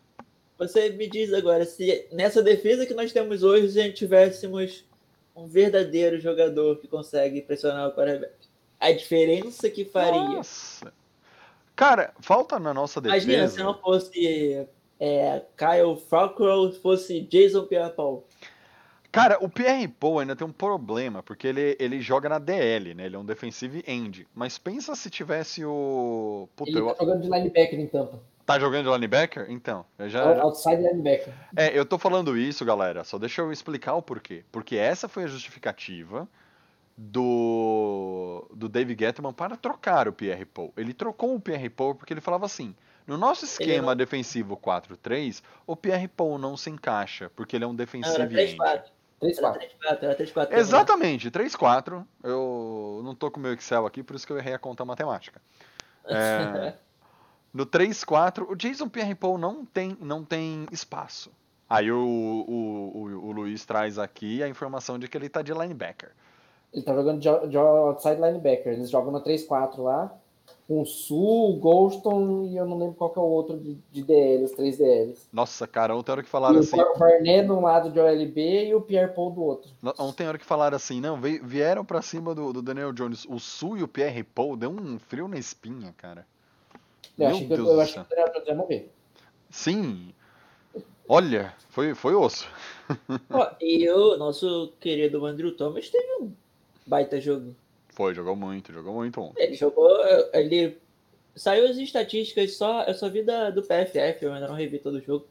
Você 0.57 0.89
me 0.89 1.07
diz 1.09 1.31
agora, 1.33 1.63
se 1.65 2.05
nessa 2.11 2.41
defesa 2.43 2.85
que 2.85 2.93
nós 2.93 3.13
temos 3.13 3.43
hoje, 3.43 3.67
a 3.79 3.83
gente 3.83 3.95
tivéssemos 3.95 4.85
um 5.39 5.47
verdadeiro 5.47 6.19
jogador 6.19 6.77
que 6.77 6.87
consegue 6.87 7.41
pressionar 7.41 7.87
o 7.87 7.91
quarterback. 7.93 8.33
A 8.79 8.91
diferença 8.91 9.69
que 9.69 9.85
faria. 9.85 10.19
Nossa. 10.19 10.93
Cara, 11.75 12.13
falta 12.19 12.59
na 12.59 12.73
nossa 12.73 12.99
Imagina 12.99 13.47
se 13.47 13.55
defesa. 13.57 13.63
não 13.63 13.73
fosse 13.77 14.67
é, 14.99 15.41
Kyle 15.57 15.97
Fackrell, 16.09 16.71
fosse 16.73 17.21
Jason 17.21 17.65
Pierre-Paul. 17.65 18.25
Cara, 19.11 19.37
o 19.43 19.49
Pierre 19.49 19.87
Paul 19.87 20.19
ainda 20.19 20.35
tem 20.35 20.45
um 20.45 20.51
problema, 20.51 21.23
porque 21.23 21.47
ele, 21.47 21.75
ele 21.79 21.99
joga 21.99 22.29
na 22.29 22.37
DL, 22.37 22.93
né? 22.93 23.05
Ele 23.07 23.15
é 23.15 23.19
um 23.19 23.25
defensive 23.25 23.83
end. 23.87 24.27
Mas 24.35 24.57
pensa 24.59 24.93
se 24.95 25.09
tivesse 25.09 25.65
o. 25.65 26.47
Puta, 26.55 26.69
Ele 26.69 26.79
eu- 26.79 26.93
tá 26.93 27.03
jogando 27.03 27.21
de 27.21 27.29
linebacker 27.29 27.79
em 27.79 27.87
Tampa. 27.87 28.19
Tá 28.53 28.59
jogando 28.59 28.85
de 28.85 28.91
linebacker? 28.91 29.45
Então, 29.49 29.85
eu 29.97 30.09
já. 30.09 30.35
já- 30.35 30.41
Outside 30.41 30.77
linebacker. 30.81 31.33
É, 31.55 31.77
eu 31.77 31.85
tô 31.85 31.97
falando 31.97 32.37
isso, 32.37 32.63
galera. 32.65 33.03
Só 33.03 33.17
deixa 33.17 33.41
eu 33.41 33.51
explicar 33.51 33.93
o 33.95 34.01
porquê. 34.01 34.43
Porque 34.51 34.75
essa 34.75 35.07
foi 35.07 35.23
a 35.23 35.27
justificativa 35.27 36.27
do, 36.97 38.45
do 38.53 38.67
Dave 38.67 38.95
Gettman 38.99 39.33
para 39.33 39.55
trocar 39.55 40.07
o 40.07 40.13
Pierre 40.13 40.45
Paul. 40.45 40.73
Ele 40.75 40.93
trocou 40.93 41.35
o 41.35 41.39
Pierre 41.39 41.69
Paul 41.69 41.95
porque 41.95 42.13
ele 42.13 42.21
falava 42.21 42.45
assim: 42.45 42.75
no 43.07 43.17
nosso 43.17 43.45
esquema 43.45 43.87
não- 43.91 43.95
defensivo 43.95 44.57
4-3, 44.57 45.41
o 45.65 45.75
Pierre 45.75 46.07
Paul 46.07 46.37
não 46.37 46.55
se 46.57 46.69
encaixa, 46.69 47.31
porque 47.35 47.55
ele 47.55 47.63
é 47.63 47.67
um 47.67 47.71
Não, 47.71 47.75
era 47.75 47.85
defensive 47.85 48.21
end. 48.23 48.57
3-4. 48.57 48.83
3 49.19 49.37
Era 49.37 49.51
4 49.51 49.67
3-4, 49.67 50.03
era 50.03 50.15
3-4. 50.15 50.53
Exatamente, 50.53 51.29
3-4. 51.29 52.05
Eu 52.23 53.01
não 53.03 53.13
tô 53.13 53.29
com 53.29 53.37
o 53.39 53.43
meu 53.43 53.53
Excel 53.53 53.85
aqui, 53.85 54.01
por 54.01 54.15
isso 54.15 54.25
que 54.25 54.31
eu 54.31 54.37
errei 54.37 54.53
a 54.53 54.59
conta 54.59 54.85
matemática. 54.85 55.41
É, 56.05 56.73
no 57.53 57.65
3-4, 57.65 58.45
o 58.49 58.55
Jason 58.55 58.87
Pierre-Paul 58.87 59.37
não 59.37 59.65
tem, 59.65 59.97
não 59.99 60.23
tem 60.23 60.65
espaço. 60.71 61.31
Aí 61.69 61.91
o, 61.91 61.97
o, 61.97 62.97
o, 62.97 63.27
o 63.27 63.31
Luiz 63.31 63.65
traz 63.65 63.99
aqui 63.99 64.41
a 64.41 64.47
informação 64.47 64.97
de 64.97 65.07
que 65.07 65.17
ele 65.17 65.29
tá 65.29 65.41
de 65.41 65.53
linebacker. 65.53 66.11
Ele 66.73 66.83
tá 66.83 66.93
jogando 66.93 67.19
de, 67.19 67.47
de 67.47 67.57
outside 67.57 68.15
linebacker. 68.15 68.73
Eles 68.73 68.89
jogam 68.89 69.11
no 69.11 69.21
3-4 69.21 69.79
lá. 69.79 70.11
Com 70.67 70.81
o 70.81 70.85
Sul, 70.85 71.55
o 71.55 71.59
Golston 71.59 72.43
e 72.43 72.55
eu 72.55 72.65
não 72.65 72.77
lembro 72.77 72.93
qual 72.93 73.09
que 73.09 73.17
é 73.17 73.21
o 73.21 73.25
outro 73.25 73.57
de, 73.57 73.75
de 73.91 74.03
DL, 74.03 74.43
os 74.43 74.51
três 74.51 74.77
DLs. 74.77 75.27
Nossa, 75.33 75.67
cara, 75.67 75.95
ontem 75.95 76.11
hora 76.11 76.21
que 76.21 76.27
E 76.27 76.31
falaram 76.31 76.57
o 76.57 76.59
assim. 76.59 76.77
Barnett 76.77 77.45
de 77.47 77.51
um 77.51 77.61
lado 77.61 77.91
de 77.91 77.99
OLB 77.99 78.67
e 78.67 78.75
o 78.75 78.81
Pierre 78.81 79.11
Paul 79.11 79.31
do 79.31 79.41
outro. 79.41 79.71
Ontem 79.97 80.27
hora 80.27 80.37
que 80.37 80.45
falaram 80.45 80.75
assim, 80.75 81.01
não, 81.01 81.19
vieram 81.19 81.83
pra 81.83 82.03
cima 82.03 82.35
do, 82.35 82.53
do 82.53 82.61
Daniel 82.61 82.93
Jones. 82.93 83.25
O 83.25 83.39
Sul 83.39 83.79
e 83.79 83.83
o 83.83 83.87
Pierre 83.87 84.23
Paul 84.23 84.55
deu 84.55 84.69
um 84.69 84.99
frio 84.99 85.27
na 85.27 85.37
espinha, 85.37 85.91
cara. 85.97 86.25
Eu 87.19 87.27
Meu 87.27 87.35
achei 87.35 87.47
que, 87.47 87.53
eu, 87.53 87.57
eu 87.57 87.85
que 87.85 87.99
o 87.99 88.03
Daniel 88.09 88.33
Jones 88.33 88.47
ia 88.47 88.55
morrer. 88.55 88.91
Sim. 89.49 90.13
Olha, 91.07 91.53
foi, 91.69 91.93
foi 91.93 92.15
osso. 92.15 92.47
Ó, 93.29 93.51
e 93.59 93.89
o 93.89 94.15
nosso 94.17 94.71
querido 94.79 95.25
Andrew 95.25 95.55
Thomas 95.55 95.89
teve 95.89 96.21
um 96.21 96.31
baita 96.87 97.19
jogo. 97.19 97.53
Foi, 97.89 98.13
jogou 98.13 98.35
muito, 98.35 98.71
jogou 98.71 98.93
muito 98.93 99.19
ontem. 99.19 99.43
Ele 99.43 99.55
jogou. 99.55 99.89
Ele. 100.33 100.77
Saiu 101.35 101.67
as 101.67 101.77
estatísticas 101.77 102.53
só. 102.55 102.83
Eu 102.83 102.93
só 102.93 103.09
vi 103.09 103.23
da, 103.23 103.49
do 103.49 103.61
PFF, 103.61 104.23
eu 104.23 104.33
ainda 104.33 104.47
não 104.47 104.55
revi 104.55 104.79
todo 104.79 104.95
o 104.95 105.01
jogo. 105.01 105.25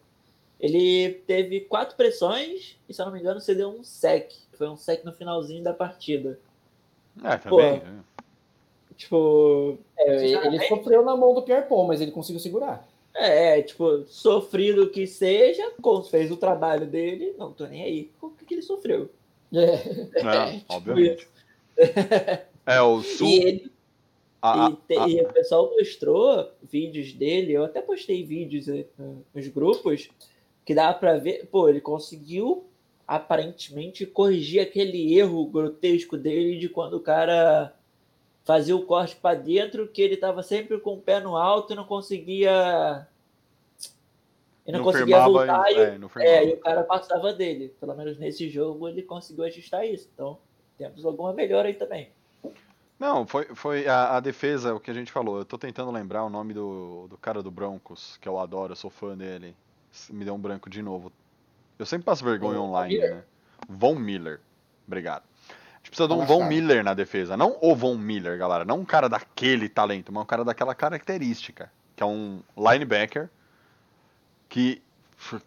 Ele 0.61 1.23
teve 1.27 1.61
quatro 1.61 1.97
pressões 1.97 2.77
e, 2.89 2.93
se 2.93 3.01
eu 3.01 3.07
não 3.07 3.13
me 3.13 3.21
engano, 3.21 3.41
cedeu 3.41 3.71
um 3.71 3.85
sec. 3.85 4.33
Foi 4.55 4.69
um 4.69 4.77
sec 4.77 5.05
no 5.05 5.13
finalzinho 5.13 5.63
da 5.63 5.73
partida. 5.73 6.39
É, 7.23 7.37
também. 7.37 7.81
né? 7.81 8.01
Tipo. 8.99 9.79
É, 9.97 10.11
ele 10.11 10.29
Sinceramente? 10.29 10.69
sofreu 10.69 11.05
na 11.05 11.17
mão 11.17 11.33
do 11.33 11.43
Pierre 11.43 11.67
Paul, 11.69 11.87
mas 11.87 12.01
ele 12.03 12.11
conseguiu 12.11 12.41
segurar. 12.41 12.87
É, 13.15 13.63
tipo, 13.63 14.05
sofrido 14.09 14.91
que 14.91 15.07
seja, 15.07 15.73
fez 16.11 16.31
o 16.31 16.37
trabalho 16.37 16.85
dele, 16.87 17.35
não 17.39 17.53
tô 17.53 17.65
nem 17.67 17.83
aí. 17.83 18.11
O 18.21 18.29
que, 18.31 18.45
que 18.45 18.55
ele 18.55 18.63
sofreu? 18.63 19.09
É. 19.55 19.77
Tipo 20.59 20.75
obviamente. 20.75 21.23
isso. 21.23 21.29
É, 22.67 22.83
o 22.83 23.01
Sul. 23.03 23.27
E 23.29 23.39
ele 23.43 23.73
a- 24.43 24.67
a- 24.67 24.71
E, 24.71 24.77
te- 24.87 25.11
e 25.11 25.23
o 25.23 25.33
pessoal 25.33 25.71
mostrou 25.71 26.51
vídeos 26.63 27.13
dele, 27.13 27.53
eu 27.53 27.65
até 27.65 27.81
postei 27.81 28.23
vídeos 28.25 28.69
eh, 28.69 28.85
nos 29.35 29.49
grupos, 29.49 30.09
que 30.65 30.75
dá 30.75 30.93
pra 30.93 31.17
ver, 31.17 31.47
pô, 31.47 31.69
ele 31.69 31.81
conseguiu 31.81 32.65
aparentemente 33.07 34.05
corrigir 34.07 34.61
aquele 34.61 35.17
erro 35.19 35.45
grotesco 35.47 36.17
dele 36.17 36.59
de 36.59 36.69
quando 36.69 36.95
o 36.95 37.01
cara 37.01 37.75
fazia 38.49 38.75
o 38.75 38.87
corte 38.87 39.15
pra 39.15 39.35
dentro, 39.35 39.87
que 39.87 40.01
ele 40.01 40.17
tava 40.17 40.43
sempre 40.43 40.81
com 40.81 40.95
o 40.95 41.01
pé 41.03 41.21
no 41.21 41.37
alto 41.37 41.75
e 41.75 41.77
não 41.77 41.85
conseguia. 41.85 43.07
E 44.67 44.73
não, 44.73 44.83
conseguia 44.83 45.17
firmava, 45.17 45.31
voltar 45.31 45.71
e, 45.71 45.77
é, 45.77 45.99
não 45.99 46.11
é, 46.17 46.47
e 46.47 46.55
o 46.55 46.57
cara 46.57 46.83
passava 46.83 47.35
dele. 47.35 47.75
Pelo 47.79 47.95
menos 47.95 48.17
nesse 48.17 48.49
jogo 48.49 48.89
ele 48.89 49.03
conseguiu 49.03 49.45
ajustar 49.45 49.87
isso. 49.87 50.09
Então 50.15 50.39
temos 50.79 51.05
alguma 51.05 51.35
melhora 51.35 51.69
aí 51.69 51.75
também. 51.75 52.11
Não, 52.99 53.27
foi, 53.27 53.55
foi 53.55 53.87
a, 53.87 54.17
a 54.17 54.21
defesa, 54.21 54.75
o 54.75 54.81
que 54.81 54.91
a 54.91 54.95
gente 54.95 55.13
falou. 55.13 55.37
Eu 55.37 55.45
tô 55.45 55.59
tentando 55.59 55.91
lembrar 55.91 56.25
o 56.25 56.31
nome 56.31 56.55
do, 56.55 57.07
do 57.07 57.19
cara 57.19 57.43
do 57.43 57.51
Broncos, 57.51 58.17
que 58.17 58.27
eu 58.27 58.39
adoro, 58.39 58.73
eu 58.73 58.77
sou 58.77 58.89
fã 58.89 59.15
dele. 59.15 59.55
Me 60.09 60.25
deu 60.25 60.35
um 60.35 60.41
branco 60.41 60.71
de 60.71 60.81
novo. 60.81 61.13
Eu 61.79 61.85
sempre 61.85 62.07
passo 62.07 62.25
vergonha 62.25 62.59
Von 62.59 62.69
online, 62.71 62.95
Miller? 62.95 63.15
né? 63.15 63.23
Von 63.69 63.95
Miller. 63.97 64.41
Obrigado. 64.87 65.25
Gente 65.89 65.91
precisa 65.91 66.07
de 66.07 66.15
um 66.15 66.19
Tá 66.19 66.27
Von. 66.27 66.45
Miller 66.45 66.85
na 66.85 66.93
defesa. 66.93 67.37
Não 67.37 67.57
o 67.63 67.75
Von 67.75 67.97
Miller, 67.97 68.39
galera. 68.39 68.65
Não 68.65 68.81
um 68.81 68.85
cara 68.85 69.09
daquele 69.09 69.69
talento, 69.69 70.13
mas 70.13 70.23
um 70.23 70.27
cara 70.27 70.45
daquela 70.45 70.75
característica. 70.75 71.73
Que 71.97 72.03
é 72.03 72.07
um 72.07 72.43
linebacker. 72.57 73.31
Que, 74.49 74.83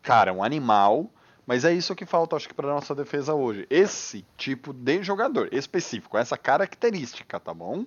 cara, 0.02 0.32
é 0.32 0.34
um 0.34 0.44
animal. 0.44 1.10
Mas 1.46 1.64
é 1.64 1.74
isso 1.74 1.96
que 1.96 2.06
falta, 2.06 2.36
acho 2.36 2.48
que, 2.48 2.56
pra 2.56 2.68
nossa 2.68 2.96
defesa 2.96 3.34
hoje. 3.34 3.68
Esse 3.70 4.26
tipo 4.36 4.74
de 4.74 5.04
jogador 5.04 5.50
específico, 5.52 6.18
essa 6.18 6.38
característica, 6.38 7.40
tá 7.40 7.54
bom? 7.54 7.86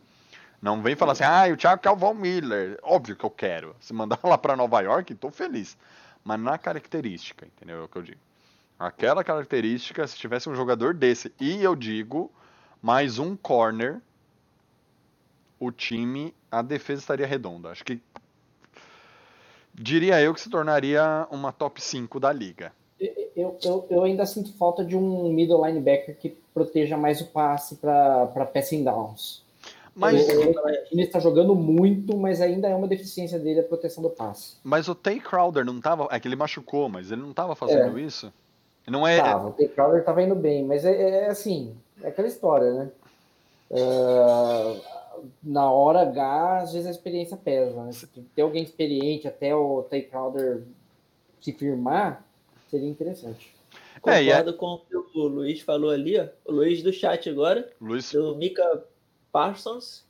Não 0.62 0.80
vem 0.80 0.94
falar 0.94 1.12
assim, 1.12 1.24
ah, 1.24 1.44
o 1.52 1.56
Thiago 1.56 1.82
quer 1.82 1.90
o 1.90 1.96
Von 1.96 2.14
Miller. 2.14 2.78
Óbvio 2.82 3.16
que 3.16 3.24
eu 3.24 3.30
quero. 3.30 3.74
Se 3.80 3.92
mandar 3.92 4.18
lá 4.22 4.38
pra 4.38 4.56
Nova 4.56 4.80
York, 4.80 5.14
tô 5.14 5.30
feliz. 5.30 5.76
Mas 6.22 6.40
na 6.40 6.56
característica, 6.56 7.46
entendeu? 7.46 7.82
É 7.82 7.84
o 7.84 7.88
que 7.88 7.96
eu 7.96 8.02
digo. 8.02 8.20
Aquela 8.78 9.24
característica, 9.24 10.06
se 10.06 10.16
tivesse 10.16 10.48
um 10.48 10.54
jogador 10.54 10.94
desse, 10.94 11.32
e 11.40 11.62
eu 11.62 11.76
digo, 11.76 12.30
mais 12.84 13.18
um 13.18 13.34
corner, 13.34 14.02
o 15.58 15.72
time, 15.72 16.34
a 16.50 16.60
defesa 16.60 17.00
estaria 17.00 17.26
redonda. 17.26 17.70
Acho 17.70 17.82
que. 17.82 17.98
Diria 19.72 20.20
eu 20.20 20.34
que 20.34 20.40
se 20.42 20.50
tornaria 20.50 21.26
uma 21.30 21.50
top 21.50 21.82
5 21.82 22.20
da 22.20 22.30
liga. 22.30 22.74
Eu, 23.34 23.58
eu, 23.64 23.86
eu 23.88 24.04
ainda 24.04 24.26
sinto 24.26 24.52
falta 24.58 24.84
de 24.84 24.94
um 24.94 25.32
middle 25.32 25.64
linebacker 25.66 26.14
que 26.18 26.36
proteja 26.52 26.98
mais 26.98 27.22
o 27.22 27.26
passe 27.28 27.76
para 27.76 28.26
passing 28.52 28.84
downs. 28.84 29.42
Mas, 29.94 30.26
time 30.26 31.02
está 31.04 31.18
jogando 31.18 31.54
muito, 31.54 32.18
mas 32.18 32.42
ainda 32.42 32.68
é 32.68 32.74
uma 32.74 32.86
deficiência 32.86 33.38
dele 33.38 33.60
a 33.60 33.64
proteção 33.64 34.02
do 34.02 34.10
passe. 34.10 34.56
mas 34.62 34.88
o 34.88 34.94
Tay 34.94 35.20
Crowder 35.20 35.64
não 35.64 35.80
tava. 35.80 36.06
É 36.10 36.20
que 36.20 36.28
ele 36.28 36.36
machucou, 36.36 36.90
mas 36.90 37.10
ele 37.10 37.22
não 37.22 37.32
tava 37.32 37.56
fazendo 37.56 37.98
isso? 37.98 38.30
Não 38.86 39.06
é. 39.06 39.16
Tava, 39.16 39.48
o 39.48 39.52
Tay 39.52 39.68
Crowder 39.68 40.00
estava 40.00 40.22
indo 40.22 40.34
bem, 40.34 40.64
mas 40.64 40.84
é, 40.84 41.24
é 41.24 41.26
assim, 41.28 41.76
é 42.02 42.08
aquela 42.08 42.28
história, 42.28 42.72
né? 42.72 42.90
Ah, 43.72 44.76
na 45.42 45.70
hora 45.70 46.02
H, 46.02 46.60
às 46.62 46.72
vezes 46.72 46.86
a 46.86 46.90
experiência 46.90 47.36
pesa, 47.36 47.82
né? 47.84 47.92
Se 47.92 48.06
ter 48.06 48.42
alguém 48.42 48.62
experiente 48.62 49.26
até 49.26 49.54
o 49.54 49.82
Tay 49.84 50.02
Crowder 50.02 50.62
se 51.40 51.52
firmar, 51.52 52.24
seria 52.70 52.88
interessante. 52.88 53.54
É, 54.06 54.22
e 54.22 54.30
é- 54.30 54.36
Concordo 54.36 54.56
com 54.58 54.66
o 54.74 54.78
que 54.78 55.18
o 55.18 55.26
Luiz 55.26 55.60
falou 55.60 55.90
ali, 55.90 56.18
ó. 56.18 56.26
O 56.44 56.52
Luiz 56.52 56.82
do 56.82 56.92
chat 56.92 57.28
agora, 57.28 57.70
Luiz, 57.80 58.12
do 58.12 58.36
Mika 58.36 58.84
Parsons. 59.32 60.04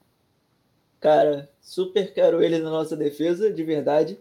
Cara, 1.00 1.50
super 1.60 2.12
quero 2.12 2.42
ele 2.42 2.58
na 2.58 2.70
nossa 2.70 2.96
defesa, 2.96 3.52
de 3.52 3.62
verdade. 3.62 4.18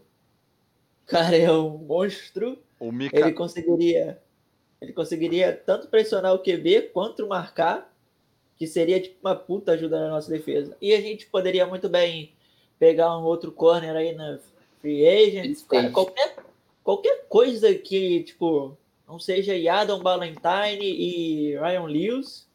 O 1.05 1.09
cara 1.09 1.35
é 1.37 1.51
um 1.51 1.77
monstro. 1.77 2.57
O 2.79 2.91
Mika. 2.91 3.17
Ele 3.17 3.31
conseguiria. 3.31 4.21
Ele 4.83 4.91
conseguiria 4.91 5.53
tanto 5.65 5.87
pressionar 5.87 6.33
o 6.33 6.39
QB 6.39 6.89
quanto 6.93 7.25
marcar, 7.25 7.89
que 8.57 8.67
seria 8.67 8.99
tipo 8.99 9.15
uma 9.21 9.33
puta 9.33 9.71
ajuda 9.71 9.97
na 9.97 10.09
nossa 10.09 10.29
defesa. 10.29 10.75
E 10.81 10.93
a 10.93 10.99
gente 10.99 11.25
poderia 11.27 11.65
muito 11.65 11.87
bem 11.87 12.33
pegar 12.77 13.17
um 13.17 13.23
outro 13.23 13.49
corner 13.49 13.95
aí 13.95 14.13
na 14.13 14.39
free 14.81 15.07
agent. 15.07 15.57
Cara, 15.69 15.89
qualquer, 15.89 16.35
qualquer 16.83 17.25
coisa 17.29 17.73
que, 17.73 18.23
tipo, 18.23 18.77
não 19.07 19.17
seja 19.17 19.53
Adam 19.73 20.01
Ballantyne 20.01 20.85
e 20.85 21.57
Ryan 21.57 21.85
Lewis, 21.85 22.45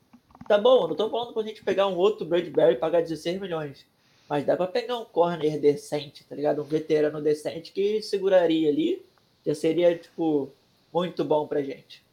tá 0.46 0.58
bom. 0.58 0.86
Não 0.86 0.94
tô 0.94 1.08
falando 1.08 1.32
pra 1.32 1.42
gente 1.42 1.64
pegar 1.64 1.86
um 1.86 1.96
outro 1.96 2.26
Bradbury 2.26 2.74
e 2.74 2.76
pagar 2.76 3.00
16 3.00 3.40
milhões. 3.40 3.86
Mas 4.28 4.44
dá 4.44 4.54
pra 4.54 4.66
pegar 4.66 4.98
um 4.98 5.06
corner 5.06 5.58
decente, 5.58 6.24
tá 6.24 6.36
ligado? 6.36 6.60
Um 6.60 6.66
veterano 6.66 7.22
decente 7.22 7.72
que 7.72 8.02
seguraria 8.02 8.68
ali. 8.68 9.02
Já 9.46 9.54
seria, 9.54 9.96
tipo, 9.96 10.52
muito 10.92 11.24
bom 11.24 11.46
pra 11.46 11.62
gente. 11.62 12.06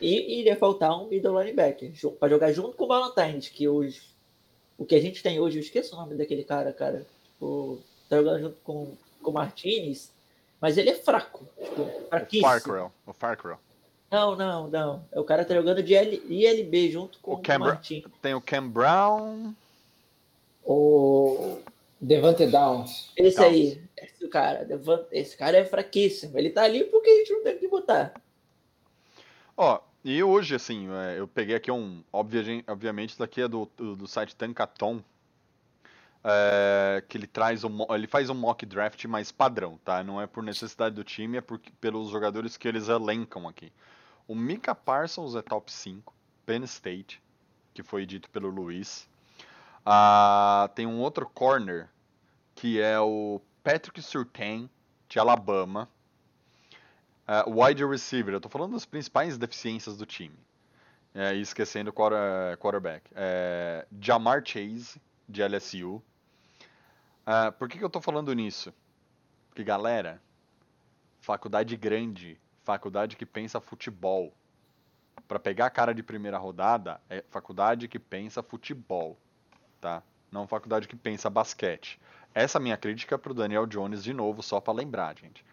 E 0.00 0.40
iria 0.40 0.56
faltar 0.56 0.96
um 0.96 1.08
middle 1.08 1.40
linebacker 1.40 1.92
para 2.18 2.28
jogar 2.28 2.52
junto 2.52 2.76
com 2.76 2.84
o 2.84 2.88
Valentines, 2.88 3.48
que 3.48 3.68
os, 3.68 4.14
o 4.76 4.84
que 4.84 4.94
a 4.94 5.00
gente 5.00 5.22
tem 5.22 5.40
hoje, 5.40 5.58
eu 5.58 5.62
esqueço 5.62 5.94
o 5.94 5.98
nome 5.98 6.14
daquele 6.14 6.44
cara, 6.44 6.72
cara. 6.72 7.04
Tipo, 7.24 7.80
tá 8.08 8.16
jogando 8.16 8.40
junto 8.40 8.56
com, 8.62 8.92
com 9.22 9.30
o 9.30 9.34
Martinez, 9.34 10.12
mas 10.60 10.78
ele 10.78 10.90
é 10.90 10.94
fraco. 10.94 11.46
Tipo, 11.62 12.08
fraquíssimo. 12.08 12.46
O 12.46 12.50
Farquhar. 12.50 12.92
O 13.06 13.12
Farquhar. 13.12 13.58
Não, 14.10 14.36
não, 14.36 14.68
não. 14.68 15.04
É 15.12 15.20
o 15.20 15.24
cara 15.24 15.44
tá 15.44 15.54
jogando 15.54 15.82
de 15.82 15.94
L, 15.94 16.22
ILB 16.28 16.90
junto 16.90 17.18
com 17.20 17.34
o, 17.34 17.42
Cam 17.42 17.56
o 17.56 17.60
Martin. 17.60 18.04
Tem 18.22 18.34
o 18.34 18.40
Cam 18.40 18.68
Brown. 18.68 19.52
O 20.64 21.58
Devante 22.00 22.46
Downs. 22.46 23.10
Esse 23.16 23.36
Downs. 23.36 23.48
aí, 23.48 23.82
esse 23.96 24.28
cara, 24.28 24.64
Devante, 24.64 25.06
esse 25.12 25.36
cara 25.36 25.58
é 25.58 25.64
fraquíssimo. 25.64 26.38
Ele 26.38 26.50
tá 26.50 26.62
ali 26.62 26.84
porque 26.84 27.10
a 27.10 27.16
gente 27.16 27.32
não 27.32 27.42
tem 27.42 27.58
que 27.58 27.68
botar. 27.68 28.14
Ó, 29.56 29.80
e 30.04 30.22
hoje, 30.22 30.54
assim, 30.54 30.88
é, 30.92 31.18
eu 31.18 31.28
peguei 31.28 31.56
aqui 31.56 31.70
um. 31.70 32.02
obvia- 32.12 32.64
Obviamente, 32.68 33.10
isso 33.10 33.18
daqui 33.18 33.42
é 33.42 33.48
do, 33.48 33.66
do, 33.76 34.06
site 34.06 34.34
Tankaton. 34.36 35.02
é, 36.24 37.02
que 37.08 37.16
ele 37.16 37.26
traz 37.26 37.64
um, 37.64 37.86
ele 37.94 38.06
faz 38.06 38.28
um 38.30 38.34
mock 38.34 38.64
draft 38.66 39.04
mais 39.06 39.30
padrão, 39.32 39.78
tá? 39.84 40.02
Não 40.02 40.20
é 40.20 40.26
por 40.26 40.42
necessidade 40.42 40.94
do 40.94 41.04
time, 41.04 41.38
é 41.38 41.40
por, 41.40 41.60
pelos 41.80 42.10
jogadores 42.10 42.56
que 42.56 42.66
eles 42.68 42.88
elencam 42.88 43.46
aqui. 43.48 43.72
O 44.26 44.34
Mika 44.34 44.74
Parsons 44.74 45.34
é 45.34 45.42
top 45.42 45.72
5, 45.72 46.14
Penn 46.46 46.64
State, 46.64 47.22
que 47.74 47.82
foi 47.82 48.04
dito 48.06 48.28
pelo 48.30 48.48
Luiz. 48.50 49.08
Ah, 49.86 50.70
tem 50.74 50.86
um 50.86 51.00
outro 51.00 51.28
corner, 51.28 51.88
que 52.54 52.80
é 52.80 52.98
o 53.00 53.40
Patrick 53.64 54.00
Surtain, 54.02 54.68
de 55.08 55.18
Alabama. 55.18 55.88
Ah, 57.30 57.44
wide 57.46 57.84
receiver, 57.84 58.32
eu 58.32 58.40
tô 58.40 58.48
falando 58.48 58.72
das 58.72 58.86
principais 58.86 59.36
deficiências 59.36 59.98
do 59.98 60.06
time. 60.06 60.34
É, 61.14 61.34
e 61.34 61.42
esquecendo 61.42 61.90
o 61.90 61.92
quarter- 61.92 62.56
quarterback. 62.56 63.10
É, 63.14 63.86
Jamar 64.00 64.42
Chase, 64.42 64.98
de 65.28 65.42
LSU. 65.42 66.02
Ah, 67.26 67.52
por 67.52 67.68
que, 67.68 67.76
que 67.76 67.84
eu 67.84 67.90
tô 67.90 68.00
falando 68.00 68.32
nisso? 68.32 68.72
Porque, 69.50 69.62
galera, 69.62 70.22
faculdade 71.20 71.76
grande, 71.76 72.40
faculdade 72.64 73.14
que 73.14 73.26
pensa 73.26 73.60
futebol. 73.60 74.32
Pra 75.26 75.38
pegar 75.38 75.66
a 75.66 75.70
cara 75.70 75.92
de 75.92 76.02
primeira 76.02 76.38
rodada, 76.38 76.98
é 77.10 77.22
faculdade 77.28 77.88
que 77.88 77.98
pensa 77.98 78.42
futebol, 78.42 79.18
tá? 79.82 80.02
Não 80.32 80.46
faculdade 80.46 80.88
que 80.88 80.96
pensa 80.96 81.28
basquete. 81.28 82.00
Essa 82.34 82.58
minha 82.58 82.76
crítica 82.78 83.16
é 83.16 83.18
pro 83.18 83.34
Daniel 83.34 83.66
Jones 83.66 84.02
de 84.02 84.14
novo, 84.14 84.42
só 84.42 84.60
pra 84.60 84.72
lembrar, 84.72 85.14
gente. 85.18 85.44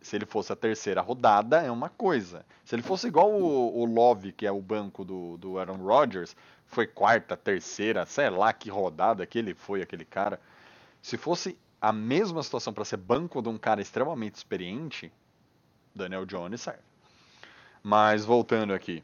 Se 0.00 0.16
ele 0.16 0.26
fosse 0.26 0.52
a 0.52 0.56
terceira 0.56 1.00
rodada, 1.00 1.60
é 1.60 1.70
uma 1.70 1.88
coisa. 1.88 2.44
Se 2.64 2.74
ele 2.74 2.82
fosse 2.82 3.08
igual 3.08 3.32
o, 3.32 3.80
o 3.80 3.84
Love, 3.84 4.32
que 4.32 4.46
é 4.46 4.52
o 4.52 4.60
banco 4.60 5.04
do, 5.04 5.36
do 5.36 5.58
Aaron 5.58 5.78
Rodgers, 5.78 6.36
foi 6.66 6.86
quarta, 6.86 7.36
terceira, 7.36 8.06
sei 8.06 8.30
lá 8.30 8.52
que 8.52 8.70
rodada 8.70 9.26
que 9.26 9.38
ele 9.38 9.54
foi, 9.54 9.82
aquele 9.82 10.04
cara. 10.04 10.40
Se 11.02 11.16
fosse 11.16 11.58
a 11.80 11.92
mesma 11.92 12.42
situação 12.42 12.72
para 12.72 12.84
ser 12.84 12.96
banco 12.96 13.40
de 13.42 13.48
um 13.48 13.58
cara 13.58 13.80
extremamente 13.80 14.36
experiente, 14.36 15.12
Daniel 15.94 16.26
Jones 16.26 16.60
serve. 16.60 16.82
Mas 17.82 18.24
voltando 18.24 18.72
aqui. 18.72 19.02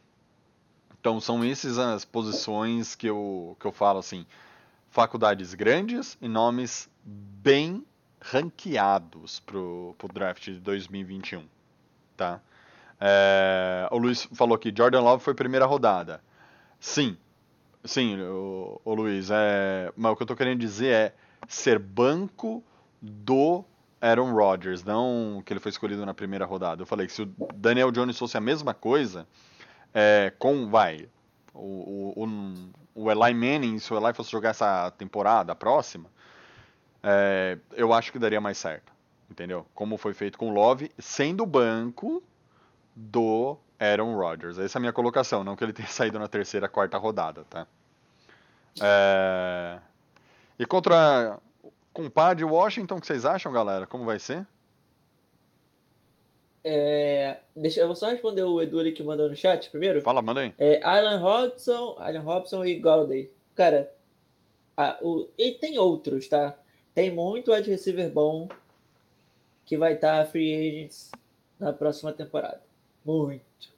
Então 0.99 1.21
são 1.21 1.45
essas 1.45 1.79
as 1.79 2.05
posições 2.05 2.95
que 2.95 3.07
eu, 3.07 3.57
que 3.61 3.67
eu 3.67 3.73
falo 3.73 3.99
assim. 3.99 4.27
Faculdades 4.91 5.55
grandes 5.55 6.17
e 6.21 6.29
nomes 6.29 6.89
bem 7.05 7.85
ranqueados 8.31 9.41
pro, 9.41 9.95
pro 9.99 10.09
draft 10.09 10.45
de 10.45 10.59
2021, 10.61 11.45
tá? 12.17 12.41
É, 12.99 13.87
o 13.91 13.99
Luiz 13.99 14.27
falou 14.33 14.57
que 14.57 14.73
Jordan 14.75 15.01
Love 15.01 15.23
foi 15.23 15.35
primeira 15.35 15.67
rodada. 15.67 16.23
Sim, 16.81 17.17
sim, 17.85 18.19
o, 18.21 18.81
o 18.85 18.95
Luiz, 18.95 19.29
é, 19.31 19.93
mas 19.97 20.13
o 20.13 20.17
que 20.17 20.23
eu 20.23 20.27
tô 20.27 20.37
querendo 20.37 20.59
dizer 20.59 20.93
é 20.93 21.15
ser 21.47 21.79
banco 21.79 22.65
do 23.01 23.63
Aaron 24.01 24.33
Rodgers, 24.33 24.83
não 24.83 25.43
que 25.45 25.53
ele 25.53 25.61
foi 25.61 25.71
escolhido 25.71 26.07
na 26.07 26.15
primeira 26.15 26.47
rodada. 26.47 26.83
Eu 26.83 26.87
falei 26.87 27.07
que 27.07 27.13
se 27.13 27.23
o 27.23 27.35
Daniel 27.55 27.91
Jones 27.91 28.19
fosse 28.19 28.39
a 28.39 28.41
mesma 28.41 28.73
coisa, 28.73 29.27
é, 29.93 30.33
com, 30.39 30.71
vai, 30.71 31.09
o, 31.53 32.15
o, 32.17 32.25
o, 32.25 33.03
o 33.03 33.11
Eli 33.11 33.35
Manning, 33.35 33.79
se 33.79 33.93
o 33.93 33.99
Eli 33.99 34.15
fosse 34.15 34.31
jogar 34.31 34.51
essa 34.51 34.91
temporada, 34.93 35.53
a 35.53 35.55
próxima, 35.55 36.09
é, 37.05 37.59
eu 37.73 37.93
acho 37.93 38.11
que 38.11 38.19
daria 38.19 38.41
mais 38.41 38.57
certo, 38.59 38.91
entendeu? 39.31 39.67
Como 39.75 39.97
foi 39.99 40.15
feito 40.15 40.39
com 40.39 40.49
o 40.51 40.53
Love, 40.55 40.91
sendo 40.99 41.45
banco 41.45 42.23
do 42.97 43.57
Aaron 43.79 44.17
Rodgers. 44.17 44.59
Essa 44.59 44.79
é 44.79 44.81
a 44.81 44.81
minha 44.81 44.93
colocação, 44.93 45.45
não 45.45 45.55
que 45.55 45.63
ele 45.65 45.73
tenha 45.73 45.87
saído 45.89 46.19
na 46.19 46.29
terceira, 46.29 46.69
quarta 46.69 46.97
rodada, 46.99 47.45
tá? 47.51 47.67
É, 48.81 49.79
E 50.59 50.67
contra 50.67 51.39
compadre 51.93 52.45
Washington, 52.45 52.97
o 52.97 53.01
que 53.01 53.07
vocês 53.07 53.25
acham, 53.25 53.53
galera? 53.53 53.87
Como 53.87 54.05
vai 54.05 54.19
ser? 54.19 54.45
É, 56.67 57.41
deixa, 57.55 57.81
eu 57.81 57.87
vou 57.87 57.95
só 57.95 58.09
responder 58.09 58.43
o 58.43 58.61
Edu 58.63 58.79
ali 58.81 58.93
que 58.93 59.03
mandou 59.03 59.29
no 59.29 59.37
chat 59.37 59.69
primeiro. 59.71 60.01
Fala, 60.01 60.23
manda 60.23 60.41
aí. 60.41 60.55
É, 60.59 60.81
Alan 60.83 61.19
Robson, 61.19 61.95
Alan 61.99 62.21
Robson 62.21 62.65
e 62.65 62.79
Goldey. 62.79 63.31
Cara, 63.55 63.93
a- 64.77 64.99
o, 65.03 65.29
e 65.37 65.53
tem 65.53 65.79
outros, 65.79 66.27
tá? 66.27 66.57
Tem 66.95 67.11
muito 67.11 67.53
wide 67.53 67.71
receiver 67.71 68.11
bom 68.11 68.49
que 69.67 69.77
vai 69.77 69.95
estar 69.95 70.25
free 70.27 70.55
agents 70.55 71.11
na 71.59 71.73
próxima 71.73 72.13
temporada. 72.13 72.63
Muito. 73.05 73.75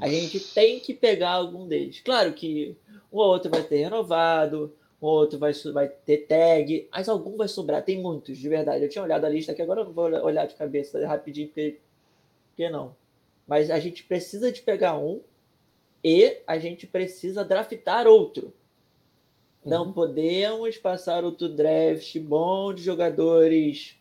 A 0.00 0.08
gente 0.08 0.40
tem 0.52 0.80
que 0.80 0.92
pegar 0.92 1.30
algum 1.30 1.66
deles. 1.66 2.00
Claro 2.00 2.32
que 2.32 2.76
um 3.12 3.18
ou 3.18 3.28
outro 3.28 3.50
vai 3.50 3.62
ter 3.62 3.84
renovado, 3.84 4.74
um 5.00 5.06
outro 5.06 5.38
vai, 5.38 5.52
vai 5.72 5.88
ter 5.88 6.26
tag, 6.26 6.88
mas 6.90 7.08
algum 7.08 7.36
vai 7.36 7.46
sobrar. 7.46 7.82
Tem 7.84 8.00
muitos, 8.00 8.36
de 8.36 8.48
verdade. 8.48 8.84
Eu 8.84 8.88
tinha 8.88 9.04
olhado 9.04 9.24
a 9.24 9.28
lista 9.28 9.52
aqui, 9.52 9.62
agora 9.62 9.80
eu 9.80 9.84
não 9.84 9.92
vou 9.92 10.04
olhar 10.04 10.46
de 10.46 10.54
cabeça 10.54 11.04
rapidinho, 11.06 11.46
porque, 11.46 11.78
porque 12.48 12.68
não. 12.68 12.94
Mas 13.46 13.70
a 13.70 13.78
gente 13.78 14.02
precisa 14.02 14.50
de 14.50 14.62
pegar 14.62 14.98
um 14.98 15.20
e 16.02 16.38
a 16.46 16.58
gente 16.58 16.86
precisa 16.86 17.44
draftar 17.44 18.06
outro. 18.06 18.52
Não 19.64 19.92
podemos 19.92 20.76
passar 20.76 21.24
outro 21.24 21.48
draft 21.48 22.18
bom 22.18 22.72
de 22.72 22.82
jogadores 22.82 23.96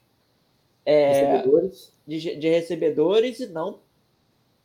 é, 0.85 1.13
Recebedores. 1.13 1.93
de, 2.05 2.35
de 2.35 2.49
recebedores 2.49 3.39
e 3.39 3.47
não 3.47 3.79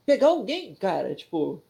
pegar 0.04 0.28
alguém, 0.28 0.74
cara. 0.74 1.14
Tipo, 1.14 1.62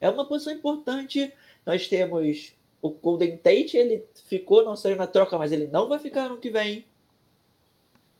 é 0.00 0.08
uma 0.08 0.26
posição 0.26 0.52
importante. 0.52 1.32
Nós 1.64 1.88
temos 1.88 2.54
o 2.80 2.90
Golden 2.90 3.36
Tate, 3.38 3.76
ele 3.76 4.04
ficou, 4.26 4.64
não 4.64 4.76
saiu 4.76 4.96
na 4.96 5.06
troca, 5.06 5.36
mas 5.38 5.50
ele 5.50 5.66
não 5.66 5.88
vai 5.88 5.98
ficar 5.98 6.28
no 6.28 6.38
que 6.38 6.50
vem. 6.50 6.84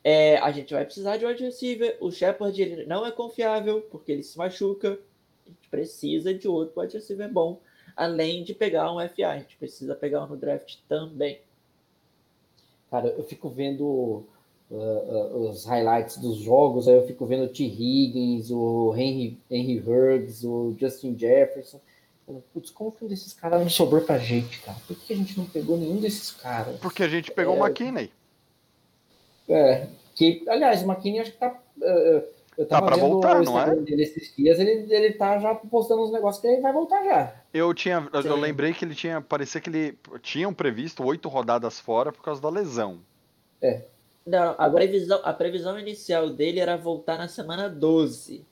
É, 0.02 0.38
a 0.38 0.50
gente 0.52 0.72
vai 0.72 0.84
precisar 0.84 1.16
de 1.16 1.26
wide 1.26 1.42
receiver. 1.44 1.96
O 2.00 2.10
Shepard 2.10 2.60
ele 2.60 2.86
não 2.86 3.04
é 3.04 3.10
confiável, 3.10 3.82
porque 3.90 4.12
ele 4.12 4.22
se 4.22 4.38
machuca. 4.38 4.98
A 5.44 5.48
gente 5.48 5.68
precisa 5.68 6.32
de 6.32 6.48
outro 6.48 6.80
wide 6.80 6.94
receiver 6.94 7.30
bom, 7.30 7.60
além 7.96 8.44
de 8.44 8.54
pegar 8.54 8.92
um 8.92 9.00
FA. 9.08 9.28
A 9.28 9.38
gente 9.38 9.56
precisa 9.56 9.94
pegar 9.94 10.24
um 10.24 10.26
no 10.26 10.36
draft 10.36 10.76
também. 10.88 11.40
Cara, 12.90 13.08
eu 13.08 13.24
fico 13.24 13.48
vendo 13.48 14.24
uh, 14.70 14.74
uh, 14.74 15.48
os 15.48 15.64
highlights 15.64 16.18
dos 16.18 16.36
jogos, 16.36 16.86
aí 16.86 16.94
eu 16.94 17.06
fico 17.06 17.26
vendo 17.26 17.44
o 17.44 17.48
T. 17.48 17.64
Higgins, 17.64 18.50
o 18.50 18.94
Henry, 18.94 19.38
Henry 19.50 19.78
Huggs, 19.80 20.46
o 20.46 20.76
Justin 20.78 21.18
Jefferson. 21.18 21.80
Eu, 22.28 22.42
Putz, 22.52 22.70
como 22.70 22.92
que 22.92 23.04
um 23.04 23.08
desses 23.08 23.32
caras 23.32 23.60
não 23.60 23.70
sobrou 23.70 24.02
pra 24.02 24.18
gente, 24.18 24.60
cara? 24.60 24.78
Por 24.86 24.96
que 24.96 25.12
a 25.12 25.16
gente 25.16 25.38
não 25.38 25.46
pegou 25.46 25.76
nenhum 25.76 26.00
desses 26.00 26.30
caras? 26.32 26.78
Porque 26.80 27.02
a 27.02 27.08
gente 27.08 27.30
pegou 27.30 27.56
o 27.56 27.64
McKinney. 27.64 28.10
É, 29.48 29.86
que, 30.14 30.44
aliás, 30.48 30.82
o 30.82 30.90
McKinney 30.90 31.20
acho 31.20 31.32
que 31.32 31.38
tá. 31.38 31.56
uh, 31.78 32.35
eu 32.58 32.66
Tá 32.66 32.80
pra 32.80 32.96
voltar, 32.96 33.42
não 33.42 33.56
é? 33.58 33.62
Instagram 33.62 33.82
dele 33.84 34.02
esses 34.02 34.34
dias, 34.36 34.58
ele, 34.58 34.86
ele 34.92 35.12
tá 35.12 35.38
já 35.38 35.54
postando 35.54 36.02
uns 36.04 36.12
negócios 36.12 36.40
que 36.40 36.46
ele 36.48 36.60
vai 36.62 36.72
voltar 36.72 37.04
já. 37.04 37.34
Eu 37.52 37.72
tinha, 37.74 38.08
eu- 38.12 38.20
eu 38.22 38.34
Sim. 38.34 38.40
lembrei 38.40 38.72
que 38.72 38.84
ele 38.84 38.94
tinha, 38.94 39.20
parecia 39.20 39.60
que 39.60 39.68
ele 39.70 39.98
tinham 40.22 40.52
previsto 40.54 41.04
oito 41.04 41.28
rodadas 41.28 41.78
fora 41.80 42.10
por 42.12 42.22
causa 42.22 42.40
da 42.40 42.48
lesão. 42.48 42.98
É. 43.60 43.82
Não, 44.26 44.54
a 44.58 44.68
previsão, 44.68 45.20
a 45.22 45.32
previsão 45.32 45.78
inicial 45.78 46.30
dele 46.30 46.58
era 46.60 46.76
voltar 46.76 47.16
na 47.18 47.28
semana 47.28 47.68
12. 47.68 48.44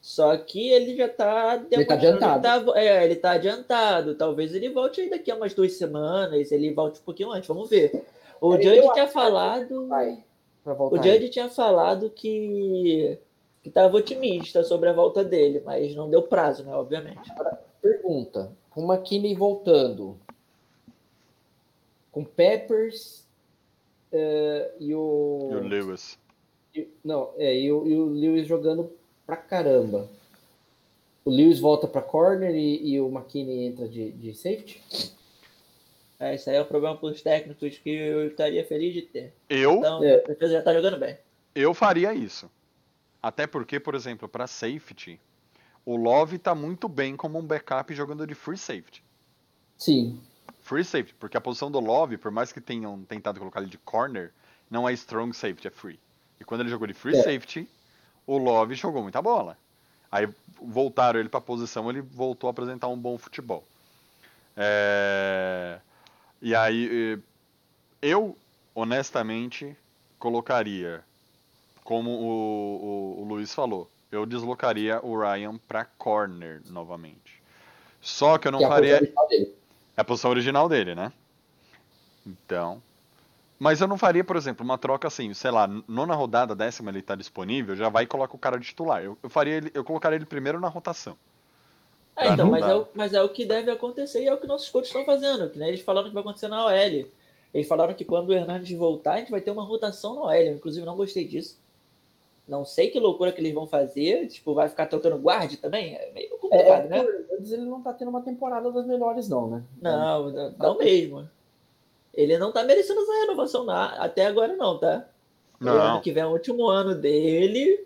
Só 0.00 0.36
que 0.36 0.68
ele 0.70 0.96
já 0.96 1.08
tá 1.08 1.62
Ele 1.70 1.84
tá 1.86 1.94
adiantado. 1.94 2.46
Ele 2.46 2.72
tá, 2.72 2.78
é, 2.80 3.04
ele 3.04 3.16
tá 3.16 3.30
adiantado. 3.30 4.14
Talvez 4.16 4.54
ele 4.54 4.68
volte 4.68 5.00
aí 5.00 5.08
daqui 5.08 5.30
a 5.30 5.36
umas 5.36 5.54
duas 5.54 5.72
semanas. 5.74 6.52
Ele 6.52 6.74
volte 6.74 7.00
um 7.00 7.04
pouquinho 7.04 7.30
antes, 7.30 7.48
vamos 7.48 7.70
ver. 7.70 8.04
O 8.40 8.54
É, 8.54 8.60
Judge 8.62 8.92
tinha 8.92 9.08
falado. 9.08 9.86
Vai. 9.86 10.18
Pra 10.64 10.72
O 10.72 10.76
voltar. 10.76 11.02
Judge 11.02 11.28
tinha 11.28 11.48
falado 11.48 12.10
que 12.10 13.18
que 13.62 13.68
estava 13.70 13.96
otimista 13.96 14.62
sobre 14.62 14.90
a 14.90 14.92
volta 14.92 15.24
dele, 15.24 15.62
mas 15.64 15.94
não 15.94 16.10
deu 16.10 16.22
prazo, 16.22 16.64
né? 16.64 16.74
Obviamente. 16.74 17.30
Pergunta. 17.80 18.50
Com 18.70 18.82
o 18.84 18.92
McKinney 18.92 19.34
voltando. 19.34 20.18
Com 22.12 22.24
Peppers 22.24 23.26
eh, 24.12 24.70
e 24.78 24.94
o. 24.94 25.48
E 25.50 25.54
o 25.56 25.60
Lewis. 25.68 26.18
e- 26.74 26.88
não, 27.04 27.30
é, 27.38 27.58
e 27.58 27.72
o, 27.72 27.86
e 27.86 27.96
o 27.96 28.06
Lewis 28.06 28.46
jogando 28.46 28.92
pra 29.26 29.36
caramba. 29.36 30.08
O 31.24 31.30
Lewis 31.30 31.58
volta 31.58 31.86
pra 31.88 32.02
corner 32.02 32.54
e, 32.54 32.86
e 32.92 33.00
o 33.00 33.08
McKinney 33.08 33.66
entra 33.66 33.88
de, 33.88 34.12
de 34.12 34.34
safety? 34.34 34.82
É, 36.18 36.34
isso 36.34 36.48
aí 36.48 36.56
é 36.56 36.62
um 36.62 36.66
problema 36.66 36.96
para 36.96 37.08
os 37.08 37.20
técnicos 37.22 37.78
que 37.78 37.90
eu 37.90 38.28
estaria 38.28 38.64
feliz 38.64 38.94
de 38.94 39.02
ter. 39.02 39.34
Eu, 39.48 39.78
Então, 39.78 40.02
É. 40.04 40.14
a 40.24 40.26
defesa 40.28 40.52
já 40.54 40.62
tá 40.62 40.72
jogando 40.72 40.98
bem. 40.98 41.18
eu 41.54 41.74
faria 41.74 42.14
isso. 42.14 42.50
Até 43.22 43.46
porque, 43.46 43.80
por 43.80 43.94
exemplo, 43.94 44.28
para 44.28 44.46
safety, 44.46 45.18
o 45.84 45.96
Love 45.96 46.38
tá 46.38 46.54
muito 46.54 46.88
bem 46.88 47.16
como 47.16 47.38
um 47.38 47.42
backup 47.46 47.92
jogando 47.94 48.26
de 48.26 48.34
free 48.34 48.56
safety. 48.58 49.02
Sim. 49.78 50.20
Free 50.62 50.84
safety, 50.84 51.14
porque 51.14 51.36
a 51.36 51.40
posição 51.40 51.70
do 51.70 51.80
Love, 51.80 52.16
por 52.16 52.30
mais 52.30 52.52
que 52.52 52.60
tenham 52.60 53.02
tentado 53.04 53.38
colocar 53.38 53.60
ele 53.60 53.68
de 53.70 53.78
corner, 53.78 54.32
não 54.70 54.88
é 54.88 54.92
strong 54.92 55.34
safety, 55.34 55.68
é 55.68 55.70
free. 55.70 55.98
E 56.40 56.44
quando 56.44 56.60
ele 56.62 56.70
jogou 56.70 56.86
de 56.86 56.94
free 56.94 57.16
É. 57.16 57.22
safety, 57.22 57.68
o 58.26 58.38
Love 58.38 58.74
jogou 58.74 59.02
muita 59.02 59.20
bola. 59.20 59.58
Aí 60.10 60.28
voltaram 60.62 61.18
ele 61.20 61.28
para 61.28 61.38
a 61.38 61.42
posição, 61.42 61.90
ele 61.90 62.00
voltou 62.00 62.48
a 62.48 62.50
apresentar 62.50 62.88
um 62.88 62.96
bom 62.96 63.18
futebol. 63.18 63.64
É, 64.56 65.80
E 66.44 66.54
aí, 66.54 67.14
eh, 67.14 67.18
eu, 68.02 68.36
honestamente, 68.74 69.74
colocaria, 70.18 71.02
como 71.82 72.10
o, 72.10 73.16
o, 73.18 73.22
o 73.22 73.24
Luiz 73.24 73.54
falou, 73.54 73.90
eu 74.12 74.26
deslocaria 74.26 75.00
o 75.02 75.18
Ryan 75.18 75.56
para 75.56 75.86
corner 75.86 76.60
novamente. 76.66 77.42
Só 77.98 78.36
que 78.36 78.46
eu 78.46 78.52
não 78.52 78.58
que 78.58 78.66
é 78.66 78.68
faria. 78.68 79.12
É 79.96 80.00
a 80.02 80.04
posição 80.04 80.30
original 80.30 80.68
dele, 80.68 80.94
né? 80.94 81.10
Então. 82.26 82.82
Mas 83.58 83.80
eu 83.80 83.88
não 83.88 83.96
faria, 83.96 84.22
por 84.22 84.36
exemplo, 84.36 84.62
uma 84.62 84.76
troca 84.76 85.08
assim, 85.08 85.32
sei 85.32 85.50
lá, 85.50 85.66
nona 85.88 86.14
rodada, 86.14 86.54
décima 86.54 86.90
ele 86.90 87.00
tá 87.00 87.14
disponível, 87.14 87.74
já 87.74 87.88
vai 87.88 88.04
e 88.04 88.06
coloca 88.06 88.36
o 88.36 88.38
cara 88.38 88.58
de 88.58 88.66
titular. 88.66 89.02
Eu, 89.02 89.16
eu 89.22 89.30
faria 89.30 89.54
ele, 89.54 89.70
eu 89.72 89.82
colocaria 89.82 90.16
ele 90.16 90.26
primeiro 90.26 90.60
na 90.60 90.68
rotação. 90.68 91.16
É, 92.16 92.28
então, 92.28 92.46
mas 92.50 92.64
é, 92.64 92.74
o, 92.76 92.86
mas 92.94 93.12
é 93.12 93.22
o 93.22 93.28
que 93.28 93.44
deve 93.44 93.70
acontecer 93.70 94.22
e 94.22 94.26
é 94.28 94.32
o 94.34 94.38
que 94.38 94.46
nossos 94.46 94.68
coaches 94.70 94.88
estão 94.88 95.04
fazendo. 95.04 95.50
Que, 95.50 95.58
né, 95.58 95.68
eles 95.68 95.80
falaram 95.80 96.08
que 96.08 96.14
vai 96.14 96.20
acontecer 96.22 96.48
na 96.48 96.64
OL. 96.66 96.72
Eles 96.72 97.68
falaram 97.68 97.94
que 97.94 98.04
quando 98.04 98.28
o 98.28 98.32
Hernandes 98.32 98.76
voltar, 98.76 99.14
a 99.14 99.18
gente 99.18 99.30
vai 99.30 99.40
ter 99.40 99.50
uma 99.50 99.64
rotação 99.64 100.14
na 100.14 100.22
OL. 100.22 100.32
Eu, 100.34 100.54
inclusive, 100.54 100.86
não 100.86 100.96
gostei 100.96 101.24
disso. 101.26 101.58
Não 102.46 102.64
sei 102.64 102.90
que 102.90 103.00
loucura 103.00 103.32
que 103.32 103.40
eles 103.40 103.54
vão 103.54 103.66
fazer. 103.66 104.26
Tipo, 104.28 104.54
vai 104.54 104.68
ficar 104.68 104.86
trocando 104.86 105.18
guarde 105.18 105.56
também? 105.56 105.94
É 105.96 106.12
meio 106.12 106.26
É, 106.34 106.36
complicado, 106.36 106.84
é, 106.84 106.88
né? 106.88 106.98
Hernandes, 106.98 107.52
ele 107.52 107.62
não 107.64 107.82
tá 107.82 107.92
tendo 107.92 108.08
uma 108.08 108.22
temporada 108.22 108.70
das 108.70 108.86
melhores, 108.86 109.28
não, 109.28 109.48
né? 109.48 109.62
Não, 109.80 110.30
não, 110.30 110.54
não 110.58 110.78
mesmo. 110.78 111.28
Ele 112.12 112.38
não 112.38 112.52
tá 112.52 112.62
merecendo 112.62 113.00
essa 113.00 113.12
renovação 113.22 113.64
na- 113.64 113.94
até 113.96 114.26
agora, 114.26 114.54
não, 114.56 114.78
tá? 114.78 115.04
O 115.60 115.64
Não. 115.64 115.72
ano 115.72 116.00
que 116.00 116.12
vem 116.12 116.22
é 116.22 116.26
o 116.26 116.30
último 116.32 116.66
ano 116.68 116.94
dele. 116.94 117.84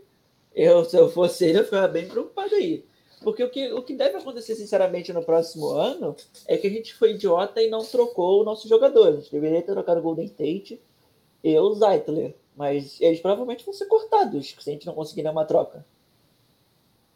Eu, 0.55 0.85
se 0.85 0.97
eu 0.97 1.09
fosse 1.09 1.45
ele, 1.47 1.61
eu 1.61 1.65
ficava 1.65 1.87
bem 1.89 2.09
preocupado 2.09 2.55
aí. 2.55 2.85
Porque 3.23 3.43
o 3.43 3.51
que, 3.51 3.73
o 3.73 3.83
que 3.83 3.95
deve 3.95 4.17
acontecer, 4.17 4.55
sinceramente, 4.55 5.13
no 5.13 5.23
próximo 5.23 5.71
ano 5.71 6.15
é 6.47 6.57
que 6.57 6.67
a 6.67 6.71
gente 6.71 6.95
foi 6.95 7.13
idiota 7.13 7.61
e 7.61 7.69
não 7.69 7.85
trocou 7.85 8.41
o 8.41 8.45
nosso 8.45 8.69
jogador. 8.69 9.09
A 9.09 9.13
gente 9.17 9.31
deveria 9.31 9.63
ter 9.63 9.73
trocado 9.73 10.01
o 10.01 10.03
Golden 10.03 10.29
Tate 10.29 10.81
e 11.43 11.59
o 11.59 11.75
Zeitler. 11.75 12.35
Mas 12.57 13.01
eles 13.01 13.21
provavelmente 13.21 13.65
vão 13.65 13.73
ser 13.73 13.87
cortados 13.87 14.55
se 14.59 14.71
a 14.71 14.73
gente 14.73 14.87
não 14.87 14.95
conseguir 14.95 15.23
nenhuma 15.23 15.45
troca. 15.45 15.85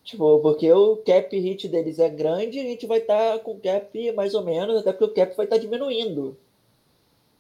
Tipo, 0.05 0.41
porque 0.41 0.73
o 0.73 0.97
cap 0.99 1.37
hit 1.37 1.69
deles 1.69 1.99
é 1.99 2.09
grande 2.09 2.59
e 2.59 2.61
a 2.61 2.65
gente 2.65 2.87
vai 2.87 2.99
estar 2.99 3.39
com 3.41 3.59
cap 3.59 4.13
mais 4.13 4.35
ou 4.35 4.43
menos, 4.43 4.77
até 4.77 4.93
porque 4.93 5.05
o 5.05 5.15
cap 5.15 5.37
vai 5.37 5.47
estar 5.47 5.59
diminuindo. 5.59 6.37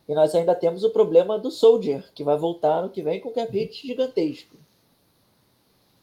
E 0.09 0.15
nós 0.15 0.35
ainda 0.35 0.55
temos 0.55 0.85
o 0.85 0.91
problema 0.91 1.39
do 1.39 1.51
Soldier, 1.51 2.05
que 2.15 2.25
vai 2.25 2.37
voltar 2.37 2.79
ano 2.79 2.91
que 2.91 3.03
vem 3.03 3.21
com 3.21 3.31
cap 3.31 3.51
hit 3.57 3.87
gigantesco. 3.87 4.57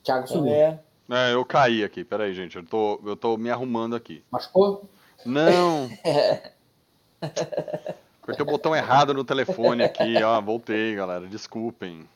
Thiago 0.04 0.26
Então 0.26 0.38
subiu. 0.38 0.54
é. 0.54 0.80
É, 1.10 1.34
eu 1.34 1.44
caí 1.44 1.84
aqui, 1.84 2.04
peraí, 2.04 2.34
gente, 2.34 2.56
eu 2.56 2.64
tô, 2.64 3.02
eu 3.04 3.16
tô 3.16 3.36
me 3.36 3.50
arrumando 3.50 3.96
aqui. 3.96 4.24
Machucou? 4.32 4.88
Não! 5.26 5.90
Apertei 7.20 8.44
o 8.44 8.46
botão 8.46 8.76
errado 8.76 9.12
no 9.14 9.24
telefone 9.24 9.84
aqui, 9.84 10.22
ó, 10.22 10.40
voltei, 10.40 10.94
galera, 10.96 11.26
desculpem. 11.26 12.08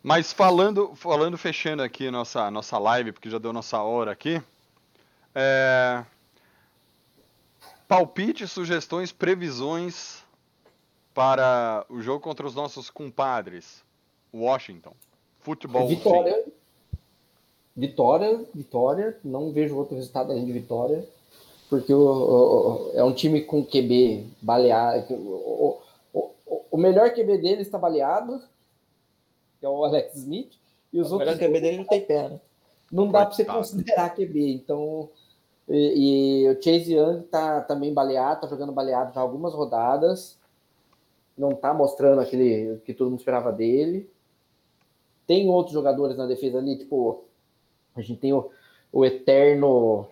Mas 0.00 0.32
falando, 0.32 0.94
falando 0.94 1.36
fechando 1.36 1.82
aqui 1.82 2.08
nossa, 2.08 2.48
nossa 2.48 2.78
live, 2.78 3.10
porque 3.10 3.28
já 3.28 3.38
deu 3.38 3.52
nossa 3.52 3.82
hora 3.82 4.12
aqui. 4.12 4.40
É... 5.34 6.04
Palpite, 7.88 8.46
sugestões, 8.46 9.10
previsões 9.10 10.24
para 11.12 11.84
o 11.88 12.00
jogo 12.00 12.20
contra 12.20 12.46
os 12.46 12.54
nossos 12.54 12.88
compadres. 12.88 13.84
Washington. 14.32 14.94
Futebol. 15.46 15.86
Vitória. 15.86 16.44
Vitória, 17.76 18.44
vitória. 18.52 19.16
Não 19.22 19.52
vejo 19.52 19.76
outro 19.76 19.94
resultado 19.94 20.32
além 20.32 20.44
de 20.44 20.52
vitória. 20.52 21.06
Porque 21.70 21.92
o, 21.94 21.98
o- 22.00 22.88
o- 22.88 22.90
é 22.94 23.04
um 23.04 23.12
time 23.12 23.42
com 23.42 23.64
QB 23.64 24.26
baleado. 24.42 25.14
O, 25.14 25.78
o- 26.14 26.30
o- 26.46 26.60
o 26.72 26.76
melhor 26.76 27.10
QB 27.10 27.38
dele 27.38 27.62
está 27.62 27.78
baleado, 27.78 28.40
que 29.60 29.66
é 29.66 29.68
o 29.68 29.84
Alex 29.84 30.16
Smith. 30.16 30.52
E 30.92 31.00
os 31.00 31.12
O 31.12 31.18
melhor 31.18 31.32
outros 31.34 31.48
QB 31.48 31.60
dele 31.60 31.76
não 31.78 31.84
tem 31.84 32.00
perna. 32.00 32.40
não 32.90 33.08
dá 33.08 33.26
para 33.26 33.34
você 33.34 33.44
considerar 33.44 34.14
QB. 34.16 34.52
Então, 34.54 35.08
e, 35.68 36.44
e 36.44 36.48
o 36.48 36.54
Chase 36.62 36.94
Young 36.94 37.22
tá 37.22 37.60
também 37.60 37.92
baleado, 37.94 38.40
tá 38.40 38.46
jogando 38.48 38.72
baleado 38.72 39.12
já 39.14 39.20
algumas 39.20 39.52
rodadas. 39.54 40.38
Não 41.38 41.54
tá 41.54 41.72
mostrando 41.74 42.20
aquele 42.20 42.78
que 42.84 42.94
todo 42.94 43.10
mundo 43.10 43.18
esperava 43.20 43.52
dele. 43.52 44.08
Tem 45.26 45.48
outros 45.48 45.74
jogadores 45.74 46.16
na 46.16 46.26
defesa 46.26 46.58
ali, 46.58 46.78
tipo, 46.78 47.24
a 47.94 48.00
gente 48.00 48.20
tem 48.20 48.32
o, 48.32 48.50
o 48.92 49.04
eterno 49.04 50.06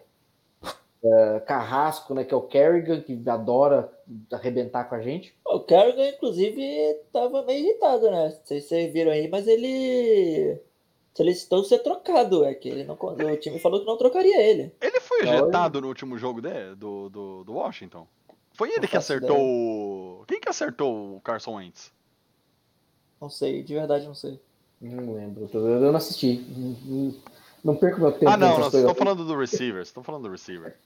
eh, 1.05 1.41
Carrasco, 1.47 2.15
né, 2.15 2.25
que 2.25 2.33
é 2.33 2.37
o 2.37 2.43
Kerrigan, 2.43 3.03
que 3.03 3.23
adora 3.29 3.93
arrebentar 4.33 4.85
com 4.85 4.95
a 4.95 5.03
gente. 5.03 5.37
O 5.45 5.61
Kerrigan, 5.61 6.09
inclusive, 6.09 7.01
tava 7.13 7.43
meio 7.43 7.65
irritado, 7.65 8.11
né? 8.11 8.25
Não 8.25 8.47
sei 8.47 8.61
se 8.61 8.69
vocês 8.69 8.93
viram 8.93 9.13
aí, 9.13 9.29
mas 9.29 9.47
ele 9.47 10.59
solicitou 11.13 11.63
ser 11.63 11.81
trocado. 11.81 12.45
É 12.45 12.55
que 12.55 12.71
ele 12.71 12.85
não, 12.85 12.95
o 12.95 13.37
time 13.37 13.59
falou 13.59 13.81
que 13.81 13.87
não 13.87 13.99
trocaria 13.99 14.43
ele. 14.43 14.75
Ele 14.81 15.01
foi 15.01 15.23
ejetado 15.23 15.81
no 15.81 15.89
último 15.89 16.17
jogo 16.17 16.41
de, 16.41 16.75
do, 16.75 17.11
do, 17.11 17.45
do 17.45 17.53
Washington? 17.53 18.07
Foi 18.55 18.73
ele 18.73 18.89
que 18.89 18.97
acertou 18.97 19.39
o. 19.39 20.25
Quem 20.27 20.41
que 20.41 20.49
acertou 20.49 21.17
o 21.17 21.21
Carson 21.21 21.57
Wentz? 21.57 21.93
Não 23.21 23.29
sei, 23.29 23.63
de 23.63 23.75
verdade 23.75 24.07
não 24.07 24.15
sei. 24.15 24.41
Não 24.85 25.15
lembro, 25.15 25.49
eu 25.53 25.81
não 25.91 25.97
assisti. 25.97 26.45
Não- 27.65 27.75
perco 27.75 28.01
meu 28.01 28.13
tempo. 28.13 28.29
Ah, 28.29 28.37
não, 28.37 28.59
não, 28.59 28.67
estou 28.69 28.95
falando 28.95 29.25
do 29.25 29.35
receiver. 29.39 29.81
Estou 29.81 30.03
falando 30.03 30.25
do 30.25 30.31
receiver. 30.31 30.77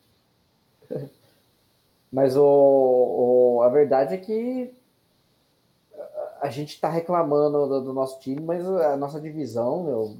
Mas 2.12 2.36
o, 2.36 2.42
o- 3.58 3.62
a 3.62 3.68
verdade 3.68 4.14
é 4.14 4.18
que 4.18 4.72
a- 6.40 6.48
gente 6.48 6.74
está 6.74 6.88
reclamando 6.88 7.66
do, 7.66 7.80
do 7.86 7.92
nosso 7.92 8.20
time, 8.20 8.40
mas 8.40 8.64
a 8.66 8.96
nossa 8.96 9.20
divisão, 9.20 9.82
meu, 9.82 10.16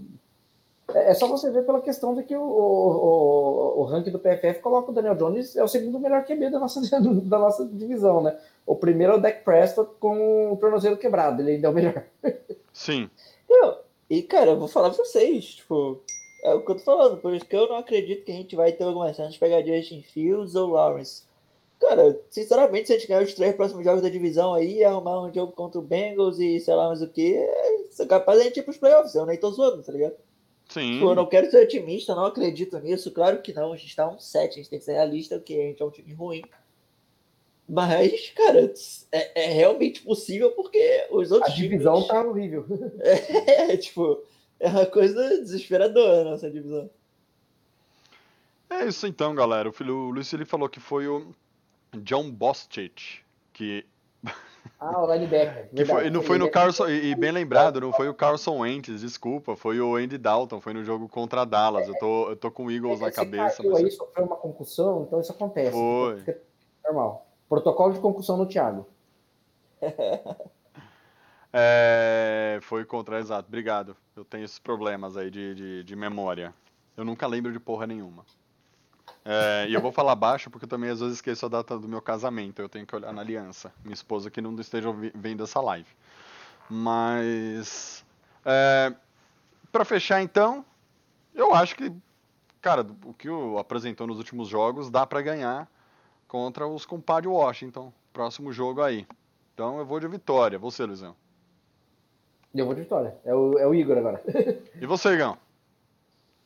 é, 0.95 1.11
é 1.11 1.15
só 1.15 1.27
você 1.29 1.49
ver 1.51 1.65
pela 1.65 1.81
questão 1.81 2.15
de 2.17 2.25
que 2.25 2.37
o, 2.37 2.43
o, 2.43 3.77
o, 3.77 3.81
o 3.81 3.85
ranking 3.85 4.11
do 4.11 4.19
PFF 4.19 4.61
coloca 4.61 4.91
o 4.91 4.95
Daniel 4.95 5.15
Jones 5.15 5.57
é 5.57 5.63
o 5.63 5.69
segundo 5.69 6.01
melhor 6.01 6.25
QB 6.25 6.51
da 6.51 6.59
nossa, 6.59 6.81
da 7.01 7.39
nossa 7.39 7.65
divisão, 7.65 8.21
né? 8.23 8.37
O 8.67 8.75
primeiro 8.75 9.13
é 9.15 9.17
o 9.17 9.21
Dak 9.21 9.45
Prescott 9.45 9.93
com 10.01 10.53
o 10.53 10.57
tornozelo 10.57 10.97
quebrado, 10.97 11.41
ele 11.41 11.53
ainda 11.53 11.69
é 11.69 11.71
o 11.71 11.75
melhor. 11.75 12.05
Sim. 12.73 13.09
Eu, 13.49 13.79
e, 14.11 14.23
cara, 14.23 14.51
eu 14.51 14.59
vou 14.59 14.69
falar 14.69 14.91
pra 14.91 15.05
vocês, 15.05 15.57
tipo, 15.57 16.01
é 16.43 16.55
o 16.55 16.63
que 16.63 16.71
eu 16.71 16.77
tô 16.77 16.83
falando, 16.83 17.19
por 17.19 17.35
isso 17.35 17.45
que 17.45 17.57
eu 17.57 17.69
não 17.69 17.77
acredito 17.77 18.25
que 18.25 18.33
a 18.33 18.35
gente 18.35 18.57
vai 18.57 18.73
ter 18.73 18.85
alguma 18.85 19.13
chance 19.13 19.33
de 19.33 19.39
pegar 19.39 19.63
Justin 19.63 20.03
Fields 20.03 20.55
ou 20.55 20.71
Lawrence. 20.71 21.23
Cara, 21.81 22.21
sinceramente, 22.31 22.89
se 22.89 22.93
a 22.93 22.99
gente 22.99 23.09
ganhar 23.09 23.23
os 23.23 23.35
três 23.35 23.55
próximos 23.55 23.85
jogos 23.85 24.03
da 24.03 24.09
divisão 24.09 24.53
aí, 24.55 24.83
arrumar 24.83 25.23
um 25.23 25.33
jogo 25.33 25.53
contra 25.53 25.79
o 25.79 25.83
Bengals 25.83 26.39
e 26.39 26.59
sei 26.59 26.75
lá 26.75 26.89
mais 26.89 27.03
o 27.03 27.09
que, 27.09 27.37
é 27.37 28.07
capaz 28.07 28.39
de 28.39 28.45
a 28.45 28.49
gente 28.49 28.61
ir 28.61 28.63
pros 28.63 28.77
playoffs, 28.77 29.15
eu 29.15 29.27
nem 29.27 29.39
tô 29.39 29.51
zoando, 29.51 29.83
tá 29.83 29.93
ligado? 29.93 30.17
Sim. 30.69 30.95
Tipo, 30.95 31.07
eu 31.07 31.15
não 31.15 31.27
quero 31.27 31.51
ser 31.51 31.63
otimista, 31.63 32.15
não 32.15 32.27
acredito 32.27 32.79
nisso, 32.81 33.11
claro 33.11 33.41
que 33.41 33.53
não, 33.53 33.73
a 33.73 33.77
gente 33.77 33.95
tá 33.95 34.09
um 34.09 34.19
7, 34.19 34.53
a 34.53 34.57
gente 34.57 34.71
tem 34.71 34.79
que 34.79 34.85
ser 34.85 34.93
realista, 34.95 35.37
porque 35.37 35.55
a 35.55 35.69
gente 35.69 35.83
é 35.83 35.85
um 35.85 35.91
time 35.91 36.13
ruim. 36.13 36.43
Mas, 37.69 38.31
cara, 38.31 38.73
é, 39.13 39.45
é 39.45 39.53
realmente 39.53 40.01
possível 40.03 40.53
porque 40.53 41.07
os 41.11 41.31
A 41.31 41.37
outros 41.37 41.55
divisão 41.55 41.97
times... 41.97 42.09
tá 42.09 42.23
horrível. 42.23 42.65
É, 43.03 43.77
tipo, 43.77 44.23
é 44.59 44.69
uma 44.69 44.87
coisa 44.87 45.29
desesperadora 45.41 46.23
a 46.23 46.31
nossa 46.33 46.51
divisão. 46.51 46.89
É 48.71 48.87
isso 48.87 49.07
então, 49.07 49.35
galera. 49.35 49.69
O 49.69 49.73
filho 49.73 49.95
o 49.95 50.11
Luiz 50.11 50.33
ele 50.33 50.45
falou 50.45 50.69
que 50.69 50.81
foi 50.81 51.07
o 51.07 51.35
John 51.97 52.31
Bostich 52.31 53.23
que 53.53 53.85
Ah, 54.81 55.03
o 55.03 55.13
linebacker. 55.13 55.69
Que 55.77 55.85
foi, 55.85 56.11
não 56.11 56.23
foi 56.23 56.39
no 56.39 56.51
Carson, 56.51 56.89
e 56.89 57.15
bem 57.15 57.33
lembrado, 57.33 57.81
não 57.81 57.93
foi 57.93 58.09
o 58.09 58.15
Carson 58.15 58.59
Wentz, 58.61 59.01
desculpa, 59.01 59.57
foi 59.57 59.81
o 59.81 59.97
Andy 59.97 60.17
Dalton, 60.19 60.61
foi 60.61 60.73
no 60.73 60.85
jogo 60.85 61.09
contra 61.09 61.45
Dallas. 61.45 61.87
Eu 61.89 61.95
tô, 61.99 62.31
eu 62.31 62.37
tô 62.37 62.51
com 62.51 62.67
o 62.67 62.71
Eagles 62.71 63.01
na 63.01 63.09
Esse 63.09 63.17
cabeça. 63.17 63.59
caiu 63.59 63.73
mas- 63.73 63.85
aí, 63.85 63.91
sofreu 63.91 64.25
uma 64.27 64.37
concussão, 64.37 65.05
então 65.07 65.21
isso 65.21 65.33
acontece. 65.33 65.73
Foi. 65.73 66.37
Normal. 66.85 67.28
Protocolo 67.49 67.95
de 67.95 68.01
concussão 68.01 68.37
no 68.37 68.47
Thiago. 68.47 68.87
É, 71.51 72.59
foi 72.61 72.85
contra, 72.85 73.19
exato, 73.19 73.49
obrigado. 73.49 73.97
Eu 74.15 74.23
tenho 74.23 74.45
esses 74.45 74.59
problemas 74.59 75.17
aí 75.17 75.31
de, 75.31 75.55
de, 75.55 75.83
de 75.85 75.97
memória. 75.97 76.55
Eu 76.95 77.05
nunca 77.07 77.27
lembro 77.27 77.51
de 77.51 77.59
porra 77.59 77.87
nenhuma. 77.87 78.25
É, 79.25 79.67
e 79.69 79.75
eu 79.75 79.81
vou 79.81 79.91
falar 79.91 80.15
baixo 80.15 80.51
porque 80.51 80.67
eu 80.67 80.69
também 80.69 80.91
às 80.91 81.01
vezes 81.01 81.17
esqueço 81.17 81.47
a 81.47 81.49
data 81.49 81.79
do 81.79 81.89
meu 81.89 82.03
casamento. 82.03 82.61
Eu 82.61 82.69
tenho 82.69 82.87
que 82.87 82.95
olhar 82.95 83.13
na 83.13 83.23
aliança. 83.23 83.73
Minha 83.83 83.95
esposa 83.95 84.31
que 84.31 84.41
não 84.41 84.55
esteja 84.61 84.91
vendo 85.15 85.43
essa 85.43 85.61
live. 85.61 85.89
Mas. 86.69 88.05
É, 88.45 88.93
para 89.73 89.85
fechar 89.85 90.23
então, 90.23 90.65
eu 91.35 91.55
acho 91.55 91.77
que, 91.77 91.93
cara, 92.61 92.87
o 93.05 93.15
que 93.15 93.29
o 93.29 93.59
apresentou 93.59 94.07
nos 94.07 94.19
últimos 94.19 94.49
jogos 94.49 94.91
dá 94.91 95.07
pra 95.07 95.23
ganhar 95.23 95.69
contra 96.29 96.69
os 96.69 96.85
compadre 96.87 97.27
Washington. 97.27 97.93
Próximo 98.13 98.53
jogo 98.53 98.83
aí. 98.83 99.07
Então 99.55 99.79
eu 99.79 99.87
vou 99.87 99.99
de 99.99 100.07
vitória. 100.07 100.59
Você, 100.59 100.85
Luizão. 100.85 101.17
Eu 102.55 102.67
vou 102.67 102.75
de 102.75 102.83
vitória. 102.83 103.17
É 103.25 103.35
o, 103.35 103.59
é 103.59 103.67
o 103.67 103.75
Igor 103.75 103.99
agora. 103.99 104.23
E 104.81 104.87
você, 104.87 105.15
Igão? 105.15 105.37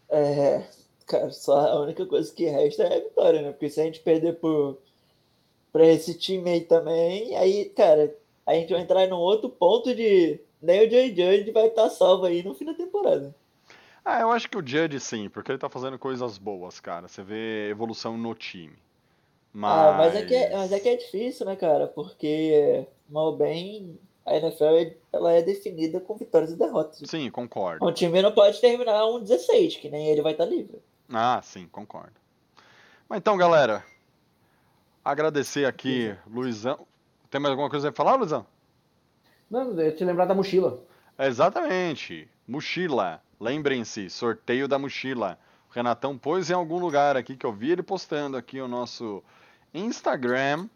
É, 0.09 0.65
cara, 1.07 1.31
só 1.31 1.59
a 1.59 1.81
única 1.81 2.07
coisa 2.07 2.33
que 2.33 2.45
resta 2.45 2.85
é 2.85 2.97
a 2.97 3.01
vitória, 3.01 3.43
né? 3.43 3.51
Porque 3.51 3.69
se 3.69 3.81
a 3.81 3.85
gente 3.85 4.01
perder 4.01 4.35
por, 4.37 4.79
pra 5.73 5.87
esse 5.87 6.15
time 6.19 6.51
aí 6.51 6.61
também, 6.63 7.37
aí, 7.37 7.67
cara, 7.67 8.15
a 8.47 8.55
gente 8.55 8.73
vai 8.73 8.83
entrar 8.83 9.07
num 9.09 9.17
outro 9.17 9.49
ponto 9.49 9.95
de 9.95 10.41
nem 10.61 10.87
o 10.87 10.91
Jay 10.91 11.09
Judge 11.09 11.51
vai 11.51 11.67
estar 11.67 11.91
salvo 11.91 12.27
aí 12.27 12.43
no 12.43 12.55
fim 12.55 12.65
da 12.65 12.75
temporada. 12.75 13.35
Ah, 14.05 14.21
eu 14.21 14.31
acho 14.31 14.49
que 14.49 14.59
o 14.59 14.67
Judge 14.67 15.01
sim, 15.01 15.29
porque 15.29 15.51
ele 15.51 15.59
tá 15.59 15.69
fazendo 15.69 15.99
coisas 15.99 16.37
boas, 16.37 16.81
cara. 16.81 17.09
Você 17.09 17.23
vê 17.23 17.71
evolução 17.71 18.19
no 18.19 18.35
time. 18.35 18.77
Mas, 19.53 19.71
Ah, 19.71 19.93
mas 19.99 20.15
é, 20.17 20.23
que 20.25 20.35
é, 20.35 20.57
mas 20.57 20.73
é 20.73 20.81
que 20.81 20.89
é 20.89 20.97
difícil, 20.97 21.45
né, 21.47 21.57
cara? 21.57 21.87
Porque, 21.87 22.87
mal 23.09 23.27
ou 23.27 23.37
bem, 23.37 23.99
a 24.25 24.35
NFL 24.37 24.65
é- 24.77 24.97
ela 25.13 25.33
é 25.33 25.43
definida 25.43 26.01
com 26.01 26.17
vitórias 26.17 26.53
e 26.53 26.57
derrotas. 26.57 27.01
Sim, 27.05 27.31
concordo. 27.31 27.85
O 27.85 27.93
time 27.93 28.23
não 28.23 28.33
pode 28.33 28.61
terminar 28.61 29.07
um 29.07 29.21
16, 29.21 29.77
que 29.77 29.91
nem 29.91 30.09
ele 30.09 30.23
vai 30.23 30.33
estar 30.33 30.47
livre. 30.47 30.81
Ah, 31.13 31.41
sim, 31.43 31.69
concordo. 31.71 32.15
Mas 33.09 33.19
então, 33.19 33.37
galera, 33.37 33.85
agradecer 35.05 35.67
aqui, 35.67 36.17
Luizão. 36.27 36.87
Tem 37.31 37.41
mais 37.41 37.51
alguma 37.51 37.69
coisa 37.69 37.91
a 37.91 37.93
falar, 37.93 38.15
Luizão? 38.15 38.47
Não, 39.51 39.79
eu 39.79 39.95
te 39.95 40.05
lembrar 40.05 40.25
da 40.25 40.35
mochila. 40.35 40.83
Exatamente. 41.19 42.29
Mochila. 42.49 43.23
Lembrem-se, 43.39 44.09
sorteio 44.09 44.67
da 44.67 44.79
mochila. 44.79 45.39
O 45.69 45.73
Renatão 45.75 46.17
pôs 46.17 46.49
em 46.51 46.55
algum 46.55 46.79
lugar 46.79 47.17
aqui 47.17 47.37
que 47.37 47.45
eu 47.45 47.53
vi 47.53 47.71
ele 47.73 47.83
postando 47.83 48.37
aqui 48.37 48.61
o 48.61 48.69
nosso 48.69 49.23
Instagram 49.75 50.69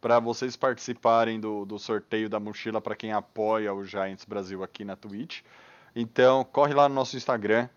para 0.00 0.18
vocês 0.18 0.56
participarem 0.56 1.38
do, 1.38 1.64
do 1.64 1.78
sorteio 1.78 2.28
da 2.28 2.40
mochila 2.40 2.80
para 2.80 2.96
quem 2.96 3.12
apoia 3.12 3.72
o 3.72 3.84
Giants 3.84 4.24
Brasil 4.24 4.62
aqui 4.64 4.84
na 4.84 4.96
Twitch. 4.96 5.42
Então, 5.94 6.42
corre 6.44 6.74
lá 6.74 6.88
no 6.88 6.94
nosso 6.94 7.16
Instagram, 7.16 7.68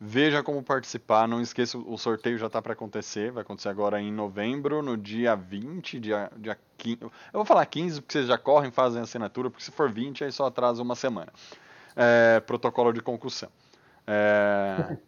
veja 0.00 0.42
como 0.42 0.60
participar. 0.62 1.28
Não 1.28 1.40
esqueça, 1.40 1.78
o 1.78 1.96
sorteio 1.96 2.36
já 2.36 2.46
está 2.46 2.60
para 2.60 2.72
acontecer. 2.72 3.30
Vai 3.30 3.42
acontecer 3.42 3.68
agora 3.68 4.00
em 4.00 4.12
novembro, 4.12 4.82
no 4.82 4.96
dia 4.96 5.36
20, 5.36 6.00
dia, 6.00 6.30
dia 6.36 6.58
15. 6.76 6.98
Eu 7.02 7.10
vou 7.32 7.44
falar 7.44 7.64
15 7.66 8.00
porque 8.00 8.12
vocês 8.12 8.26
já 8.26 8.36
correm, 8.36 8.72
fazem 8.72 9.00
a 9.00 9.04
assinatura, 9.04 9.48
porque 9.48 9.64
se 9.64 9.70
for 9.70 9.90
20 9.90 10.24
aí 10.24 10.32
só 10.32 10.46
atrasa 10.46 10.82
uma 10.82 10.96
semana. 10.96 11.32
É, 11.94 12.40
protocolo 12.40 12.92
de 12.92 13.00
concussão. 13.00 13.50
É, 14.06 14.96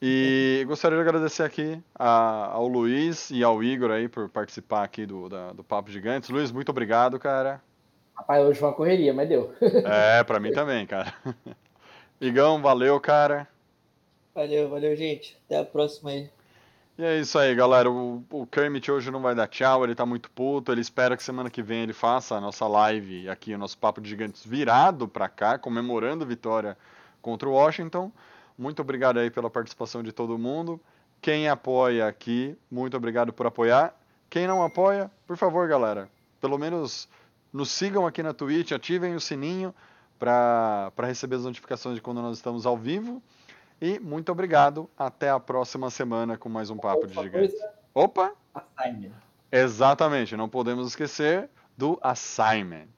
e 0.00 0.64
gostaria 0.66 0.96
de 0.96 1.02
agradecer 1.08 1.42
aqui 1.42 1.78
a- 1.94 2.50
ao 2.52 2.66
Luiz 2.66 3.30
e 3.30 3.42
ao 3.44 3.62
Igor 3.62 3.90
aí 3.90 4.08
por 4.08 4.28
participar 4.28 4.82
aqui 4.84 5.04
do, 5.06 5.28
da- 5.28 5.52
do 5.52 5.62
Papo 5.62 5.90
Gigantes. 5.90 6.30
Luiz, 6.30 6.50
muito 6.50 6.70
obrigado, 6.70 7.18
cara. 7.18 7.60
Rapaz, 8.16 8.44
hoje 8.44 8.58
foi 8.58 8.68
uma 8.68 8.74
correria, 8.74 9.12
mas 9.14 9.28
deu. 9.28 9.54
É, 9.60 10.22
pra 10.24 10.40
mim 10.40 10.52
também, 10.52 10.86
cara. 10.86 11.12
Igão, 12.20 12.60
valeu, 12.60 12.98
cara. 13.00 13.48
Valeu, 14.34 14.68
valeu, 14.68 14.94
gente. 14.96 15.36
Até 15.46 15.58
a 15.58 15.64
próxima 15.64 16.10
aí. 16.10 16.30
E 16.98 17.02
é 17.04 17.18
isso 17.18 17.38
aí, 17.38 17.54
galera. 17.54 17.90
O, 17.90 18.22
o 18.30 18.46
Kermit 18.46 18.90
hoje 18.92 19.10
não 19.10 19.22
vai 19.22 19.34
dar 19.34 19.46
tchau, 19.48 19.84
ele 19.84 19.94
tá 19.94 20.04
muito 20.04 20.30
puto. 20.30 20.70
Ele 20.70 20.82
espera 20.82 21.16
que 21.16 21.22
semana 21.22 21.48
que 21.48 21.62
vem 21.62 21.82
ele 21.82 21.94
faça 21.94 22.34
a 22.36 22.40
nossa 22.40 22.66
live 22.66 23.26
aqui, 23.28 23.54
o 23.54 23.58
nosso 23.58 23.78
Papo 23.78 24.00
de 24.02 24.08
Gigantes 24.10 24.44
virado 24.44 25.08
pra 25.08 25.26
cá, 25.28 25.58
comemorando 25.58 26.24
a 26.24 26.26
vitória 26.26 26.76
contra 27.22 27.48
o 27.48 27.52
Washington. 27.52 28.12
Muito 28.56 28.80
obrigado 28.82 29.18
aí 29.18 29.30
pela 29.30 29.50
participação 29.50 30.02
de 30.02 30.12
todo 30.12 30.38
mundo. 30.38 30.80
Quem 31.20 31.48
apoia 31.48 32.06
aqui, 32.06 32.56
muito 32.70 32.96
obrigado 32.96 33.32
por 33.32 33.46
apoiar. 33.46 33.94
Quem 34.28 34.46
não 34.46 34.62
apoia, 34.62 35.10
por 35.26 35.36
favor, 35.36 35.68
galera, 35.68 36.08
pelo 36.40 36.56
menos 36.56 37.08
nos 37.52 37.70
sigam 37.70 38.06
aqui 38.06 38.22
na 38.22 38.32
Twitch, 38.32 38.72
ativem 38.72 39.14
o 39.14 39.20
sininho 39.20 39.74
para 40.18 40.92
receber 40.98 41.36
as 41.36 41.44
notificações 41.44 41.96
de 41.96 42.02
quando 42.02 42.22
nós 42.22 42.36
estamos 42.36 42.64
ao 42.66 42.76
vivo. 42.76 43.22
E 43.80 43.98
muito 43.98 44.30
obrigado. 44.30 44.88
Até 44.96 45.30
a 45.30 45.40
próxima 45.40 45.90
semana 45.90 46.36
com 46.36 46.48
mais 46.48 46.70
um 46.70 46.76
Papo 46.76 47.06
de 47.06 47.30
coisa, 47.30 47.72
Opa! 47.94 48.32
assignment. 48.54 49.12
Exatamente, 49.50 50.36
não 50.36 50.48
podemos 50.48 50.86
esquecer 50.86 51.48
do 51.76 51.98
assignment. 52.02 52.88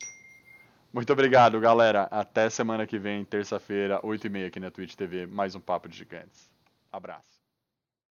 Muito 0.92 1.10
obrigado, 1.10 1.58
galera. 1.58 2.02
Até 2.10 2.50
semana 2.50 2.86
que 2.86 2.98
vem, 2.98 3.24
terça-feira, 3.24 3.98
8h30 4.02 4.46
aqui 4.46 4.60
na 4.60 4.70
Twitch 4.70 4.94
TV, 4.94 5.26
mais 5.26 5.54
um 5.54 5.60
Papo 5.60 5.88
de 5.88 5.96
Gigantes. 5.96 6.50
Abraço. 6.92 7.41